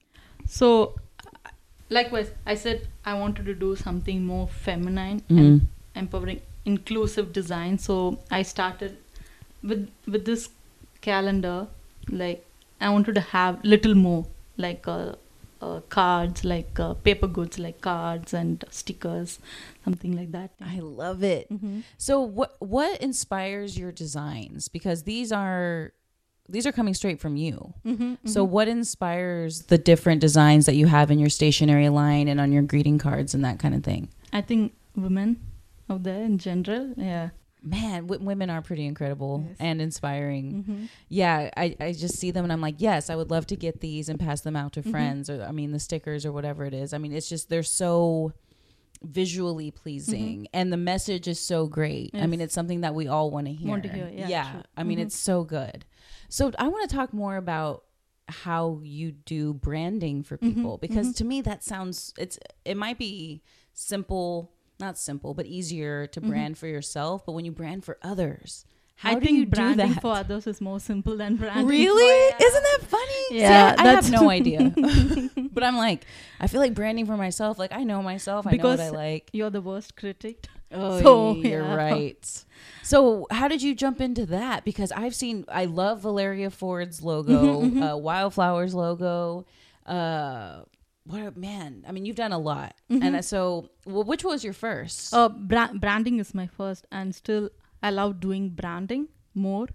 so 0.46 0.96
likewise 1.88 2.31
i 2.46 2.55
said 2.55 2.88
i 3.05 3.14
wanted 3.14 3.44
to 3.46 3.55
do 3.55 3.77
something 3.77 4.25
more 4.27 4.48
feminine 4.48 5.20
Mm-hmm. 5.20 5.38
and 5.38 5.68
empowering 5.94 6.40
inclusive 6.64 7.33
design 7.33 7.79
so 7.79 8.18
i 8.31 8.42
started 8.42 8.96
with 9.62 9.88
with 10.07 10.25
this 10.25 10.48
calendar 11.01 11.68
like 12.09 12.44
i 12.83 12.90
wanted 12.90 13.14
to 13.14 13.21
have 13.21 13.64
little 13.64 13.95
more 13.95 14.27
like 14.57 14.87
uh, 14.87 15.12
uh, 15.62 15.81
cards 15.88 16.45
like 16.45 16.79
uh, 16.81 16.92
paper 16.95 17.27
goods 17.27 17.59
like 17.59 17.81
cards 17.81 18.35
and 18.35 18.64
stickers 18.71 19.38
something 19.85 20.16
like 20.16 20.33
that 20.33 20.51
I 20.61 20.81
love 20.81 21.23
it. 21.23 21.53
mm-hmm. 21.53 21.81
So, 21.99 22.21
what 22.21 22.57
what 22.61 23.01
inspires 23.01 23.79
your 23.79 23.92
designs? 23.92 24.68
Because 24.68 25.05
these 25.05 25.33
are 25.33 25.92
these 26.49 26.66
are 26.66 26.73
coming 26.73 26.95
straight 26.95 27.21
from 27.21 27.37
you. 27.37 27.75
Mm-hmm. 27.85 28.27
So, 28.27 28.45
what 28.45 28.68
inspires 28.68 29.62
the 29.62 29.79
different 29.79 30.21
designs 30.21 30.66
that 30.66 30.75
you 30.75 30.87
have 30.87 31.11
in 31.11 31.18
your 31.18 31.31
stationery 31.31 31.88
line 31.88 32.29
and 32.29 32.40
on 32.40 32.53
your 32.53 32.62
greeting 32.62 32.99
cards 32.99 33.35
and 33.35 33.45
that 33.45 33.59
kind 33.59 33.75
of 33.75 33.83
thing? 33.85 34.09
I 34.33 34.40
think 34.40 34.75
women 34.97 35.40
out 35.88 36.03
there 36.03 36.23
in 36.23 36.38
general, 36.38 36.95
yeah. 36.97 37.31
Man, 37.62 38.07
w- 38.09 38.25
women 38.25 38.51
are 38.51 38.61
pretty 38.62 38.85
incredible 38.87 39.44
Yes. 39.48 39.57
and 39.61 39.81
inspiring. 39.81 40.64
Mm-hmm. 40.64 40.85
Yeah, 41.09 41.51
I, 41.57 41.77
I 41.81 41.92
just 41.92 42.18
see 42.18 42.31
them 42.33 42.44
and 42.44 42.53
I'm 42.53 42.61
like, 42.61 42.77
yes, 42.79 43.09
I 43.11 43.14
would 43.16 43.31
love 43.31 43.46
to 43.48 43.57
get 43.57 43.81
these 43.81 44.09
and 44.09 44.18
pass 44.18 44.40
them 44.40 44.57
out 44.57 44.72
to 44.72 44.83
Mhm. 44.83 44.90
friends 44.90 45.31
or, 45.31 45.42
I 45.44 45.53
mean, 45.53 45.70
the 45.72 45.79
stickers 45.79 46.27
or 46.27 46.33
whatever 46.33 46.64
it 46.64 46.75
is. 46.75 46.92
I 46.92 46.98
mean, 46.98 47.12
it's 47.12 47.29
just, 47.29 47.48
they're 47.48 47.62
so 47.62 48.33
visually 49.03 49.70
pleasing 49.70 50.46
and 50.53 50.72
the 50.72 50.77
message 50.77 51.27
is 51.27 51.40
so 51.40 51.66
great. 51.66 52.11
I 52.14 52.27
mean, 52.27 52.40
it's 52.40 52.55
something 52.55 52.83
that 52.83 52.94
we 52.94 53.09
all 53.09 53.31
want 53.31 53.46
to 53.46 53.53
hear. 53.53 53.68
Want 53.68 53.83
to 53.85 53.88
hear, 53.88 54.09
yeah, 54.12 54.53
true. 54.53 54.62
I 54.77 54.83
mean, 54.85 54.98
Mhm. 54.98 55.03
it's 55.03 55.18
so 55.18 55.44
good. 55.44 55.85
So 56.29 56.53
I 56.59 56.68
want 56.68 56.88
to 56.88 56.94
talk 56.96 57.12
more 57.12 57.37
about 57.37 57.85
how 58.29 58.81
you 58.83 59.11
do 59.12 59.53
branding 59.55 60.22
for 60.22 60.38
Mhm, 60.38 60.55
people 60.55 60.79
because 60.79 61.09
mhm. 61.09 61.16
to 61.16 61.25
me 61.25 61.40
that 61.42 61.62
sounds 61.64 62.14
it's 62.16 62.38
it 62.64 62.77
might 62.77 62.96
be 62.96 63.42
simple 63.75 64.53
not 64.87 64.99
simple 64.99 65.33
but 65.38 65.47
easier 65.47 66.07
to 66.14 66.18
Mhm. 66.21 66.29
brand 66.31 66.59
for 66.59 66.66
yourself 66.77 67.24
but 67.26 67.33
when 67.37 67.45
you 67.49 67.53
brand 67.53 67.80
for 67.85 67.97
others 68.03 68.64
how 68.97 69.11
I 69.11 69.14
do 69.14 69.20
think 69.24 69.37
you 69.39 69.45
do 69.47 69.51
branding 69.57 69.93
that 69.95 70.03
for 70.03 70.12
others 70.22 70.47
is 70.47 70.61
more 70.61 70.78
simple 70.78 71.16
than 71.16 71.37
branding. 71.37 71.66
really 71.66 72.12
for- 72.33 72.45
isn't 72.49 72.64
that 72.70 72.80
funny 72.97 73.24
See, 73.30 73.41
Yeah, 73.41 73.74
I, 73.78 73.83
I 73.83 73.87
have 73.87 74.05
that's- 74.05 74.11
no 74.11 74.30
idea 74.39 74.61
but 75.57 75.62
i'm 75.64 75.76
like 75.76 76.01
i 76.41 76.47
feel 76.47 76.61
like 76.64 76.74
branding 76.74 77.07
for 77.07 77.16
myself 77.16 77.59
like 77.59 77.72
i 77.72 77.83
know 77.91 78.01
myself 78.03 78.47
i 78.47 78.53
know 78.57 78.68
what 78.68 78.80
i 78.80 78.91
like 78.91 79.24
You're 79.33 79.51
the 79.59 79.62
worst 79.70 79.97
critic. 79.97 80.47
Oh, 80.74 81.01
So, 81.03 81.35
you're 81.35 81.61
yeah. 81.68 81.74
right. 81.74 82.45
So, 82.83 83.26
how 83.30 83.47
did 83.53 83.61
you 83.66 83.74
jump 83.74 84.01
into 84.01 84.24
that? 84.26 84.64
Because 84.64 84.91
I've 84.91 85.14
seen, 85.14 85.45
I 85.62 85.66
love 85.66 86.01
Valeria 86.01 86.49
Ford's 86.51 87.03
logo, 87.03 87.61
Mhm, 87.61 87.72
mhm. 87.72 87.83
uh, 87.93 87.97
Wildflowers 87.99 88.72
logo. 88.74 89.45
Uh, 89.85 90.62
what 91.05 91.36
man? 91.36 91.84
I 91.86 91.92
mean, 91.92 92.05
you've 92.07 92.16
done 92.16 92.32
a 92.32 92.38
lot, 92.38 92.74
Mhm. 92.90 93.03
and 93.05 93.16
uh, 93.16 93.22
so, 93.22 93.70
well, 93.86 94.05
which 94.05 94.24
was 94.24 94.44
your 94.44 94.53
first? 94.53 95.12
Uh, 95.12 95.28
bra- 95.28 95.72
branding 95.74 96.18
is 96.20 96.34
my 96.34 96.46
first, 96.46 96.86
and 96.92 97.14
still 97.14 97.50
I 97.82 97.90
love 97.90 98.20
doing 98.20 98.50
branding 98.50 99.09
more. 99.34 99.66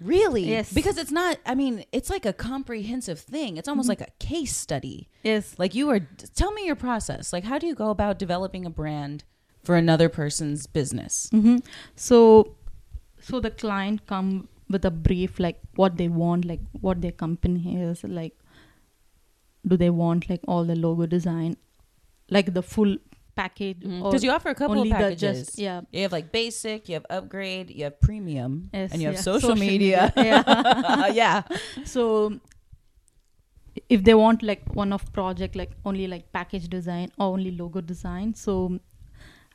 Really? 0.00 0.48
Yes. 0.48 0.72
Because 0.72 0.96
it's 0.96 1.10
not. 1.10 1.38
I 1.44 1.54
mean, 1.56 1.84
it's 1.92 2.08
like 2.10 2.24
a 2.24 2.32
comprehensive 2.32 3.18
thing. 3.18 3.56
It's 3.56 3.68
almost 3.68 3.88
Mm-hmm. 3.90 4.00
like 4.02 4.08
a 4.08 4.24
case 4.24 4.54
study. 4.56 5.08
Yes. 5.24 5.56
Like 5.58 5.74
you 5.74 5.88
are. 5.90 6.00
Tell 6.34 6.52
me 6.52 6.66
your 6.66 6.76
process. 6.76 7.32
Like, 7.32 7.44
how 7.44 7.58
do 7.58 7.66
you 7.66 7.74
go 7.74 7.90
about 7.90 8.18
developing 8.18 8.64
a 8.64 8.70
brand 8.70 9.24
for 9.64 9.74
another 9.74 10.08
person's 10.08 10.66
business? 10.68 11.28
hmm 11.32 11.56
So, 11.96 12.54
so 13.20 13.40
the 13.40 13.50
client 13.50 14.06
come 14.06 14.48
with 14.70 14.84
a 14.84 14.90
brief 14.90 15.40
like 15.40 15.58
what 15.74 15.96
they 15.96 16.08
want, 16.08 16.44
like 16.44 16.60
what 16.80 17.00
their 17.00 17.12
company 17.12 17.82
is, 17.82 18.04
like 18.04 18.38
do 19.68 19.76
they 19.76 19.90
want 19.90 20.28
like 20.30 20.40
all 20.48 20.64
the 20.64 20.76
logo 20.76 21.06
design, 21.06 21.56
like 22.30 22.52
the 22.54 22.62
full 22.62 22.96
package, 23.36 23.80
mm-hmm. 23.80 24.02
or 24.02 24.10
Because 24.10 24.24
you 24.24 24.30
offer 24.30 24.48
a 24.48 24.54
couple 24.54 24.82
of 24.82 24.90
packages. 24.90 25.46
just 25.46 25.58
yeah. 25.58 25.82
You 25.92 26.02
have 26.02 26.12
like 26.12 26.32
basic, 26.32 26.88
you 26.88 26.94
have 26.94 27.06
upgrade, 27.10 27.70
you 27.70 27.84
have 27.84 28.00
premium, 28.00 28.70
Yes, 28.72 28.92
and 28.92 29.00
you 29.00 29.08
have 29.08 29.14
yeah. 29.16 29.20
social, 29.20 29.50
Social 29.50 29.56
media. 29.56 30.12
media, 30.16 30.44
uh, 30.46 31.10
yeah. 31.12 31.42
So 31.84 32.40
if 33.88 34.02
they 34.04 34.14
want 34.14 34.42
like 34.42 34.62
one 34.74 34.92
of 34.92 35.12
project 35.12 35.54
like 35.54 35.70
only 35.84 36.06
like 36.06 36.32
package 36.32 36.68
design 36.68 37.12
or 37.18 37.26
only 37.26 37.52
logo 37.52 37.80
design, 37.80 38.34
so 38.34 38.78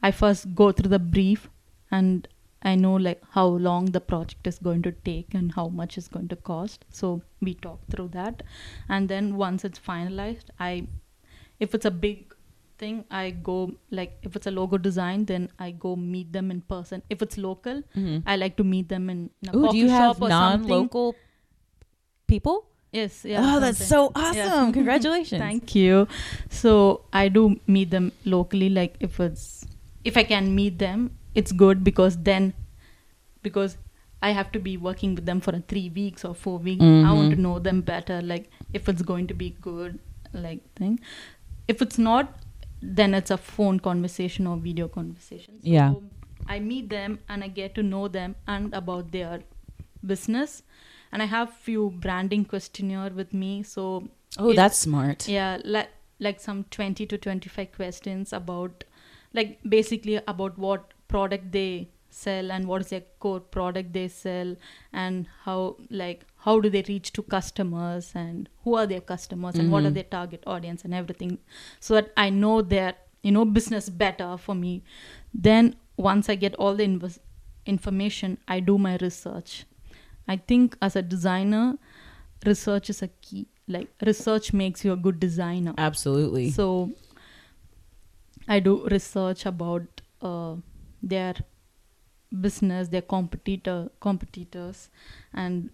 I 0.01 0.11
first 0.11 0.53
go 0.55 0.71
through 0.71 0.89
the 0.89 0.99
brief 0.99 1.49
and 1.91 2.27
I 2.63 2.75
know 2.75 2.93
like 2.95 3.21
how 3.31 3.45
long 3.67 3.87
the 3.95 3.99
project 4.01 4.47
is 4.47 4.57
going 4.59 4.81
to 4.83 4.91
take 5.07 5.33
and 5.33 5.51
how 5.53 5.67
much 5.67 5.97
is 5.97 6.07
going 6.07 6.27
to 6.29 6.35
cost. 6.35 6.85
So 6.89 7.21
we 7.41 7.53
talk 7.55 7.79
through 7.91 8.09
that, 8.19 8.43
and 8.89 9.09
then 9.09 9.35
once 9.37 9.65
it's 9.65 9.79
finalized, 9.79 10.53
I 10.59 10.87
if 11.59 11.75
it's 11.75 11.85
a 11.85 11.91
big 11.91 12.33
thing, 12.77 13.03
I 13.11 13.31
go 13.31 13.57
like 13.91 14.17
if 14.23 14.35
it's 14.37 14.47
a 14.47 14.51
logo 14.51 14.77
design, 14.77 15.25
then 15.25 15.49
I 15.59 15.71
go 15.71 15.95
meet 15.95 16.31
them 16.33 16.51
in 16.51 16.61
person. 16.61 17.03
If 17.09 17.21
it's 17.21 17.37
local, 17.37 17.81
Mhm. 17.95 18.23
I 18.25 18.35
like 18.37 18.55
to 18.61 18.63
meet 18.63 18.87
them 18.89 19.09
in, 19.09 19.29
a 19.47 19.57
Ooh, 19.57 19.71
do 19.71 19.77
you 19.77 19.89
have 19.89 20.19
non-local 20.19 21.15
people? 22.27 22.65
Yes, 22.91 23.25
yeah. 23.25 23.39
oh, 23.41 23.59
that's 23.59 23.83
so 23.87 24.11
awesome! 24.15 24.35
Yeah. 24.35 24.71
Congratulations. 24.79 25.39
Thank 25.41 25.73
you. 25.75 26.07
So 26.49 27.01
I 27.11 27.27
do 27.27 27.59
meet 27.67 27.89
them 27.89 28.11
locally. 28.23 28.69
Like 28.69 28.95
if 28.99 29.19
it's 29.19 29.65
if 30.03 30.15
I 30.17 30.23
can 30.23 30.53
meet 30.55 30.77
them, 30.79 31.17
it's 31.35 31.51
good 31.51 31.83
because 31.83 32.17
then 32.17 32.53
because 33.41 33.77
I 34.21 34.31
have 34.31 34.51
to 34.53 34.59
be 34.59 34.77
working 34.77 35.15
with 35.15 35.25
them 35.25 35.41
for 35.41 35.53
a 35.53 35.59
three 35.59 35.89
weeks 35.89 36.23
or 36.23 36.33
four 36.33 36.57
weeks. 36.57 36.81
I 36.81 37.11
want 37.11 37.31
to 37.31 37.35
mm-hmm. 37.35 37.41
know 37.43 37.59
them 37.59 37.81
better. 37.81 38.21
Like 38.21 38.49
if 38.71 38.87
it's 38.87 39.01
going 39.01 39.27
to 39.27 39.33
be 39.33 39.49
good, 39.61 39.99
like 40.31 40.61
thing. 40.75 40.99
If 41.67 41.81
it's 41.81 41.97
not, 41.97 42.39
then 42.81 43.13
it's 43.13 43.31
a 43.31 43.37
phone 43.37 43.79
conversation 43.81 44.47
or 44.47 44.55
video 44.57 44.87
conversation. 44.87 45.61
So 45.61 45.69
Yeah. 45.69 45.93
I 46.47 46.59
meet 46.59 46.89
them 46.89 47.19
and 47.27 47.43
I 47.43 47.49
get 47.49 47.75
to 47.75 47.83
know 47.83 48.07
them 48.07 48.35
and 48.47 48.73
about 48.73 49.11
their 49.11 49.41
business. 50.05 50.63
And 51.11 51.21
I 51.21 51.25
have 51.25 51.53
few 51.53 51.91
branding 51.91 52.45
questionnaire 52.45 53.09
with 53.09 53.33
me. 53.33 53.63
So 53.63 54.07
Oh, 54.37 54.53
that's 54.53 54.77
smart. 54.77 55.27
yeah 55.27 55.59
like 55.63 55.89
like 56.19 56.39
some 56.39 56.63
20 56.71 57.05
to 57.05 57.17
25 57.17 57.71
questions 57.71 58.33
about 58.33 58.83
like 59.33 59.59
basically 59.67 60.19
about 60.27 60.57
what 60.57 60.92
product 61.07 61.51
they 61.51 61.89
sell 62.09 62.51
and 62.51 62.67
what 62.67 62.81
is 62.81 62.89
their 62.89 63.01
core 63.19 63.39
product 63.39 63.91
they 63.93 64.07
sell 64.07 64.55
and 64.93 65.27
how 65.45 65.75
like 65.89 66.25
how 66.45 66.59
do 66.59 66.69
they 66.69 66.83
reach 66.87 67.11
to 67.11 67.23
customers 67.23 68.11
and 68.13 68.49
who 68.63 68.75
are 68.75 68.85
their 68.85 69.01
customers 69.01 69.55
and 69.55 69.71
what 69.71 69.83
are 69.83 69.89
Mhm. 69.89 69.93
their 69.95 70.03
target 70.15 70.43
audience 70.45 70.83
and 70.85 70.93
everything 70.93 71.37
so 71.79 71.95
that 71.95 72.11
i 72.15 72.29
know 72.29 72.61
their 72.61 72.93
you 73.23 73.31
know 73.31 73.45
business 73.45 73.89
better 73.89 74.37
for 74.37 74.53
me 74.53 74.83
then 75.33 75.75
once 75.97 76.29
i 76.29 76.35
get 76.35 76.53
all 76.55 76.75
the 76.75 76.85
inv- 76.87 77.17
information 77.65 78.37
i 78.47 78.59
do 78.59 78.77
my 78.77 78.95
research 79.01 79.65
i 80.27 80.35
think 80.51 80.77
as 80.81 80.95
a 80.95 81.01
designer 81.01 81.77
research 82.45 82.89
is 82.91 83.01
a 83.01 83.07
key 83.21 83.47
like 83.67 83.89
research 84.05 84.53
makes 84.53 84.85
you 84.85 84.91
a 84.93 84.97
good 85.07 85.19
designer 85.19 85.73
Absolutely. 85.77 86.51
so 86.51 86.91
i 88.47 88.59
do 88.59 88.87
research 88.89 89.45
about 89.45 90.01
uh, 90.21 90.55
their 91.03 91.35
business 92.41 92.87
their 92.87 93.01
competitor 93.01 93.89
competitors 93.99 94.89
and 95.33 95.69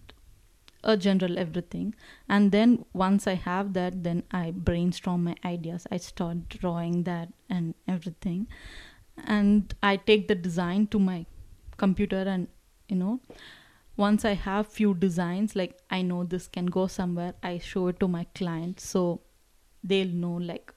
a 0.82 0.96
general 0.96 1.38
everything. 1.38 1.94
And 2.28 2.52
then 2.52 2.84
once 2.94 3.26
i 3.26 3.34
have 3.34 3.72
that 3.74 4.02
then 4.02 4.22
i 4.30 4.50
brainstorm 4.50 5.24
my 5.24 5.36
ideas. 5.44 5.86
I 5.90 5.98
start 5.98 6.48
drawing 6.48 7.04
that 7.04 7.28
and 7.48 7.74
everything. 7.86 8.46
And 9.24 9.74
i 9.82 9.96
take 9.96 10.28
the 10.28 10.34
design 10.34 10.86
to 10.88 10.98
my 10.98 11.26
computer 11.76 12.22
and 12.34 12.48
you 12.88 12.96
know 12.96 13.20
once 13.96 14.24
i 14.24 14.32
have 14.32 14.66
few 14.66 14.92
designs 14.94 15.56
like 15.56 15.78
i 15.90 16.02
know 16.02 16.24
this 16.24 16.46
can 16.46 16.66
go 16.66 16.86
somewhere 16.86 17.32
i 17.42 17.58
show 17.58 17.88
it 17.88 18.00
to 18.00 18.08
my 18.08 18.24
client. 18.34 18.80
So 18.80 19.20
they'll 19.84 20.08
know 20.08 20.34
like 20.34 20.74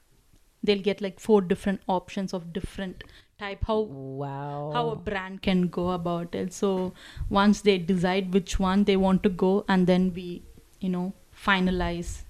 they'll 0.62 0.82
get 0.82 1.00
like 1.00 1.20
four 1.20 1.40
different 1.42 1.80
options 1.88 2.32
of 2.32 2.52
different 2.52 3.04
type 3.38 3.64
how 3.66 3.80
wow. 3.80 4.70
how 4.72 4.90
a 4.90 4.96
brand 4.96 5.42
can 5.42 5.66
go 5.68 5.90
about 5.90 6.34
it 6.34 6.52
so 6.52 6.92
once 7.28 7.62
they 7.62 7.76
decide 7.78 8.32
which 8.32 8.58
one 8.60 8.84
they 8.84 8.96
want 8.96 9.22
to 9.22 9.28
go 9.28 9.64
and 9.68 9.86
then 9.86 10.12
we 10.14 10.42
you 10.80 10.88
know 10.88 11.12
finalize 11.34 12.22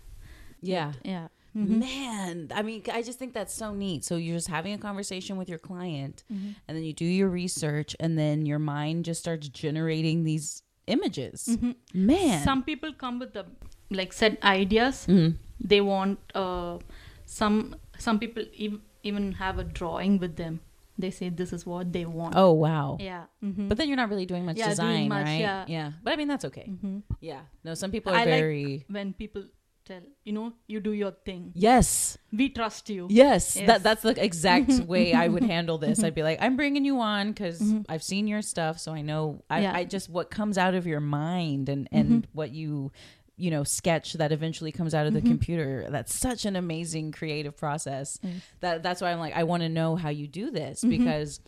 yeah. 0.63 0.93
yeah 1.05 1.29
Mhm. 1.57 1.79
Man, 1.79 2.49
I 2.53 2.63
mean, 2.63 2.83
I 2.93 3.01
just 3.03 3.17
think 3.17 3.33
that's 3.33 3.55
so 3.55 3.73
neat. 3.73 4.03
So 4.05 4.17
you're 4.17 4.35
just 4.35 4.49
having 4.49 4.73
a 4.75 4.79
conversation 4.79 5.37
with 5.37 5.49
your 5.49 5.61
client, 5.61 6.25
Mhm. 6.33 6.57
and 6.67 6.77
then 6.77 6.83
you 6.83 6.93
do 6.93 7.05
your 7.05 7.29
research, 7.29 7.95
and 8.01 8.19
then 8.19 8.45
your 8.45 8.59
mind 8.59 9.05
just 9.05 9.21
starts 9.21 9.47
generating 9.49 10.25
these 10.25 10.65
images. 10.89 11.47
Mhm. 11.53 11.77
Man, 11.95 12.43
some 12.43 12.65
people 12.65 12.93
come 12.93 13.21
with 13.21 13.35
the 13.35 13.45
like 13.89 14.13
set 14.13 14.43
ideas 14.43 15.07
Mhm. 15.07 15.37
they 15.61 15.81
want 15.81 16.19
uh, 16.35 16.81
some 17.25 17.77
some 17.99 18.19
people 18.19 18.43
ev- 18.59 18.81
even 19.05 19.33
have 19.35 19.61
a 19.61 19.65
drawing 19.81 20.19
with 20.19 20.35
them 20.35 20.59
they 20.99 21.11
say 21.11 21.29
this 21.29 21.53
is 21.53 21.67
what 21.67 21.93
they 21.93 22.05
want 22.05 22.35
Oh 22.37 22.53
wow. 22.53 22.97
yeah 23.01 23.25
mhm. 23.43 23.69
But 23.69 23.79
then 23.79 23.89
you're 23.89 23.97
not 23.97 24.09
really 24.11 24.27
doing 24.27 24.45
much 24.45 24.57
Yeah, 24.57 24.67
doing 24.67 24.71
design, 24.77 25.09
much, 25.09 25.27
right? 25.27 25.41
yeah. 25.41 25.65
yeah. 25.69 25.93
But 26.03 26.13
I 26.13 26.17
mean, 26.17 26.29
that's 26.29 26.45
okay. 26.47 26.69
Mhm. 26.71 27.03
Yeah. 27.21 27.41
No, 27.65 27.75
some 27.75 27.91
people 27.91 28.13
are 28.13 28.17
I 28.17 28.25
like- 28.25 28.29
very. 28.29 28.85
when 28.89 29.13
people 29.13 29.45
tell 29.85 30.01
you 30.25 30.33
know 30.33 30.51
you 30.67 30.81
do 30.81 30.93
your 30.93 31.11
thing 31.27 31.53
Yes. 31.55 32.17
we 32.33 32.49
trust 32.49 32.89
you 32.89 33.07
Yes, 33.11 33.55
Yes. 33.57 33.67
that 33.67 33.83
that's 33.83 34.01
the 34.03 34.15
exact 34.25 34.71
way 34.93 35.13
I 35.13 35.29
would 35.29 35.43
handle 35.45 35.77
this. 35.77 36.03
I'd 36.03 36.15
be 36.15 36.23
like, 36.23 36.39
I'm 36.41 36.57
bringing 36.57 36.87
you 36.87 37.01
on 37.01 37.33
because 37.33 37.61
Mhm. 37.61 37.85
I've 37.89 38.03
seen 38.03 38.27
your 38.27 38.41
stuff, 38.41 38.79
so 38.79 38.93
I 38.95 39.03
know. 39.03 39.43
I, 39.51 39.61
Yeah. 39.61 39.77
I 39.77 39.85
just 39.85 40.09
what 40.09 40.31
comes 40.31 40.57
out 40.57 40.75
of 40.75 40.87
your 40.87 41.01
mind 41.01 41.69
and 41.69 41.87
and 41.93 42.09
Mhm. 42.23 42.25
what 42.33 42.51
you 42.53 42.93
you 43.37 43.51
know 43.51 43.64
sketch 43.64 44.12
that 44.14 44.30
eventually 44.32 44.70
comes 44.72 44.95
out 44.95 45.07
of 45.07 45.12
the 45.12 45.20
Mhm. 45.22 45.26
computer. 45.26 45.87
That's 45.91 46.14
such 46.14 46.45
an 46.45 46.55
amazing 46.57 47.12
creative 47.12 47.57
process. 47.57 48.18
Yes. 48.22 48.35
That 48.61 48.82
that's 48.82 49.01
why 49.01 49.11
I'm 49.12 49.18
like, 49.18 49.35
I 49.35 49.43
want 49.45 49.62
to 49.62 49.68
know 49.68 49.97
how 49.97 50.09
you 50.11 50.26
do 50.28 50.51
this 50.51 50.82
Mhm. 50.85 50.91
because, 50.91 51.41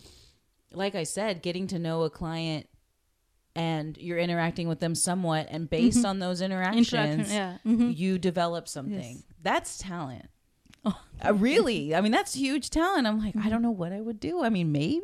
like 0.73 0.95
I 0.95 1.05
said, 1.05 1.43
getting 1.43 1.67
to 1.69 1.79
know 1.79 2.03
a 2.03 2.11
client. 2.11 2.69
And 3.55 3.97
you're 3.97 4.19
interacting 4.19 4.69
with 4.69 4.81
them 4.81 4.95
somewhat, 4.95 5.47
and 5.51 5.71
based 5.71 6.01
Mhm. 6.01 6.09
on 6.11 6.19
those 6.19 6.43
interactions, 6.43 6.93
interaction 6.93 7.25
yeah 7.35 7.57
mhm. 7.65 7.97
you 7.97 8.19
develop 8.19 8.69
something. 8.69 9.15
Yes. 9.17 9.23
That's 9.43 9.79
talent. 9.79 10.29
Oh. 10.85 11.01
Uh, 11.25 11.33
really? 11.33 11.95
I 11.95 12.03
mean, 12.03 12.13
that's 12.13 12.35
huge 12.35 12.69
talent. 12.69 13.07
I'm 13.07 13.19
like, 13.19 13.35
I 13.35 13.49
don't 13.49 13.63
know 13.63 13.71
what 13.71 13.93
I 13.95 14.01
would 14.03 14.21
do. 14.21 14.43
I 14.45 14.51
mean, 14.51 14.73
maybe. 14.73 15.01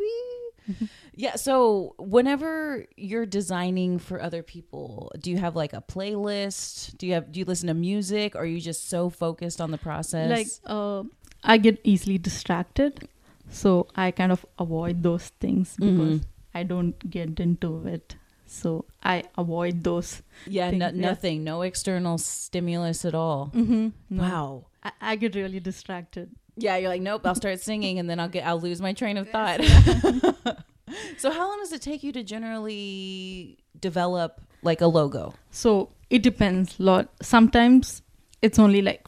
Yeah. 1.14 1.34
So, 1.36 1.94
whenever 1.98 2.86
you're 2.96 3.26
designing 3.26 3.98
for 3.98 4.20
other 4.22 4.42
people, 4.42 5.12
do 5.20 5.30
you 5.30 5.36
have 5.38 5.54
like 5.54 5.72
a 5.72 5.82
playlist? 5.82 6.96
Do 6.98 7.06
you 7.06 7.14
have? 7.14 7.30
Do 7.32 7.38
you 7.40 7.44
listen 7.44 7.68
to 7.68 7.74
music? 7.74 8.34
Or 8.34 8.42
are 8.42 8.46
you 8.46 8.60
just 8.60 8.88
so 8.88 9.10
focused 9.10 9.60
on 9.60 9.70
the 9.70 9.78
process? 9.78 10.30
like 10.30 10.48
uh, 10.66 11.02
i 11.44 11.58
get 11.58 11.80
easily 11.82 12.18
distracted 12.18 13.08
so 13.50 13.88
i 13.96 14.10
kind 14.12 14.30
of 14.30 14.46
avoid 14.60 15.02
those 15.02 15.28
things 15.40 15.74
because 15.76 16.20
Mhm. 16.20 16.24
i 16.54 16.62
don't 16.62 16.94
get 17.10 17.40
into 17.40 17.84
it 17.86 18.14
so 18.46 18.84
i 19.02 19.24
avoid 19.36 19.82
those 19.82 20.22
yeah, 20.46 20.70
no, 20.70 20.86
things, 20.86 21.00
yeah. 21.02 21.08
nothing, 21.10 21.42
no 21.44 21.62
external 21.62 22.16
stimulus 22.18 23.04
at 23.04 23.14
all. 23.14 23.50
mm-hmm. 23.54 23.90
Wow. 24.16 24.66
I, 24.84 24.92
I 25.00 25.16
get 25.16 25.34
really 25.34 25.58
distracted 25.60 26.30
Yeah, 26.56 26.76
you're 26.76 26.90
like, 26.94 27.02
nope. 27.02 27.26
I'll 27.26 27.34
start 27.34 27.58
singing, 27.60 27.98
and 27.98 28.08
then 28.08 28.20
I'll 28.20 28.28
get, 28.28 28.46
I'll 28.46 28.60
lose 28.60 28.80
my 28.80 28.92
train 28.92 29.16
of 29.16 29.26
thought. 29.30 29.58
so, 31.16 31.30
how 31.30 31.48
long 31.48 31.58
does 31.60 31.72
it 31.72 31.82
take 31.82 32.02
you 32.02 32.12
to 32.12 32.22
generally 32.22 33.58
develop 33.80 34.40
like 34.62 34.80
a 34.80 34.86
logo? 34.86 35.34
so 35.50 35.88
it 36.10 36.22
depends 36.22 36.78
a 36.78 36.82
lot 36.82 37.08
sometimes 37.22 38.02
it's 38.42 38.58
only 38.58 38.82
like 38.82 39.06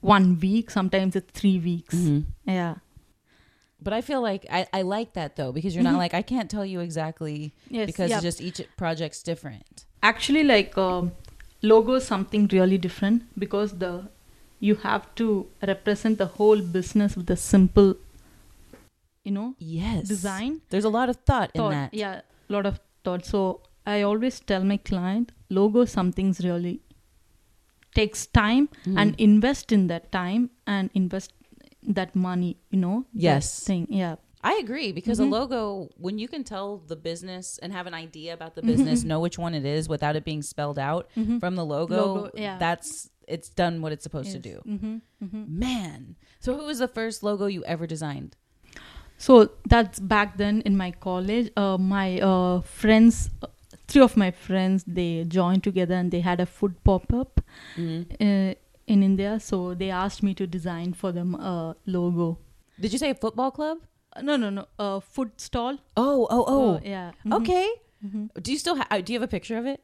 one 0.00 0.38
week 0.40 0.70
sometimes 0.70 1.14
it's 1.16 1.30
three 1.40 1.58
weeks 1.58 1.94
Mm-hmm. 1.94 2.20
yeah 2.50 2.74
But 3.82 3.92
I 3.94 4.00
feel 4.02 4.20
like 4.20 4.46
I, 4.50 4.66
I 4.72 4.82
like 4.82 5.12
that 5.14 5.36
though 5.36 5.52
because 5.52 5.74
you're 5.74 5.84
not 5.84 5.96
like 6.04 6.12
I 6.12 6.22
can't 6.22 6.50
tell 6.50 6.66
you 6.66 6.80
exactly 6.80 7.52
yes 7.70 7.86
because 7.86 8.10
yeah. 8.10 8.20
just 8.20 8.40
each 8.40 8.60
project's 8.76 9.22
different. 9.22 9.84
actually 10.02 10.44
like 10.44 10.76
um, 10.76 11.12
logo 11.62 11.94
is 12.00 12.04
something 12.06 12.46
really 12.52 12.78
different 12.78 13.22
because 13.38 13.78
the 13.78 13.92
you 14.68 14.74
have 14.88 15.04
to 15.20 15.26
represent 15.72 16.18
the 16.18 16.26
whole 16.36 16.60
business 16.60 17.16
with 17.16 17.30
a 17.30 17.36
simple 17.36 17.94
you 19.24 19.32
know 19.32 19.54
Yes. 19.58 20.08
design 20.08 20.60
There's 20.70 20.84
a 20.84 20.88
lot 20.88 21.08
of 21.08 21.16
thought, 21.26 21.52
thought 21.54 21.72
in 21.72 21.78
that. 21.78 21.94
yeah 21.94 22.20
a 22.48 22.52
lot 22.52 22.66
of 22.66 22.80
thought 23.04 23.24
so 23.24 23.62
I 23.86 24.02
always 24.02 24.38
tell 24.40 24.62
my 24.62 24.76
client, 24.76 25.32
logo 25.48 25.84
something's 25.86 26.44
really 26.44 26.82
takes 27.94 28.26
time 28.26 28.68
Mm-hmm. 28.68 28.98
and 28.98 29.14
invest 29.18 29.72
in 29.72 29.86
that 29.88 30.12
time 30.12 30.50
and 30.66 30.90
invest 30.94 31.32
that 31.82 32.14
money. 32.14 32.58
You 32.70 32.78
know. 32.78 33.06
Yes. 33.12 33.64
Thing. 33.64 33.86
Yeah. 33.90 34.16
I 34.44 34.54
agree 34.62 34.92
because 34.92 35.18
Mhm. 35.18 35.26
a 35.26 35.30
logo, 35.38 35.88
when 35.96 36.18
you 36.18 36.28
can 36.28 36.44
tell 36.44 36.78
the 36.92 36.94
business 36.96 37.58
and 37.62 37.72
have 37.72 37.86
an 37.86 37.94
idea 37.94 38.32
about 38.34 38.54
the 38.54 38.62
Mhm. 38.62 38.66
business, 38.66 39.02
know 39.02 39.18
which 39.20 39.38
one 39.38 39.54
it 39.54 39.64
is 39.64 39.88
without 39.88 40.14
it 40.14 40.24
being 40.24 40.42
spelled 40.42 40.78
out 40.78 41.08
Mhm. 41.16 41.40
from 41.40 41.56
the 41.56 41.64
logo, 41.64 41.96
Logo, 42.14 42.30
yeah. 42.36 42.58
that's 42.58 43.10
it's 43.26 43.48
done 43.48 43.80
what 43.80 43.92
it's 43.92 44.02
supposed 44.02 44.32
to 44.32 44.38
do. 44.40 44.60
Mm-hmm, 44.66 44.96
mm-hmm. 45.24 45.58
Man, 45.58 46.16
so 46.40 46.56
who 46.56 46.64
was 46.66 46.78
the 46.80 46.88
first 46.88 47.22
logo 47.22 47.46
you 47.46 47.64
ever 47.64 47.86
designed? 47.86 48.36
So 49.26 49.50
that's 49.68 50.00
back 50.00 50.36
then 50.38 50.60
in 50.70 50.76
my 50.76 50.90
college. 51.06 51.50
Uh, 51.56 51.76
my 51.78 52.18
uh, 52.20 52.60
friends, 52.62 53.28
uh, 53.42 53.48
three 53.86 54.00
of 54.02 54.16
my 54.16 54.30
friends, 54.30 54.84
they 54.86 55.24
joined 55.28 55.62
together 55.62 55.94
and 55.94 56.10
they 56.10 56.20
had 56.20 56.40
a 56.40 56.46
food 56.46 56.74
pop 56.84 57.12
up 57.12 57.40
Mm-hmm. 57.76 58.14
uh, 58.28 58.54
in 58.86 59.02
India. 59.02 59.38
So 59.40 59.74
they 59.74 59.90
asked 59.90 60.22
me 60.22 60.32
to 60.40 60.46
design 60.46 60.94
for 60.94 61.12
them 61.12 61.34
a 61.34 61.76
logo. 61.86 62.38
Did 62.80 62.92
you 62.94 62.98
say 62.98 63.10
a 63.10 63.14
football 63.14 63.50
club? 63.50 63.78
Uh, 64.16 64.22
no, 64.22 64.36
no, 64.36 64.48
no. 64.50 64.64
A 64.78 65.00
food 65.00 65.30
stall. 65.36 65.76
Oh, 65.96 66.26
oh, 66.30 66.44
oh. 66.56 66.80
yeah. 66.82 67.12
mhm, 67.26 67.34
Okay. 67.42 67.68
mhm. 68.04 68.30
Do 68.42 68.52
you 68.52 68.58
still 68.58 68.76
ha- 68.76 68.88
do 69.04 69.12
you 69.12 69.18
have 69.20 69.28
a 69.28 69.30
picture 69.36 69.58
of 69.58 69.66
it? 69.66 69.80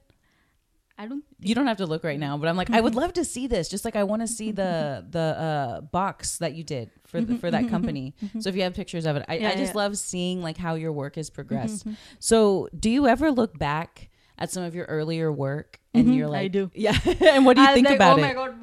I 0.99 1.07
don't. 1.07 1.23
You 1.41 1.55
don't 1.55 1.67
have 1.67 1.77
to 1.79 1.87
look 1.87 2.05
right 2.05 2.19
now, 2.19 2.39
but 2.39 2.49
I'm 2.49 2.57
like, 2.57 2.71
I 2.71 2.81
would 2.81 2.95
love 2.95 3.13
to 3.15 3.25
see 3.25 3.47
this. 3.47 3.69
Just 3.69 3.85
like 3.85 3.97
I 3.97 4.05
want 4.05 4.23
to 4.23 4.29
see 4.29 4.51
the 4.51 5.05
the 5.11 5.19
uh, 5.21 5.81
box 5.83 6.39
that 6.39 6.55
you 6.55 6.65
did 6.65 6.91
for 7.07 7.21
the, 7.21 7.27
mm-hmm, 7.27 7.37
for 7.37 7.51
that 7.51 7.63
mm-hmm, 7.63 7.71
company. 7.71 8.15
Mm-hmm, 8.25 8.41
so 8.41 8.49
if 8.49 8.57
you 8.57 8.63
have 8.63 8.75
pictures 8.75 9.05
of 9.05 9.17
it, 9.17 9.25
I, 9.29 9.39
Yeah, 9.39 9.51
I 9.51 9.57
just 9.57 9.75
yeah. 9.75 9.79
love 9.83 9.99
seeing 9.99 10.43
like 10.43 10.57
how 10.57 10.75
your 10.75 10.93
work 10.93 11.17
has 11.17 11.29
progressed. 11.29 11.87
So 12.19 12.69
do 12.79 12.89
you 12.89 13.07
ever 13.07 13.31
look 13.31 13.59
back 13.59 14.09
at 14.39 14.51
some 14.51 14.63
of 14.63 14.75
your 14.75 14.87
earlier 14.87 15.31
work 15.31 15.81
and 15.93 16.15
you're 16.15 16.29
like, 16.29 16.45
I 16.45 16.49
do. 16.49 16.71
yeah. 16.75 16.99
and 17.21 17.45
what 17.45 17.57
do 17.57 17.63
you 17.63 17.69
I'll 17.69 17.75
think 17.75 17.89
like, 17.89 17.97
about 17.97 18.19
oh 18.19 18.23
it? 18.23 18.25
Oh 18.25 18.29
my 18.29 18.35
god, 18.35 18.55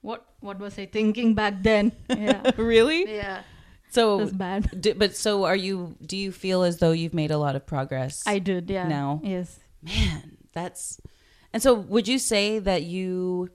what 0.00 0.26
what 0.40 0.58
was 0.58 0.76
I 0.78 0.86
thinking 0.86 1.34
back 1.34 1.62
then? 1.62 1.92
Yeah, 2.08 2.50
really? 2.56 3.06
yeah, 3.14 3.42
So, 3.90 4.18
that's 4.18 4.32
bad. 4.32 4.80
d- 4.80 4.92
but 4.94 5.14
so 5.16 5.44
are 5.44 5.56
you? 5.56 5.94
Do 6.04 6.16
you 6.16 6.32
feel 6.32 6.62
as 6.64 6.78
though 6.78 6.90
you've 6.92 7.14
made 7.14 7.30
a 7.30 7.38
lot 7.38 7.54
of 7.54 7.64
progress? 7.66 8.24
I 8.26 8.40
did. 8.40 8.68
Yeah. 8.68 8.88
Now. 8.88 9.20
Yes. 9.22 9.60
man 9.82 10.38
that's 10.52 11.00
and 11.52 11.62
so 11.62 11.74
would 11.74 12.08
you 12.08 12.18
say 12.18 12.58
that 12.58 12.82
you 12.82 13.50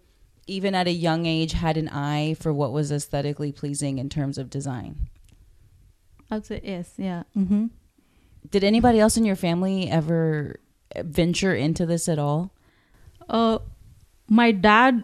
even 0.47 0.73
at 0.75 0.87
a 0.87 0.91
young 0.91 1.25
age 1.25 1.53
had 1.53 1.77
an 1.77 1.89
eye 1.89 2.33
for 2.39 2.53
what 2.53 2.71
was 2.71 2.91
aesthetically 2.91 3.51
pleasing 3.51 3.97
in 3.97 4.09
terms 4.09 4.37
of 4.37 4.49
design 4.49 5.09
I'd 6.29 6.45
say 6.45 6.59
yes. 6.63 6.93
Yeah. 6.97 7.23
Mm-hmm. 7.35 7.65
did 8.51 8.63
anybody 8.63 8.99
else 8.99 9.17
in 9.17 9.25
your 9.25 9.35
family 9.35 9.89
ever 9.89 10.59
venture 11.03 11.55
into 11.55 11.85
this 11.85 12.07
at 12.09 12.19
all 12.19 12.51
Uh, 13.29 13.59
my 14.29 14.51
dad 14.51 15.03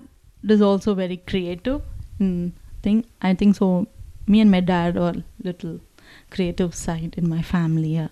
is 0.53 0.61
also 0.61 0.93
very 0.95 1.17
creative. 1.31 1.81
In 2.19 2.53
thing, 2.83 3.05
I 3.21 3.33
think 3.33 3.55
so. 3.55 3.87
Me 4.27 4.39
and 4.43 4.51
my 4.51 4.59
dad 4.61 4.97
are 4.97 5.15
little 5.47 5.79
creative 6.29 6.73
side 6.73 7.15
in 7.17 7.27
my 7.27 7.41
family. 7.41 7.95
Yeah. 7.95 8.07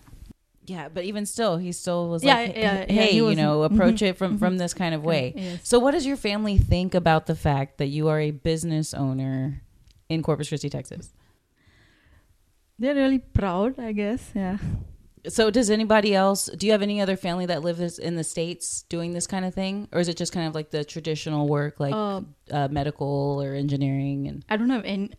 Yeah 0.73 0.85
but 0.95 1.03
even 1.09 1.23
still 1.25 1.55
he 1.65 1.71
still 1.83 2.03
was 2.13 2.23
Yeah, 2.23 2.35
like 2.35 2.55
yeah, 2.55 2.85
yeah, 2.87 2.93
hey 2.99 3.11
he 3.11 3.17
you 3.17 3.35
know 3.41 3.63
approach 3.69 3.99
mhm, 4.01 4.09
it 4.09 4.13
from 4.19 4.37
from 4.41 4.53
this 4.63 4.73
kind 4.81 4.93
of 4.97 5.01
way 5.11 5.33
Yes. 5.35 5.59
so 5.69 5.75
what 5.83 5.91
does 5.95 6.05
your 6.09 6.17
family 6.29 6.57
think 6.73 6.91
about 7.03 7.25
the 7.31 7.35
fact 7.47 7.71
that 7.79 7.87
you 7.97 8.03
are 8.11 8.19
a 8.19 8.31
business 8.31 8.87
owner 9.05 9.61
in 10.13 10.21
corpus 10.27 10.47
christi 10.49 10.69
texas 10.77 11.05
They're 12.79 12.95
really 12.95 13.19
proud, 13.19 13.77
I 13.79 13.91
guess. 13.91 14.31
Yeah. 14.33 14.57
So 15.27 15.51
does 15.51 15.69
anybody 15.69 16.15
else 16.15 16.49
do 16.57 16.65
you 16.65 16.71
have 16.71 16.81
any 16.81 16.99
other 16.99 17.15
family 17.15 17.45
that 17.45 17.61
lives 17.61 17.99
in 17.99 18.15
the 18.15 18.23
states 18.23 18.81
doing 18.89 19.13
this 19.13 19.27
kind 19.27 19.45
of 19.45 19.53
thing 19.53 19.87
or 19.93 19.99
is 20.01 20.07
it 20.09 20.17
just 20.17 20.33
kind 20.33 20.47
of 20.47 20.55
like 20.55 20.71
the 20.71 20.83
traditional 20.83 21.47
work 21.47 21.79
like 21.79 21.93
Uh, 21.93 22.21
uh, 22.49 22.67
medical 22.71 23.37
or 23.43 23.53
engineering 23.53 24.27
and 24.29 24.43
I 24.49 24.57
don't 24.57 24.71
have 24.71 24.83
any. 24.83 25.11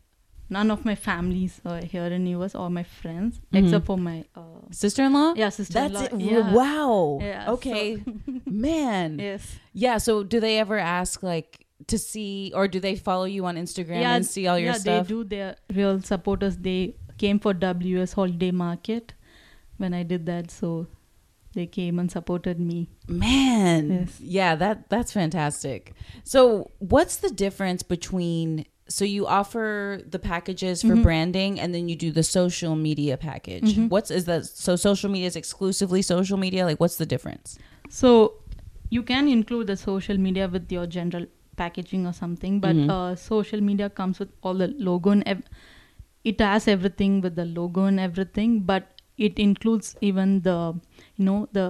None 0.52 0.70
of 0.70 0.84
my 0.84 0.94
families 0.94 1.60
are 1.64 1.80
here 1.92 2.04
in 2.16 2.26
US 2.26 2.54
or 2.54 2.68
my 2.70 2.82
friends, 2.82 3.40
Mhm. 3.52 3.64
except 3.64 3.86
for 3.86 3.96
my 3.96 4.24
uh, 4.36 4.40
sister-in-law? 4.70 5.34
yeah 5.36 5.48
sister-in-law. 5.48 6.00
That's 6.02 6.14
it. 6.14 6.20
Yeah. 6.20 6.52
Wow. 6.52 7.18
Yeah, 7.22 7.46
so- 7.46 7.52
okay. 7.54 8.02
Man. 8.46 9.18
Yes. 9.18 9.42
Yeah, 9.72 9.96
so 9.98 10.22
do 10.22 10.40
they 10.40 10.58
ever 10.58 10.78
ask 10.78 11.22
like 11.22 11.66
to 11.86 11.98
see 11.98 12.52
or 12.54 12.68
do 12.68 12.78
they 12.80 12.94
follow 12.96 13.24
you 13.36 13.46
on 13.46 13.56
Instagram 13.56 14.02
and 14.14 14.26
see 14.26 14.46
all 14.46 14.58
your 14.58 14.72
yeah, 14.72 14.78
stuff? 14.84 15.06
they 15.08 15.14
do. 15.14 15.24
They're 15.24 15.56
real 15.72 16.00
supporters. 16.00 16.56
They 16.58 16.94
came 17.18 17.38
for 17.38 17.54
WS 17.54 18.12
Holiday 18.12 18.50
Market 18.50 19.14
when 19.78 19.94
I 19.94 20.02
did 20.02 20.26
that, 20.26 20.50
so 20.50 20.86
they 21.54 21.66
came 21.66 21.98
and 21.98 22.10
supported 22.10 22.58
me. 22.60 22.88
Man. 23.08 23.90
Yes. 23.90 24.20
Yeah, 24.20 24.54
that 24.56 24.88
that's 24.90 25.12
fantastic. 25.12 25.92
So, 26.24 26.70
what's 26.78 27.16
the 27.16 27.30
difference 27.30 27.82
between 27.82 28.64
so 28.96 29.04
you 29.04 29.26
offer 29.38 29.66
the 30.14 30.18
packages 30.18 30.82
for 30.82 30.94
Mhm. 30.96 31.02
branding 31.08 31.52
and 31.60 31.74
then 31.74 31.88
you 31.90 31.96
do 32.04 32.10
the 32.20 32.22
social 32.22 32.74
media 32.76 33.16
package. 33.16 33.74
Mhm. 33.74 33.88
What's 33.94 34.10
is 34.18 34.24
that 34.30 34.46
so 34.46 34.76
social 34.76 35.10
media 35.14 35.28
is 35.32 35.36
exclusively 35.42 36.02
social 36.02 36.38
media? 36.46 36.64
Like 36.70 36.80
what's 36.84 36.96
the 37.02 37.06
difference? 37.14 37.58
So 37.88 38.08
you 38.90 39.02
can 39.12 39.28
include 39.36 39.66
the 39.72 39.76
social 39.76 40.18
media 40.26 40.48
with 40.56 40.70
your 40.76 40.86
general 40.86 41.26
packaging 41.56 42.06
or 42.10 42.12
something, 42.22 42.60
but 42.60 42.76
Mhm. 42.76 42.90
uh, 42.96 43.14
social 43.16 43.60
media 43.70 43.88
comes 44.00 44.18
with 44.24 44.30
all 44.42 44.54
the 44.64 44.68
logo 44.90 45.10
and 45.10 45.22
ev- 45.34 45.48
it 46.24 46.40
has 46.40 46.68
everything 46.68 47.20
with 47.20 47.34
the 47.36 47.44
logo 47.44 47.84
and 47.84 47.98
everything, 48.08 48.60
but 48.60 48.84
it 49.18 49.38
includes 49.38 49.96
even 50.00 50.40
the 50.42 50.58
you 51.16 51.24
know 51.30 51.48
the 51.52 51.66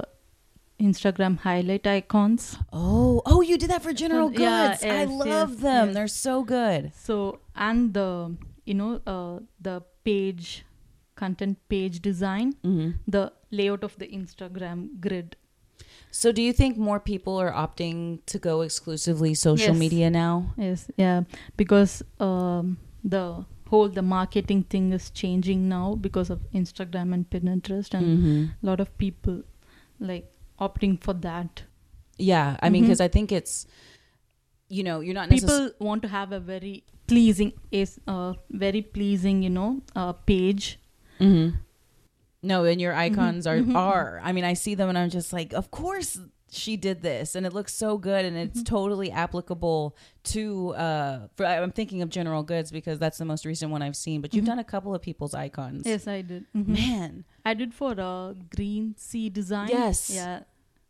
Instagram 0.82 1.38
highlight 1.38 1.86
icons. 1.86 2.56
Oh, 2.72 3.22
oh, 3.24 3.40
you 3.40 3.56
did 3.58 3.70
that 3.70 3.82
for 3.82 3.92
General 3.92 4.28
Goods. 4.42 4.82
Yeah, 4.82 5.00
I 5.02 5.04
love 5.04 5.50
yes, 5.52 5.60
them. 5.60 5.86
yes. 5.88 5.94
They're 5.94 6.08
so 6.08 6.42
good. 6.42 6.92
So 6.94 7.38
and 7.54 7.94
the 7.94 8.34
you 8.64 8.74
know 8.74 9.00
uh, 9.06 9.40
the 9.60 9.82
page 10.04 10.64
content 11.14 11.58
page 11.68 12.00
design, 12.00 12.54
hmm 12.64 12.90
the 13.06 13.32
layout 13.50 13.84
of 13.84 13.96
the 13.98 14.06
Instagram 14.08 14.88
grid. 15.00 15.36
So, 16.14 16.30
do 16.30 16.42
you 16.42 16.52
think 16.52 16.76
more 16.76 17.00
people 17.00 17.38
are 17.40 17.50
opting 17.52 18.20
to 18.26 18.38
go 18.38 18.60
exclusively 18.60 19.32
social 19.34 19.72
Yes. 19.74 19.78
media 19.78 20.10
now? 20.10 20.52
Yes, 20.58 20.90
yeah, 20.96 21.22
because 21.56 22.02
um, 22.20 22.76
the 23.02 23.44
whole 23.70 23.88
the 23.88 24.02
marketing 24.02 24.64
thing 24.74 24.92
is 24.92 25.10
changing 25.10 25.68
now 25.70 25.94
because 25.94 26.28
of 26.28 26.40
Instagram 26.52 27.14
and 27.14 27.28
Pinterest, 27.30 27.94
and 27.94 28.50
a 28.62 28.66
lot 28.66 28.80
of 28.80 28.96
people 28.98 29.42
like 30.00 30.26
opting 30.60 31.00
for 31.00 31.12
that. 31.14 31.62
Yeah, 32.18 32.56
I 32.62 32.70
mean, 32.70 32.82
because 32.82 33.00
I 33.00 33.08
think 33.08 33.32
it's, 33.32 33.66
you 34.68 34.82
know, 34.84 35.00
you're 35.00 35.14
not 35.14 35.30
necessarily. 35.30 35.70
People 35.70 35.86
want 35.86 36.02
to 36.02 36.08
have 36.08 36.32
a 36.32 36.40
very 36.40 36.84
pleasing 37.06 37.52
is 37.70 37.98
uh, 38.06 38.34
very 38.50 38.82
pleasing, 38.82 39.42
you 39.42 39.50
know, 39.50 39.82
uh, 39.96 40.12
page. 40.12 40.78
Mm-hmm. 41.20 41.56
No, 42.44 42.64
and 42.64 42.80
your 42.80 42.94
icons 42.94 43.46
are 43.46 43.58
mhm. 43.58 43.74
are. 43.76 44.20
I 44.22 44.32
mean, 44.32 44.44
I 44.44 44.54
see 44.54 44.74
them 44.74 44.88
and 44.88 44.98
I'm 44.98 45.10
just 45.10 45.32
like, 45.32 45.52
of 45.52 45.70
course 45.70 46.18
she 46.54 46.76
did 46.76 47.00
this, 47.02 47.34
and 47.34 47.46
it 47.46 47.52
looks 47.54 47.72
so 47.74 47.96
good, 47.96 48.26
and 48.26 48.36
it's 48.36 48.60
Mhm. 48.60 48.66
totally 48.66 49.10
applicable 49.10 49.96
to. 50.24 50.74
uh 50.74 51.28
for, 51.36 51.46
I'm 51.46 51.72
thinking 51.72 52.02
of 52.02 52.10
General 52.10 52.42
Goods 52.42 52.70
because 52.70 52.98
that's 52.98 53.16
the 53.18 53.24
most 53.24 53.46
recent 53.46 53.70
one 53.70 53.80
I've 53.80 53.96
seen. 53.96 54.20
But 54.20 54.34
you've 54.34 54.44
done 54.44 54.58
a 54.58 54.64
couple 54.64 54.94
of 54.94 55.00
people's 55.02 55.34
icons. 55.34 55.84
Yes, 55.86 56.06
I 56.06 56.20
did. 56.22 56.44
Man. 56.52 57.24
I 57.44 57.54
did 57.54 57.74
for 57.74 57.98
uh, 57.98 58.34
Green 58.54 58.94
Sea 58.96 59.28
Design. 59.30 59.68
Yes. 59.68 60.10
Yeah, 60.10 60.40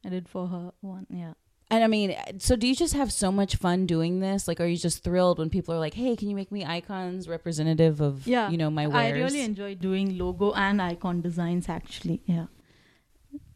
I 0.05 0.09
did 0.11 0.29
for 0.29 0.49
her 0.49 0.73
one. 0.81 1.07
Yeah. 1.11 1.33
And 1.71 1.83
I 1.83 1.87
mean, 1.87 2.15
so 2.39 2.55
do 2.55 2.67
you 2.67 2.75
just 2.77 2.93
have 2.93 3.11
so 3.11 3.33
much 3.33 3.57
fun 3.57 3.87
doing 3.87 4.21
this? 4.21 4.47
Like, 4.47 4.61
are 4.61 4.67
you 4.67 4.77
just 4.77 5.03
thrilled 5.03 5.39
when 5.39 5.49
people 5.49 5.75
are 5.75 5.79
like, 5.79 5.95
"Hey, 5.95 6.15
can 6.17 6.29
you 6.29 6.37
make 6.37 6.53
me 6.53 6.67
icons 6.67 7.29
representative 7.29 8.03
of 8.03 8.27
Yeah, 8.27 8.51
you 8.51 8.59
know 8.59 8.69
my 8.71 8.85
I 8.85 9.09
really 9.11 9.41
enjoy 9.41 9.75
doing 9.77 10.19
logo 10.19 10.53
and 10.53 10.83
icon 10.83 11.23
designs. 11.23 11.71
Actually, 11.71 12.21
yeah. 12.27 12.47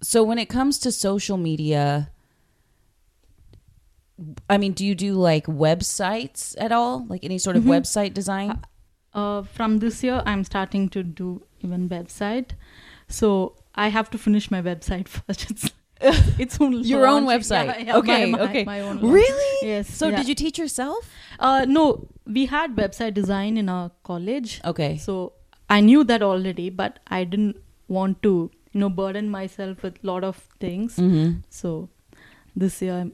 so 0.03 0.23
when 0.25 0.39
it 0.39 0.47
comes 0.49 0.79
to 0.79 0.91
social 0.93 1.37
media 1.37 2.11
i 4.49 4.57
mean 4.57 4.73
do 4.73 4.85
you 4.87 4.95
do 4.95 5.13
like 5.15 5.47
websites 5.47 6.55
at 6.59 6.73
all 6.73 7.05
like 7.09 7.23
any 7.25 7.39
sort 7.39 7.57
of 7.57 7.65
Mhm. 7.65 7.69
website 7.77 8.15
design 8.15 8.59
Uh, 9.21 9.43
from 9.57 9.79
this 9.83 10.03
year, 10.05 10.23
I'm 10.31 10.45
starting 10.45 10.91
to 10.95 11.03
do 11.03 11.29
even 11.65 11.89
website. 11.89 12.51
So 13.09 13.57
I 13.75 13.89
have 13.89 14.11
to 14.11 14.19
finish 14.19 14.51
my 14.51 14.63
website 14.63 15.09
first. 15.17 15.51
It's, 15.51 15.71
it's 16.39 16.61
own 16.61 16.83
Your 16.83 17.07
own 17.07 17.25
website. 17.25 17.67
Yeah, 17.67 17.79
yeah, 17.79 17.97
Okay, 17.97 18.27
my, 18.27 18.39
my, 18.39 18.45
okay. 18.45 18.65
My 18.65 18.81
own 18.81 19.01
launch. 19.01 19.15
really 19.15 19.69
Yes. 19.69 19.93
so 19.95 20.09
yeah. 20.09 20.17
did 20.17 20.29
you 20.29 20.35
teach 20.35 20.59
yourself 20.59 21.09
Uh, 21.39 21.65
no, 21.69 22.09
we 22.27 22.47
had 22.47 22.75
website 22.77 23.15
design 23.15 23.57
in 23.57 23.69
our 23.69 23.91
college. 24.05 24.61
okay 24.65 24.97
So 24.99 25.33
I 25.69 25.81
knew 25.81 26.05
that 26.05 26.23
already, 26.23 26.71
but 26.71 26.99
I 27.07 27.25
didn't 27.25 27.57
want 27.89 28.23
to, 28.23 28.51
you 28.73 28.81
know, 28.81 28.89
burden 28.89 29.31
myself 29.31 29.83
with 29.83 30.03
a 30.03 30.07
lot 30.07 30.25
of 30.25 30.37
things. 30.61 30.97
mm-hmm. 30.97 31.41
So 31.51 31.89
this 32.55 32.81
year, 32.83 32.95
I'm, 32.95 33.13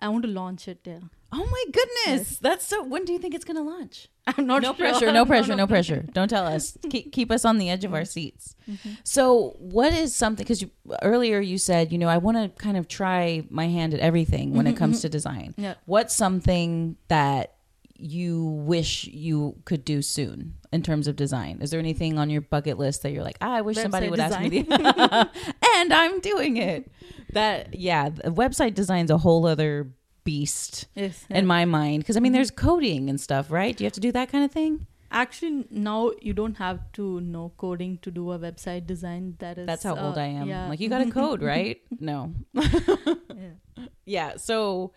I 0.00 0.08
want 0.08 0.24
to 0.24 0.30
launch 0.30 0.68
it. 0.68 0.80
Yeah. 0.84 1.00
Oh 1.32 1.44
my 1.56 1.64
goodness. 1.72 2.38
That's 2.38 2.66
so 2.66 2.82
when 2.82 3.04
do 3.04 3.12
you 3.12 3.18
think 3.18 3.34
it's 3.34 3.44
going 3.44 3.56
to 3.56 3.62
launch? 3.62 4.08
I'm 4.38 4.46
not 4.46 4.62
no 4.62 4.68
sure. 4.68 4.74
pressure, 4.74 5.12
no 5.12 5.24
pressure, 5.26 5.56
no 5.56 5.66
pressure. 5.66 6.04
Don't 6.12 6.28
tell 6.28 6.46
us. 6.46 6.76
Keep, 6.90 7.12
keep 7.12 7.30
us 7.30 7.44
on 7.44 7.58
the 7.58 7.70
edge 7.70 7.84
of 7.84 7.92
our 7.94 8.04
seats. 8.04 8.54
Mm-hmm. 8.70 8.90
So, 9.02 9.56
what 9.58 9.92
is 9.92 10.14
something? 10.14 10.44
Because 10.44 10.62
you, 10.62 10.70
earlier 11.02 11.40
you 11.40 11.58
said, 11.58 11.90
you 11.90 11.98
know, 11.98 12.08
I 12.08 12.18
want 12.18 12.36
to 12.36 12.62
kind 12.62 12.76
of 12.76 12.86
try 12.86 13.44
my 13.50 13.66
hand 13.66 13.94
at 13.94 14.00
everything 14.00 14.54
when 14.54 14.66
it 14.66 14.70
mm-hmm, 14.70 14.78
comes 14.78 14.98
mm-hmm. 14.98 15.02
to 15.02 15.08
design. 15.08 15.54
Yeah. 15.56 15.74
What's 15.86 16.14
something 16.14 16.96
that 17.08 17.54
you 17.96 18.44
wish 18.44 19.04
you 19.04 19.56
could 19.64 19.84
do 19.84 20.02
soon 20.02 20.54
in 20.72 20.82
terms 20.82 21.08
of 21.08 21.16
design? 21.16 21.58
Is 21.60 21.70
there 21.70 21.80
anything 21.80 22.18
on 22.18 22.30
your 22.30 22.42
bucket 22.42 22.78
list 22.78 23.02
that 23.02 23.12
you're 23.12 23.24
like, 23.24 23.38
ah, 23.40 23.54
I 23.54 23.60
wish 23.62 23.76
somebody 23.76 24.06
Website 24.06 24.10
would 24.10 24.20
ask 24.20 24.40
me, 24.40 24.62
the- 24.62 25.30
and 25.78 25.92
I'm 25.92 26.20
doing 26.20 26.56
it. 26.58 26.90
That 27.32 27.74
yeah, 27.78 28.10
the 28.10 28.30
website 28.30 28.74
design's 28.74 29.10
a 29.10 29.18
whole 29.18 29.46
other 29.46 29.90
beast 30.24 30.86
Yes. 30.94 31.24
in 31.30 31.46
my 31.46 31.64
mind 31.64 32.02
because 32.02 32.16
I 32.16 32.20
mean, 32.20 32.32
there's 32.32 32.50
coding 32.50 33.08
and 33.10 33.20
stuff, 33.20 33.50
right? 33.50 33.76
Do 33.76 33.84
you 33.84 33.86
have 33.86 33.92
to 33.94 34.00
do 34.00 34.12
that 34.12 34.30
kind 34.30 34.44
of 34.44 34.52
thing? 34.52 34.86
Actually, 35.10 35.66
now 35.70 36.10
you 36.22 36.32
don't 36.32 36.56
have 36.56 36.80
to 36.92 37.20
know 37.20 37.52
coding 37.58 37.98
to 38.00 38.10
do 38.10 38.32
a 38.32 38.38
website 38.38 38.86
design. 38.86 39.36
That 39.40 39.58
is. 39.58 39.66
That's 39.66 39.82
how 39.82 39.94
old 39.96 40.16
uh, 40.16 40.20
I 40.22 40.24
am. 40.24 40.48
Yeah. 40.48 40.68
Like 40.68 40.80
you 40.80 40.88
got 40.88 41.04
to 41.04 41.10
code, 41.10 41.42
right? 41.54 41.80
No. 42.00 42.34
yeah. 42.54 43.50
Yeah. 44.04 44.36
So 44.36 44.92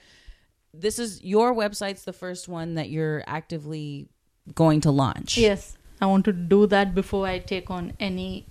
this 0.74 1.00
is 1.00 1.22
your 1.24 1.54
website's 1.54 2.04
the 2.06 2.14
first 2.14 2.48
one 2.48 2.76
that 2.76 2.90
you're 2.90 3.24
actively 3.28 4.08
going 4.54 4.82
to 4.82 4.92
launch. 4.92 5.38
Yes, 5.38 5.78
I 6.02 6.06
want 6.06 6.26
to 6.26 6.34
do 6.34 6.66
that 6.68 6.94
before 6.96 7.26
I 7.28 7.40
take 7.40 7.70
on 7.70 7.94
any 8.00 8.46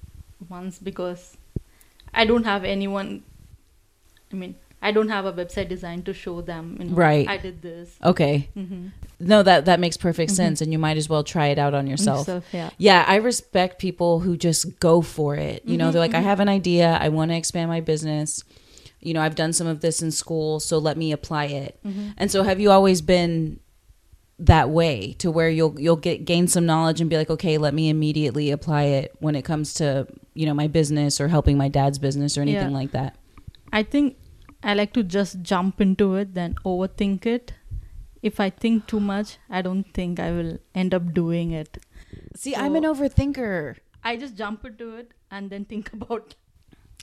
ones 0.48 0.78
because 0.78 1.36
I 2.12 2.24
don't 2.26 2.44
have 2.44 2.64
anyone. 2.64 3.22
I 4.32 4.36
mean, 4.36 4.54
I 4.84 4.92
don't 4.92 5.08
have 5.08 5.24
a 5.24 5.32
website 5.32 5.68
design 5.68 6.02
to 6.02 6.12
show 6.12 6.40
them. 6.42 6.76
You 6.78 6.84
know, 6.86 6.94
Right. 6.94 7.26
I 7.28 7.38
did 7.38 7.62
this. 7.62 7.96
Okay. 8.04 8.50
Mm-hmm. 8.56 8.88
No, 9.20 9.42
that 9.42 9.64
that 9.64 9.80
makes 9.80 9.96
perfect 9.96 10.30
sense, 10.32 10.60
and 10.60 10.70
you 10.72 10.78
might 10.78 10.96
as 10.98 11.08
well 11.08 11.24
try 11.24 11.46
it 11.48 11.58
out 11.58 11.72
on 11.74 11.86
yourself. 11.86 12.28
yeah. 12.52 12.70
Yeah, 12.78 13.04
I 13.08 13.16
respect 13.16 13.78
people 13.80 14.20
who 14.20 14.36
just 14.36 14.78
go 14.80 15.00
for 15.00 15.34
it. 15.36 15.62
You 15.64 15.76
know, 15.78 15.88
Mhm, 15.88 15.92
they're 15.92 16.00
like, 16.06 16.14
I 16.14 16.20
mhm. 16.20 16.30
have 16.30 16.40
an 16.40 16.48
idea, 16.48 16.98
I 17.00 17.08
want 17.08 17.30
to 17.30 17.36
expand 17.36 17.68
my 17.70 17.80
business. 17.80 18.44
You 19.00 19.14
know, 19.14 19.22
I've 19.22 19.34
done 19.34 19.52
some 19.52 19.66
of 19.66 19.80
this 19.80 20.02
in 20.02 20.10
school, 20.10 20.60
so 20.60 20.78
let 20.78 20.96
me 20.96 21.12
apply 21.12 21.46
it. 21.46 21.78
Mm-hmm. 21.86 22.08
And 22.18 22.30
so, 22.30 22.42
have 22.42 22.60
you 22.60 22.70
always 22.70 23.00
been 23.02 23.60
that 24.38 24.68
way 24.68 25.12
to 25.20 25.30
where 25.30 25.48
you'll 25.48 25.78
you'll 25.78 25.96
get 25.96 26.24
gain 26.24 26.48
some 26.48 26.66
knowledge 26.66 27.00
and 27.00 27.08
be 27.08 27.16
like, 27.16 27.30
okay, 27.30 27.56
let 27.56 27.72
me 27.72 27.88
immediately 27.88 28.50
apply 28.50 28.82
it 28.84 29.14
when 29.20 29.34
it 29.36 29.42
comes 29.42 29.74
to 29.74 30.06
you 30.34 30.44
know 30.46 30.54
my 30.54 30.66
business 30.66 31.20
or 31.20 31.28
helping 31.28 31.56
my 31.56 31.68
dad's 31.68 31.98
business 31.98 32.36
or 32.36 32.42
anything 32.42 32.70
Yeah. 32.70 32.76
like 32.76 32.90
that. 32.92 33.16
I 33.72 33.82
think 33.84 34.16
I 34.64 34.74
like 34.74 34.92
to 34.94 35.02
just 35.02 35.42
jump 35.42 35.80
into 35.80 36.14
it, 36.16 36.34
then 36.34 36.54
overthink 36.64 37.26
it. 37.26 37.52
If 38.22 38.40
I 38.40 38.48
think 38.50 38.86
too 38.86 39.00
much, 39.00 39.36
I 39.50 39.60
don't 39.62 39.84
think 39.92 40.18
I 40.18 40.30
will 40.32 40.58
end 40.74 40.94
up 40.94 41.12
doing 41.12 41.50
it. 41.52 41.78
See, 42.34 42.56
I'm 42.56 42.74
an 42.74 42.84
overthinker. 42.84 43.76
I 44.02 44.16
just 44.16 44.34
jump 44.36 44.64
into 44.64 44.96
it 44.96 45.12
and 45.30 45.50
then 45.50 45.66
think 45.66 45.92
about. 45.98 46.34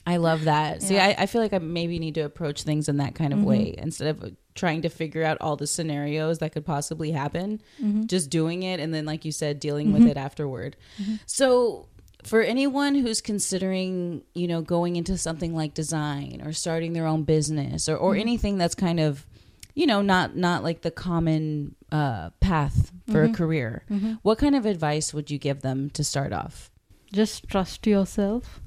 I 0.04 0.16
love 0.16 0.44
that. 0.44 0.82
See, 0.82 0.98
I, 0.98 1.10
I 1.16 1.26
feel 1.26 1.40
like 1.40 1.52
I 1.52 1.58
maybe 1.58 2.00
need 2.00 2.16
to 2.16 2.22
approach 2.22 2.64
things 2.64 2.88
in 2.88 2.96
that 2.96 3.14
kind 3.14 3.32
of 3.32 3.38
Mhm. 3.38 3.44
way 3.44 3.74
instead 3.78 4.08
of 4.08 4.36
trying 4.56 4.82
to 4.82 4.88
figure 4.88 5.22
out 5.22 5.38
all 5.40 5.54
the 5.54 5.66
scenarios 5.68 6.40
that 6.40 6.50
could 6.52 6.66
possibly 6.66 7.12
happen. 7.12 7.60
Mhm. 7.80 8.08
Just 8.08 8.28
doing 8.28 8.64
it 8.64 8.80
and 8.80 8.92
then, 8.92 9.04
like 9.06 9.24
you 9.24 9.30
said, 9.30 9.60
dealing 9.60 9.92
with 9.92 10.02
Mhm. 10.02 10.10
it 10.10 10.16
afterward. 10.16 10.76
Mhm. 11.00 11.20
So, 11.26 11.86
for 12.22 12.40
anyone 12.42 12.94
who's 12.94 13.20
considering, 13.20 14.22
you 14.34 14.46
know, 14.46 14.62
going 14.62 14.96
into 14.96 15.18
something 15.18 15.54
like 15.54 15.74
design 15.74 16.40
or 16.44 16.52
starting 16.52 16.92
their 16.92 17.06
own 17.06 17.24
business 17.24 17.88
or, 17.88 17.96
or 17.96 18.14
Mhm. 18.14 18.20
anything 18.20 18.58
that's 18.58 18.74
kind 18.74 19.00
of, 19.00 19.26
you 19.74 19.86
know, 19.86 20.02
not 20.02 20.36
not 20.36 20.62
like 20.62 20.82
the 20.82 20.90
common 20.90 21.74
uh, 21.90 22.30
path 22.40 22.90
for 23.10 23.26
Mhm. 23.26 23.30
a 23.30 23.32
career, 23.34 23.82
Mhm. 23.90 24.18
what 24.22 24.38
kind 24.38 24.54
of 24.56 24.64
advice 24.66 25.12
would 25.12 25.30
you 25.30 25.38
give 25.38 25.60
them 25.62 25.90
to 25.90 26.02
start 26.04 26.32
off? 26.32 26.70
Just 27.12 27.48
trust 27.48 27.86
yourself. 27.86 28.60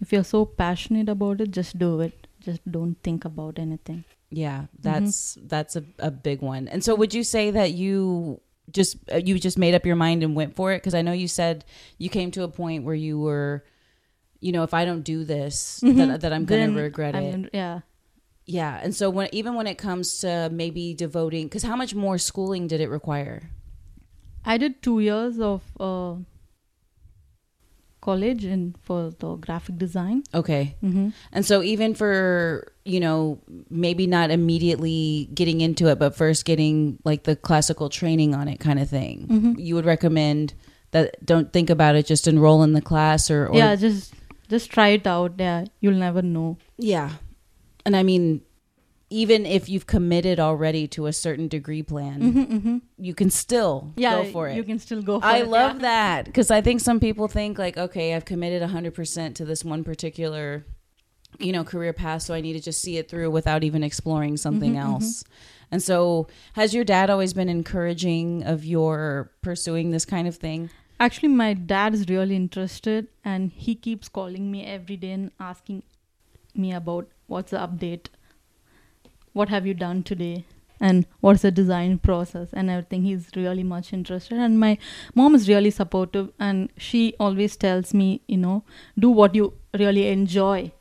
If 0.00 0.12
you're 0.12 0.22
so 0.24 0.44
passionate 0.44 1.08
about 1.08 1.40
it, 1.40 1.50
just 1.50 1.76
do 1.78 2.00
it. 2.00 2.26
Just 2.40 2.60
don't 2.70 2.96
think 3.02 3.24
about 3.24 3.58
anything. 3.58 4.04
Yeah, 4.30 4.66
that's 4.78 5.36
that's 5.42 5.74
a, 5.74 5.82
a 5.98 6.10
big 6.12 6.40
one. 6.42 6.68
And 6.68 6.84
so, 6.84 6.94
would 6.94 7.14
you 7.14 7.24
say 7.24 7.50
that 7.50 7.72
you 7.72 8.40
just 8.72 8.96
uh, 9.12 9.16
you 9.16 9.38
just 9.38 9.58
made 9.58 9.74
up 9.74 9.84
your 9.86 9.96
mind 9.96 10.22
and 10.22 10.34
went 10.34 10.54
for 10.54 10.72
it? 10.72 10.78
Because 10.78 10.94
I 10.94 11.02
know 11.02 11.12
you 11.12 11.28
said 11.28 11.64
you 11.98 12.08
came 12.10 12.30
to 12.32 12.42
a 12.42 12.48
point 12.48 12.84
where 12.84 12.94
you 12.94 13.18
were, 13.18 13.64
you 14.40 14.52
know, 14.52 14.62
if 14.62 14.72
I 14.74 14.84
don't 14.84 15.02
do 15.02 15.24
this, 15.24 15.80
Mhm. 15.82 15.96
that, 16.08 16.20
that 16.22 16.32
I'm 16.32 16.44
gonna 16.44 16.66
Then 16.66 16.74
regret 16.74 17.14
I'm 17.16 17.22
it. 17.24 17.30
gonna- 17.32 17.50
yeah. 17.52 17.80
yeah, 18.46 18.80
and 18.82 18.94
so 18.94 19.10
when 19.10 19.28
even 19.32 19.54
when 19.54 19.66
it 19.66 19.78
comes 19.78 20.18
to 20.18 20.48
maybe 20.52 20.94
devoting, 20.94 21.46
because 21.46 21.62
how 21.64 21.76
much 21.76 21.94
more 21.94 22.18
schooling 22.18 22.66
did 22.68 22.80
it 22.80 22.88
require? 22.88 23.50
I 24.44 24.56
did 24.58 24.80
two 24.82 25.00
years 25.00 25.38
of 25.40 25.62
uh, 25.80 26.16
college 28.00 28.44
in 28.44 28.74
for 28.80 29.10
the 29.10 29.34
graphic 29.36 29.76
design. 29.78 30.22
Okay, 30.32 30.76
Mm-hmm. 30.82 31.08
and 31.32 31.44
so 31.44 31.62
even 31.62 31.94
for 31.94 32.72
you 32.88 33.00
know 33.00 33.38
maybe 33.70 34.06
not 34.06 34.30
immediately 34.30 35.28
getting 35.34 35.60
into 35.60 35.88
it, 35.88 35.98
but 35.98 36.16
first 36.16 36.44
getting 36.44 36.98
like 37.04 37.22
the 37.24 37.36
classical 37.36 37.88
training 37.88 38.34
on 38.34 38.48
it, 38.48 38.58
kind 38.60 38.78
of 38.78 38.88
thing. 38.88 39.26
Mm-hmm. 39.30 39.52
you 39.58 39.74
would 39.74 39.84
recommend 39.86 40.54
that 40.90 41.24
don't 41.24 41.52
think 41.52 41.68
about 41.70 41.96
it 41.96 42.06
just 42.06 42.26
enroll 42.26 42.62
in 42.62 42.72
the 42.72 42.80
class 42.80 43.30
or, 43.30 43.46
or 43.48 43.56
yeah, 43.56 43.76
just 43.76 44.14
just 44.48 44.70
try 44.70 44.88
it 44.88 45.06
out. 45.06 45.32
Yeah, 45.38 45.64
you'll 45.80 46.00
never 46.08 46.22
know. 46.22 46.56
yeah 46.78 47.10
and 47.86 47.94
i 47.96 48.02
mean 48.02 48.40
even 49.10 49.46
if 49.46 49.68
you've 49.70 49.86
committed 49.86 50.38
already 50.38 50.86
to 50.86 51.06
a 51.06 51.12
certain 51.12 51.48
degree 51.48 51.82
plan 51.82 52.20
Mm-hmm, 52.20 52.54
mm-hmm. 52.56 52.76
you 52.98 53.14
can 53.14 53.30
still 53.30 53.92
Yeah, 53.96 54.22
go 54.22 54.30
for 54.32 54.48
it 54.48 54.56
you 54.56 54.64
can 54.64 54.78
still 54.78 55.00
go. 55.02 55.20
for 55.20 55.26
it. 55.26 55.30
I 55.30 55.38
it, 55.38 55.48
love 55.48 55.76
yeah. 55.76 55.82
that 55.90 56.24
because 56.26 56.50
I 56.50 56.60
think 56.60 56.80
some 56.80 57.00
people 57.00 57.28
think 57.28 57.58
like, 57.58 57.78
okay, 57.78 58.14
I've 58.14 58.24
committed 58.26 58.60
100% 58.68 59.34
to 59.36 59.44
this 59.46 59.64
one 59.64 59.82
particular, 59.84 60.66
you 61.38 61.52
know, 61.52 61.64
career 61.64 61.92
path, 61.92 62.22
so 62.22 62.34
I 62.34 62.40
need 62.40 62.54
to 62.54 62.60
just 62.60 62.80
see 62.80 62.96
it 62.96 63.08
through 63.08 63.30
without 63.30 63.62
even 63.64 63.82
exploring 63.82 64.36
something 64.36 64.74
Mhm, 64.74 64.78
mhm. 64.82 64.92
else. 64.92 65.24
And 65.70 65.82
so, 65.82 66.26
has 66.54 66.74
your 66.74 66.84
dad 66.84 67.10
always 67.10 67.32
been 67.32 67.48
encouraging 67.48 68.42
of 68.42 68.64
your 68.64 69.30
pursuing 69.42 69.90
this 69.90 70.04
kind 70.04 70.26
of 70.26 70.36
thing? 70.36 70.70
Actually, 70.98 71.28
my 71.28 71.54
dad 71.54 71.94
is 71.94 72.08
really 72.08 72.34
interested, 72.34 73.06
and 73.24 73.52
he 73.52 73.74
keeps 73.74 74.08
calling 74.08 74.50
me 74.50 74.64
every 74.64 74.96
day 74.96 75.12
and 75.12 75.30
asking 75.38 75.82
me 76.54 76.72
about 76.72 77.06
what's 77.28 77.52
the 77.52 77.58
update, 77.58 78.06
what 79.32 79.48
have 79.48 79.66
you 79.66 79.74
done 79.74 80.02
today, 80.02 80.44
and 80.80 81.06
what's 81.20 81.42
the 81.42 81.50
design 81.50 81.98
process 81.98 82.48
and 82.52 82.70
everything. 82.70 83.02
He's 83.02 83.30
really 83.36 83.62
much 83.62 83.92
interested, 83.92 84.38
and 84.38 84.58
my 84.58 84.78
mom 85.14 85.34
is 85.36 85.48
really 85.48 85.70
supportive, 85.70 86.32
and 86.40 86.70
she 86.76 87.14
always 87.20 87.56
tells 87.56 87.94
me, 87.94 88.22
you 88.26 88.38
know, 88.38 88.64
do 88.98 89.10
what 89.10 89.34
you 89.36 89.52
really 89.78 90.08
enjoy 90.08 90.72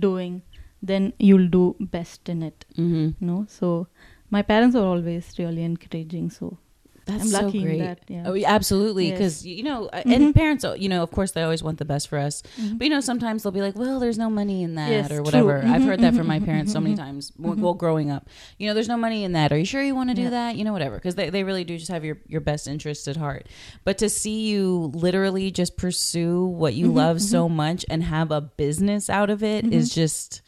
doing, 0.00 0.42
then 0.82 1.12
you'll 1.18 1.48
do 1.48 1.76
best 1.80 2.28
in 2.28 2.42
it. 2.42 2.64
Mm-hmm. 2.76 3.24
You 3.24 3.26
know, 3.26 3.46
so 3.48 3.88
my 4.30 4.42
parents 4.42 4.76
are 4.76 4.84
always 4.84 5.34
really 5.38 5.62
encouraging. 5.62 6.30
So 6.30 6.58
That's 7.06 7.22
I'm 7.32 7.44
lucky 7.44 7.58
so 7.60 7.64
great. 7.64 7.78
that. 7.78 8.00
Yeah. 8.08 8.24
Oh, 8.26 8.36
absolutely. 8.44 9.06
Yes. 9.08 9.18
Because 9.18 9.46
you 9.46 9.62
know, 9.62 9.88
Mhm. 9.94 10.12
and 10.12 10.34
parents, 10.34 10.64
uh, 10.64 10.74
you 10.76 10.88
know, 10.88 11.04
of 11.04 11.12
course, 11.12 11.30
they 11.30 11.42
always 11.44 11.62
want 11.62 11.78
the 11.78 11.84
best 11.84 12.08
for 12.08 12.18
us. 12.18 12.42
Mhm. 12.60 12.78
But 12.78 12.84
you 12.84 12.90
know, 12.90 13.00
sometimes 13.00 13.44
they'll 13.44 13.52
be 13.52 13.60
like, 13.60 13.76
"Well, 13.78 14.00
there's 14.00 14.18
no 14.18 14.28
money 14.28 14.64
in 14.64 14.74
that," 14.74 14.90
Yes, 14.90 15.10
or 15.12 15.22
whatever. 15.22 15.58
I've 15.64 15.82
Mhm, 15.82 15.84
heard 15.86 16.00
that 16.00 16.14
from 16.14 16.24
mhm, 16.24 16.28
my 16.34 16.40
parents 16.40 16.72
so 16.72 16.80
many 16.80 16.94
mhm, 16.96 16.98
times. 16.98 17.32
Well, 17.38 17.74
growing 17.74 18.10
up, 18.10 18.28
you 18.58 18.66
know, 18.66 18.74
there's 18.74 18.88
no 18.88 18.96
money 18.96 19.22
in 19.22 19.32
that. 19.32 19.52
Are 19.52 19.58
you 19.58 19.64
sure 19.64 19.82
you 19.82 19.94
want 19.94 20.10
to 20.10 20.16
do 20.16 20.22
Yeah. 20.22 20.30
that? 20.30 20.56
You 20.56 20.64
know, 20.64 20.72
whatever. 20.72 20.96
Because 20.96 21.14
they, 21.14 21.30
they 21.30 21.44
really 21.44 21.62
do 21.62 21.78
just 21.78 21.90
have 21.92 22.04
your 22.04 22.18
your 22.26 22.40
best 22.40 22.66
interest 22.66 23.06
at 23.06 23.16
heart. 23.16 23.46
But 23.84 23.98
to 23.98 24.08
see 24.08 24.48
you 24.48 24.90
literally 24.92 25.52
just 25.52 25.76
pursue 25.76 26.44
what 26.44 26.74
you 26.74 26.88
love 26.88 27.22
so 27.22 27.48
much 27.48 27.84
and 27.88 28.02
have 28.02 28.32
a 28.32 28.40
business 28.40 29.08
out 29.08 29.30
of 29.30 29.44
it 29.44 29.72
is 29.72 29.94
just. 29.94 30.42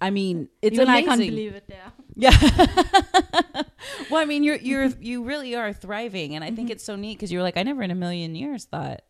I 0.00 0.10
mean, 0.10 0.48
it's 0.62 0.74
Even 0.74 0.88
amazing. 0.88 1.10
I 1.10 1.16
can't 1.16 1.30
believe 1.30 1.54
it. 1.54 1.64
Yeah. 1.68 1.90
Yeah. 2.16 2.30
well, 4.10 4.20
I 4.20 4.24
mean, 4.24 4.42
you're 4.42 4.56
you're 4.56 4.86
you 5.00 5.22
really 5.24 5.54
are 5.54 5.72
thriving, 5.72 6.34
and 6.34 6.42
I 6.42 6.50
think 6.50 6.68
Mhm. 6.68 6.72
it's 6.72 6.84
so 6.84 6.96
neat 6.96 7.14
because 7.18 7.30
you're 7.30 7.42
like, 7.42 7.56
I 7.56 7.62
never 7.62 7.82
in 7.82 7.90
a 7.90 7.94
million 7.94 8.34
years 8.34 8.64
thought. 8.64 9.02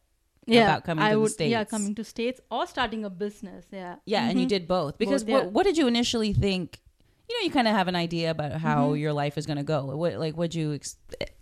yeah, 0.49 0.63
about 0.65 0.85
coming 0.85 1.03
I 1.05 1.11
to 1.11 1.15
the 1.17 1.21
would, 1.21 1.41
Yeah, 1.41 1.65
coming 1.65 1.95
to 1.97 2.05
states 2.05 2.41
or 2.51 2.67
starting 2.67 3.05
a 3.05 3.11
business. 3.11 3.65
Yeah. 3.73 3.97
Yeah, 4.07 4.29
and 4.29 4.39
you 4.39 4.47
Mhm. 4.47 4.49
did 4.49 4.69
both 4.69 4.97
because 4.99 5.23
Both, 5.25 5.29
yeah. 5.31 5.35
what 5.37 5.53
what 5.53 5.65
did 5.67 5.77
you 5.79 5.87
initially 5.89 6.33
think? 6.33 6.81
You 7.29 7.35
know, 7.39 7.45
you 7.47 7.51
kind 7.51 7.67
of 7.67 7.75
have 7.75 7.89
an 7.89 7.97
idea 7.97 8.31
about 8.31 8.53
how 8.61 8.91
Mhm. 8.95 9.01
your 9.01 9.13
life 9.13 9.37
is 9.39 9.47
going 9.47 9.59
to 9.59 9.65
go. 9.67 9.85
What 9.97 10.15
like 10.19 10.35
what 10.35 10.51
would 10.51 10.55
you 10.55 10.75
ex- 10.75 10.97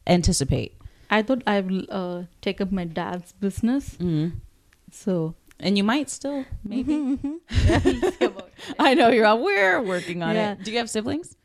anticipate? 0.07 0.73
I 1.11 1.21
thought 1.23 1.43
I 1.47 1.61
will 1.61 1.85
uh, 1.91 2.23
take 2.41 2.61
up 2.61 2.73
my 2.73 2.85
dad's 2.85 3.33
business. 3.33 3.91
Mm-hmm. 4.01 4.39
So 4.91 5.35
And 5.61 5.77
you 5.79 5.85
might 5.85 6.09
still 6.11 6.45
maybe. 6.65 6.93
Mhm, 6.95 7.19
mhm. 7.21 7.37
Yeah, 7.69 7.81
we'll 7.85 8.13
see 8.13 8.25
about 8.25 8.49
it. 8.49 8.75
I 8.79 8.95
know 8.95 9.09
you're 9.15 9.27
all. 9.27 9.39
We're 9.45 9.81
working 9.83 10.23
on 10.23 10.35
Yeah. 10.35 10.53
it. 10.53 10.65
Do 10.65 10.73
you 10.73 10.79
have 10.79 10.89
siblings? 10.91 11.37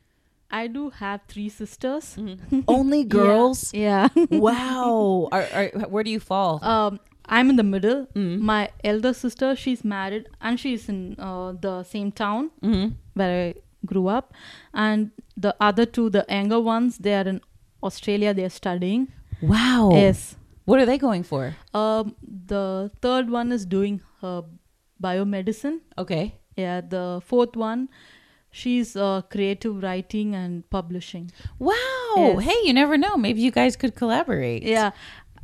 I 0.50 0.66
do 0.66 0.90
have 0.90 1.20
three 1.28 1.48
sisters. 1.48 2.16
Only 2.68 3.04
girls. 3.04 3.72
Yeah. 3.72 4.08
wow. 4.30 5.28
Are, 5.32 5.46
are, 5.54 5.68
where 5.88 6.02
do 6.04 6.10
you 6.10 6.20
fall? 6.20 6.58
um, 6.64 7.00
I'm 7.32 7.48
in 7.48 7.56
the 7.56 7.62
middle. 7.62 8.06
mm 8.14 8.38
My 8.40 8.70
elder 8.82 9.12
sister, 9.14 9.54
she's 9.54 9.84
married 9.84 10.28
and 10.40 10.58
she's 10.58 10.88
in 10.88 11.14
uh, 11.18 11.52
the 11.52 11.84
same 11.84 12.10
town 12.10 12.50
hmm 12.60 12.88
where 13.14 13.48
I 13.48 13.54
grew 13.86 14.08
up, 14.08 14.34
and 14.74 15.10
the 15.36 15.54
other 15.60 15.86
two, 15.86 16.10
the 16.10 16.24
younger 16.28 16.58
ones, 16.60 16.98
they 16.98 17.14
are 17.14 17.26
in 17.28 17.40
Australia. 17.82 18.34
They 18.34 18.44
are 18.44 18.50
studying. 18.56 19.08
Wow. 19.42 19.90
Yes. 19.92 20.36
What 20.64 20.80
are 20.80 20.86
they 20.86 20.98
going 20.98 21.22
for? 21.22 21.54
Um, 21.72 22.14
the 22.22 22.90
third 23.00 23.30
one 23.30 23.52
is 23.52 23.64
doing 23.64 24.00
her 24.22 24.42
biomedicine. 25.02 25.80
Okay. 25.98 26.34
Yeah. 26.56 26.80
The 26.82 27.20
fourth 27.24 27.56
one, 27.56 27.88
she's 28.50 28.96
uh, 28.96 29.22
creative 29.30 29.82
writing 29.82 30.34
and 30.34 30.68
publishing. 30.70 31.30
Wow. 31.58 31.74
Yes. 32.16 32.42
Hey, 32.44 32.56
you 32.66 32.72
never 32.72 32.96
know. 32.96 33.16
Maybe 33.16 33.40
you 33.40 33.50
guys 33.50 33.76
could 33.76 33.94
collaborate. 33.94 34.62
Yeah. 34.62 34.90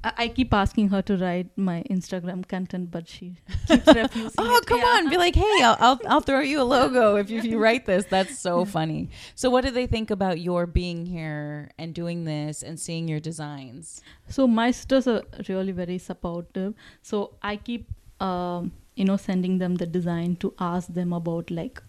I 0.04 0.12
I 0.18 0.28
keep 0.28 0.52
asking 0.54 0.90
her 0.90 1.02
to 1.02 1.16
write 1.16 1.48
my 1.56 1.82
Instagram 1.90 2.46
content, 2.46 2.90
but 2.92 3.08
she 3.08 3.26
keeps 3.66 3.86
refusing. 4.00 4.30
Oh, 4.38 4.56
it. 4.58 4.66
come 4.66 4.78
Yeah. 4.78 4.94
on. 4.98 5.08
Be 5.10 5.16
like, 5.16 5.34
hey, 5.34 5.56
I'll, 5.62 5.76
I'll, 5.80 6.00
I'll 6.06 6.20
throw 6.20 6.40
you 6.40 6.60
a 6.62 6.68
logo 6.74 7.16
if 7.16 7.28
you, 7.30 7.38
if 7.38 7.44
you 7.44 7.58
write 7.58 7.86
this. 7.86 8.04
That's 8.04 8.38
so 8.38 8.64
funny. 8.64 9.08
So, 9.34 9.50
what 9.50 9.64
do 9.64 9.70
they 9.72 9.86
think 9.88 10.10
about 10.12 10.38
your 10.40 10.66
being 10.66 11.06
here 11.06 11.70
and 11.78 11.92
doing 11.94 12.24
this 12.24 12.62
and 12.62 12.78
seeing 12.78 13.08
your 13.08 13.18
designs? 13.20 14.00
So 14.28 14.46
my 14.46 14.70
sisters 14.70 15.08
are 15.08 15.22
really 15.48 15.72
very 15.72 15.98
supportive. 15.98 16.74
So 17.02 17.34
I 17.42 17.56
keep, 17.56 17.88
um, 18.20 18.72
you 18.94 19.04
know, 19.04 19.16
sending 19.16 19.58
them 19.58 19.74
the 19.76 19.86
design 19.86 20.36
to 20.36 20.54
ask 20.60 20.86
them 20.92 21.12
about 21.12 21.50
like, 21.50 21.82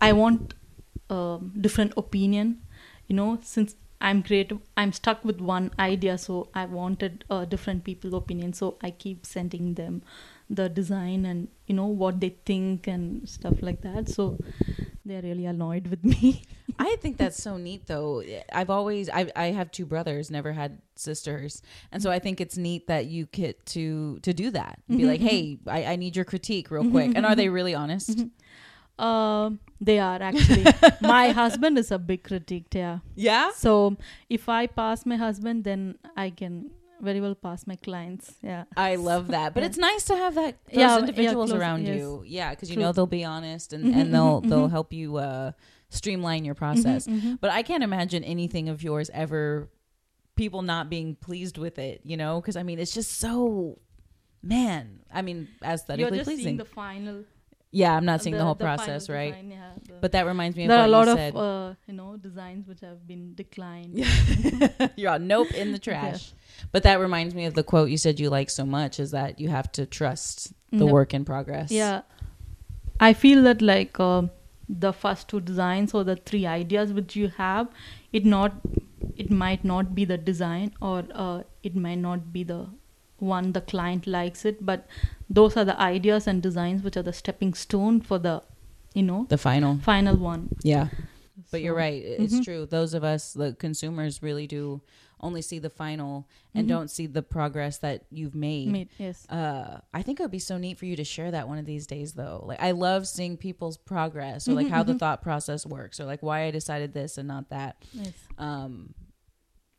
I 0.00 0.12
want 0.12 0.54
um, 1.08 1.52
different 1.60 1.92
opinion. 1.96 2.62
You 3.08 3.16
know, 3.16 3.38
since 3.42 3.74
I'm 4.00 4.22
creative, 4.22 4.58
I'm 4.76 4.92
stuck 4.92 5.24
with 5.24 5.40
one 5.40 5.72
idea. 5.78 6.16
So 6.18 6.48
I 6.54 6.64
wanted 6.66 7.24
uh, 7.28 7.44
different 7.44 7.84
people 7.84 8.14
opinion. 8.14 8.52
So 8.52 8.78
I 8.82 8.90
keep 8.90 9.26
sending 9.26 9.74
them 9.74 10.02
the 10.48 10.68
design 10.68 11.24
and 11.24 11.46
you 11.68 11.74
know 11.76 11.86
what 11.86 12.20
they 12.20 12.30
think 12.44 12.88
and 12.88 13.28
stuff 13.28 13.62
like 13.62 13.82
that. 13.82 14.08
So 14.08 14.38
they're 15.04 15.22
really 15.22 15.46
annoyed 15.46 15.86
with 15.88 16.04
me. 16.04 16.42
I 16.78 16.96
think 17.00 17.18
that's 17.18 17.42
so 17.42 17.56
neat, 17.56 17.86
though. 17.86 18.22
I've 18.52 18.70
always, 18.70 19.10
I, 19.10 19.30
I 19.36 19.46
have 19.46 19.70
two 19.70 19.84
brothers, 19.84 20.30
never 20.30 20.52
had 20.52 20.80
sisters, 20.96 21.62
and 21.92 22.02
so 22.02 22.10
I 22.10 22.18
think 22.18 22.40
it's 22.40 22.56
neat 22.56 22.86
that 22.86 23.06
you 23.06 23.26
get 23.26 23.64
to 23.66 24.18
to 24.20 24.32
do 24.32 24.50
that. 24.52 24.80
Be 24.88 25.04
like, 25.04 25.20
hey, 25.20 25.58
I, 25.66 25.84
I 25.84 25.96
need 25.96 26.16
your 26.16 26.24
critique 26.24 26.70
real 26.70 26.90
quick. 26.96 27.12
And 27.14 27.26
are 27.26 27.36
they 27.36 27.48
really 27.48 27.74
honest? 27.74 28.24
Um, 29.00 29.60
they 29.80 29.98
are 29.98 30.20
actually. 30.20 30.64
my 31.00 31.30
husband 31.42 31.78
is 31.78 31.90
a 31.90 31.98
big 31.98 32.22
critic. 32.24 32.64
Yeah. 32.74 32.98
Yeah. 33.14 33.50
So 33.54 33.96
if 34.28 34.48
I 34.48 34.66
pass 34.66 35.06
my 35.06 35.16
husband, 35.16 35.64
then 35.64 35.96
I 36.16 36.30
can 36.30 36.70
very 37.00 37.20
well 37.20 37.34
pass 37.34 37.66
my 37.66 37.76
clients. 37.76 38.34
Yeah. 38.42 38.64
I 38.76 38.96
love 38.96 39.28
that, 39.28 39.54
but 39.54 39.60
Yeah. 39.62 39.66
it's 39.68 39.78
nice 39.78 40.04
to 40.04 40.16
have 40.16 40.34
that 40.34 40.56
those 40.66 40.76
Yeah, 40.76 40.94
yeah, 40.94 40.98
individuals 40.98 41.50
close- 41.50 41.60
around 41.60 41.86
yes. 41.86 41.96
you. 41.96 42.22
Yeah, 42.26 42.50
because 42.50 42.70
you 42.70 42.76
know 42.76 42.92
they'll 42.92 43.06
be 43.06 43.24
honest 43.24 43.72
and, 43.72 43.94
and 43.94 44.12
they'll 44.12 44.42
mhm, 44.42 44.48
they'll 44.50 44.68
mhm. 44.68 44.70
help 44.70 44.92
you 44.92 45.16
uh, 45.16 45.52
streamline 45.88 46.44
your 46.44 46.54
process. 46.54 47.08
But 47.40 47.50
I 47.52 47.62
can't 47.62 47.82
imagine 47.82 48.22
anything 48.22 48.68
of 48.68 48.82
yours 48.82 49.08
ever 49.14 49.70
people 50.36 50.60
not 50.62 50.90
being 50.90 51.16
pleased 51.16 51.56
with 51.56 51.78
it. 51.78 52.02
You 52.04 52.18
know, 52.18 52.38
because 52.40 52.56
I 52.56 52.62
mean 52.64 52.78
it's 52.78 52.92
just 52.92 53.12
so 53.18 53.78
man. 54.42 55.00
I 55.12 55.22
mean 55.22 55.48
aesthetically 55.64 56.02
You're 56.02 56.16
just 56.18 56.28
pleasing. 56.28 56.44
seeing 56.44 56.56
the 56.58 56.64
final. 56.66 57.24
Yeah, 57.72 57.94
I'm 57.96 58.04
not 58.04 58.22
seeing 58.22 58.36
the, 58.36 58.44
whole 58.44 58.54
final 58.54 58.76
process, 58.76 59.08
right? 59.08 59.30
design, 59.32 59.50
yeah, 59.50 59.70
the- 59.86 59.94
But 60.00 60.12
that 60.12 60.26
reminds 60.26 60.56
me 60.56 60.64
of 60.64 60.68
there 60.70 60.78
are 60.80 60.86
a 60.86 60.90
what 60.90 61.06
lot 61.06 61.06
you 61.06 61.12
of 61.12 61.18
said. 61.18 61.36
uh, 61.36 61.74
you 61.86 61.94
know 61.94 62.16
designs 62.16 62.66
which 62.66 62.80
have 62.80 63.06
been 63.06 63.34
declined. 63.34 64.04
You're 64.96 65.12
all 65.12 65.18
nope 65.18 65.52
in 65.52 65.72
the 65.72 65.78
trash. 65.88 66.32
But 66.72 66.82
that 66.82 67.00
reminds 67.00 67.34
me 67.34 67.44
of 67.46 67.54
the 67.54 67.62
quote 67.62 67.90
you 67.90 67.96
said 67.96 68.18
you 68.20 68.28
like 68.30 68.50
so 68.50 68.64
much 68.66 68.98
is 69.00 69.12
that 69.12 69.38
you 69.40 69.48
have 69.48 69.70
to 69.72 69.86
trust 69.86 70.52
the 70.70 70.84
No. 70.84 70.86
work 70.86 71.14
in 71.14 71.24
progress. 71.24 71.70
Yeah, 71.70 72.02
I 72.98 73.12
feel 73.12 73.42
that 73.44 73.62
like 73.62 73.98
uh, 74.00 74.22
the 74.68 74.92
first 74.92 75.28
two 75.28 75.40
designs 75.40 75.94
or 75.94 76.04
the 76.04 76.16
three 76.16 76.46
ideas 76.46 76.92
which 76.92 77.16
you 77.16 77.28
have, 77.36 77.68
it 78.12 78.24
not, 78.24 78.52
it 79.16 79.30
might 79.30 79.64
not 79.64 79.94
be 79.94 80.04
the 80.04 80.18
design 80.18 80.72
or 80.82 81.04
uh, 81.12 81.42
it 81.62 81.74
might 81.76 81.98
not 81.98 82.32
be 82.32 82.44
the 82.44 82.66
one 83.20 83.52
the 83.52 83.60
client 83.60 84.06
likes 84.06 84.44
it, 84.44 84.64
but 84.64 84.86
those 85.28 85.56
are 85.56 85.64
the 85.64 85.78
ideas 85.80 86.26
and 86.26 86.42
designs 86.42 86.82
which 86.82 86.96
are 86.96 87.02
the 87.02 87.12
stepping 87.12 87.54
stone 87.54 88.00
for 88.00 88.18
the, 88.18 88.42
you 88.94 89.02
know, 89.02 89.26
The 89.28 89.38
final. 89.38 89.78
final 89.78 90.16
one. 90.16 90.48
Yeah. 90.62 90.88
But 91.50 91.62
you're 91.62 91.74
right. 91.74 92.02
I- 92.02 92.22
It's 92.22 92.34
Mhm. 92.34 92.44
true. 92.44 92.66
Those 92.66 92.94
of 92.94 93.02
us, 93.04 93.32
the 93.32 93.54
consumers, 93.54 94.22
really 94.22 94.46
do 94.46 94.82
only 95.22 95.42
see 95.42 95.58
the 95.58 95.68
final 95.70 96.26
and 96.54 96.64
Mhm. 96.64 96.68
don't 96.68 96.90
see 96.90 97.06
the 97.06 97.22
progress 97.22 97.76
that 97.78 98.04
you've 98.10 98.34
made. 98.34 98.68
Made, 98.68 98.88
yes. 98.98 99.26
Uh, 99.28 99.80
I 99.92 100.00
think 100.02 100.18
it 100.18 100.22
would 100.22 100.30
be 100.30 100.38
so 100.38 100.56
neat 100.56 100.78
for 100.78 100.86
you 100.86 100.96
to 100.96 101.04
share 101.04 101.30
that 101.30 101.46
one 101.46 101.58
of 101.58 101.66
these 101.66 101.86
days, 101.86 102.14
though. 102.14 102.42
Like, 102.46 102.60
I 102.62 102.70
love 102.70 103.06
seeing 103.06 103.36
people's 103.36 103.76
progress 103.76 104.48
or 104.48 104.54
like 104.54 104.66
Mhm, 104.68 104.70
how 104.70 104.82
the 104.82 104.94
mhm. 104.94 104.98
thought 104.98 105.20
process 105.22 105.66
works 105.66 106.00
or 106.00 106.04
like 106.06 106.22
why 106.22 106.44
I 106.44 106.50
decided 106.50 106.94
this 106.94 107.18
and 107.18 107.28
not 107.28 107.50
that. 107.50 107.76
Yes. 107.92 108.12
Um, 108.38 108.94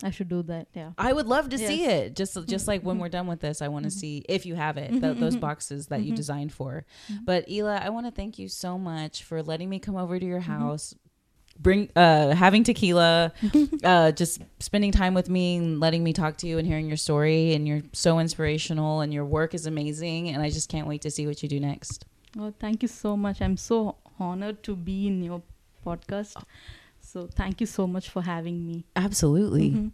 I 0.03 0.09
should 0.11 0.29
do 0.29 0.41
that. 0.43 0.67
Yeah. 0.73 0.91
I 0.97 1.13
would 1.13 1.27
love 1.27 1.49
to 1.49 1.57
see 1.57 1.85
it. 1.85 2.15
Just 2.15 2.37
just 2.47 2.67
like 2.67 2.81
when 2.83 2.97
Mhm. 2.97 3.01
we're 3.01 3.09
done 3.09 3.27
with 3.27 3.39
this, 3.39 3.61
I 3.61 3.67
want 3.67 3.83
to 3.85 3.91
Mhm. 3.91 3.99
see 3.99 4.25
if 4.27 4.45
you 4.45 4.55
have 4.55 4.77
it, 4.77 4.91
Mhm, 4.91 5.01
th- 5.01 5.17
those 5.17 5.35
boxes 5.37 5.87
that 5.87 6.03
you 6.03 6.15
designed 6.15 6.51
for. 6.53 6.85
Mhm. 7.09 7.25
But 7.25 7.49
Ila, 7.49 7.77
I 7.77 7.89
want 7.89 8.05
to 8.07 8.11
thank 8.11 8.39
you 8.39 8.47
so 8.47 8.77
much 8.77 9.23
for 9.23 9.43
letting 9.43 9.69
me 9.69 9.79
come 9.79 9.95
over 9.95 10.19
to 10.19 10.25
your 10.25 10.39
house, 10.41 10.95
bring 11.59 11.89
uh 11.95 12.33
having 12.33 12.63
tequila, 12.63 13.31
uh 13.83 14.11
just 14.13 14.41
spending 14.59 14.91
time 14.91 15.13
with 15.13 15.29
me 15.29 15.57
and 15.57 15.79
letting 15.79 16.03
me 16.03 16.13
talk 16.13 16.37
to 16.37 16.47
you 16.47 16.57
and 16.57 16.65
hearing 16.67 16.87
your 16.87 16.97
story 16.97 17.53
and 17.53 17.67
you're 17.67 17.83
so 17.93 18.19
inspirational 18.19 19.01
and 19.01 19.13
your 19.13 19.25
work 19.25 19.53
is 19.53 19.65
amazing 19.67 20.29
and 20.29 20.41
I 20.41 20.49
just 20.49 20.69
can't 20.69 20.87
wait 20.87 21.01
to 21.03 21.11
see 21.11 21.27
what 21.27 21.43
you 21.43 21.49
do 21.49 21.59
next. 21.59 22.05
Oh, 22.39 22.53
thank 22.59 22.81
you 22.81 22.87
so 22.87 23.15
much. 23.17 23.41
I'm 23.41 23.57
so 23.57 23.97
honored 24.19 24.63
to 24.63 24.75
be 24.75 25.07
in 25.07 25.21
your 25.21 25.41
podcast. 25.85 26.41
So 27.11 27.27
thank 27.27 27.59
you 27.59 27.67
so 27.67 27.87
much 27.87 28.07
for 28.09 28.21
having 28.21 28.65
me. 28.65 28.85
Absolutely. 28.95 29.71
Mhm. 29.71 29.91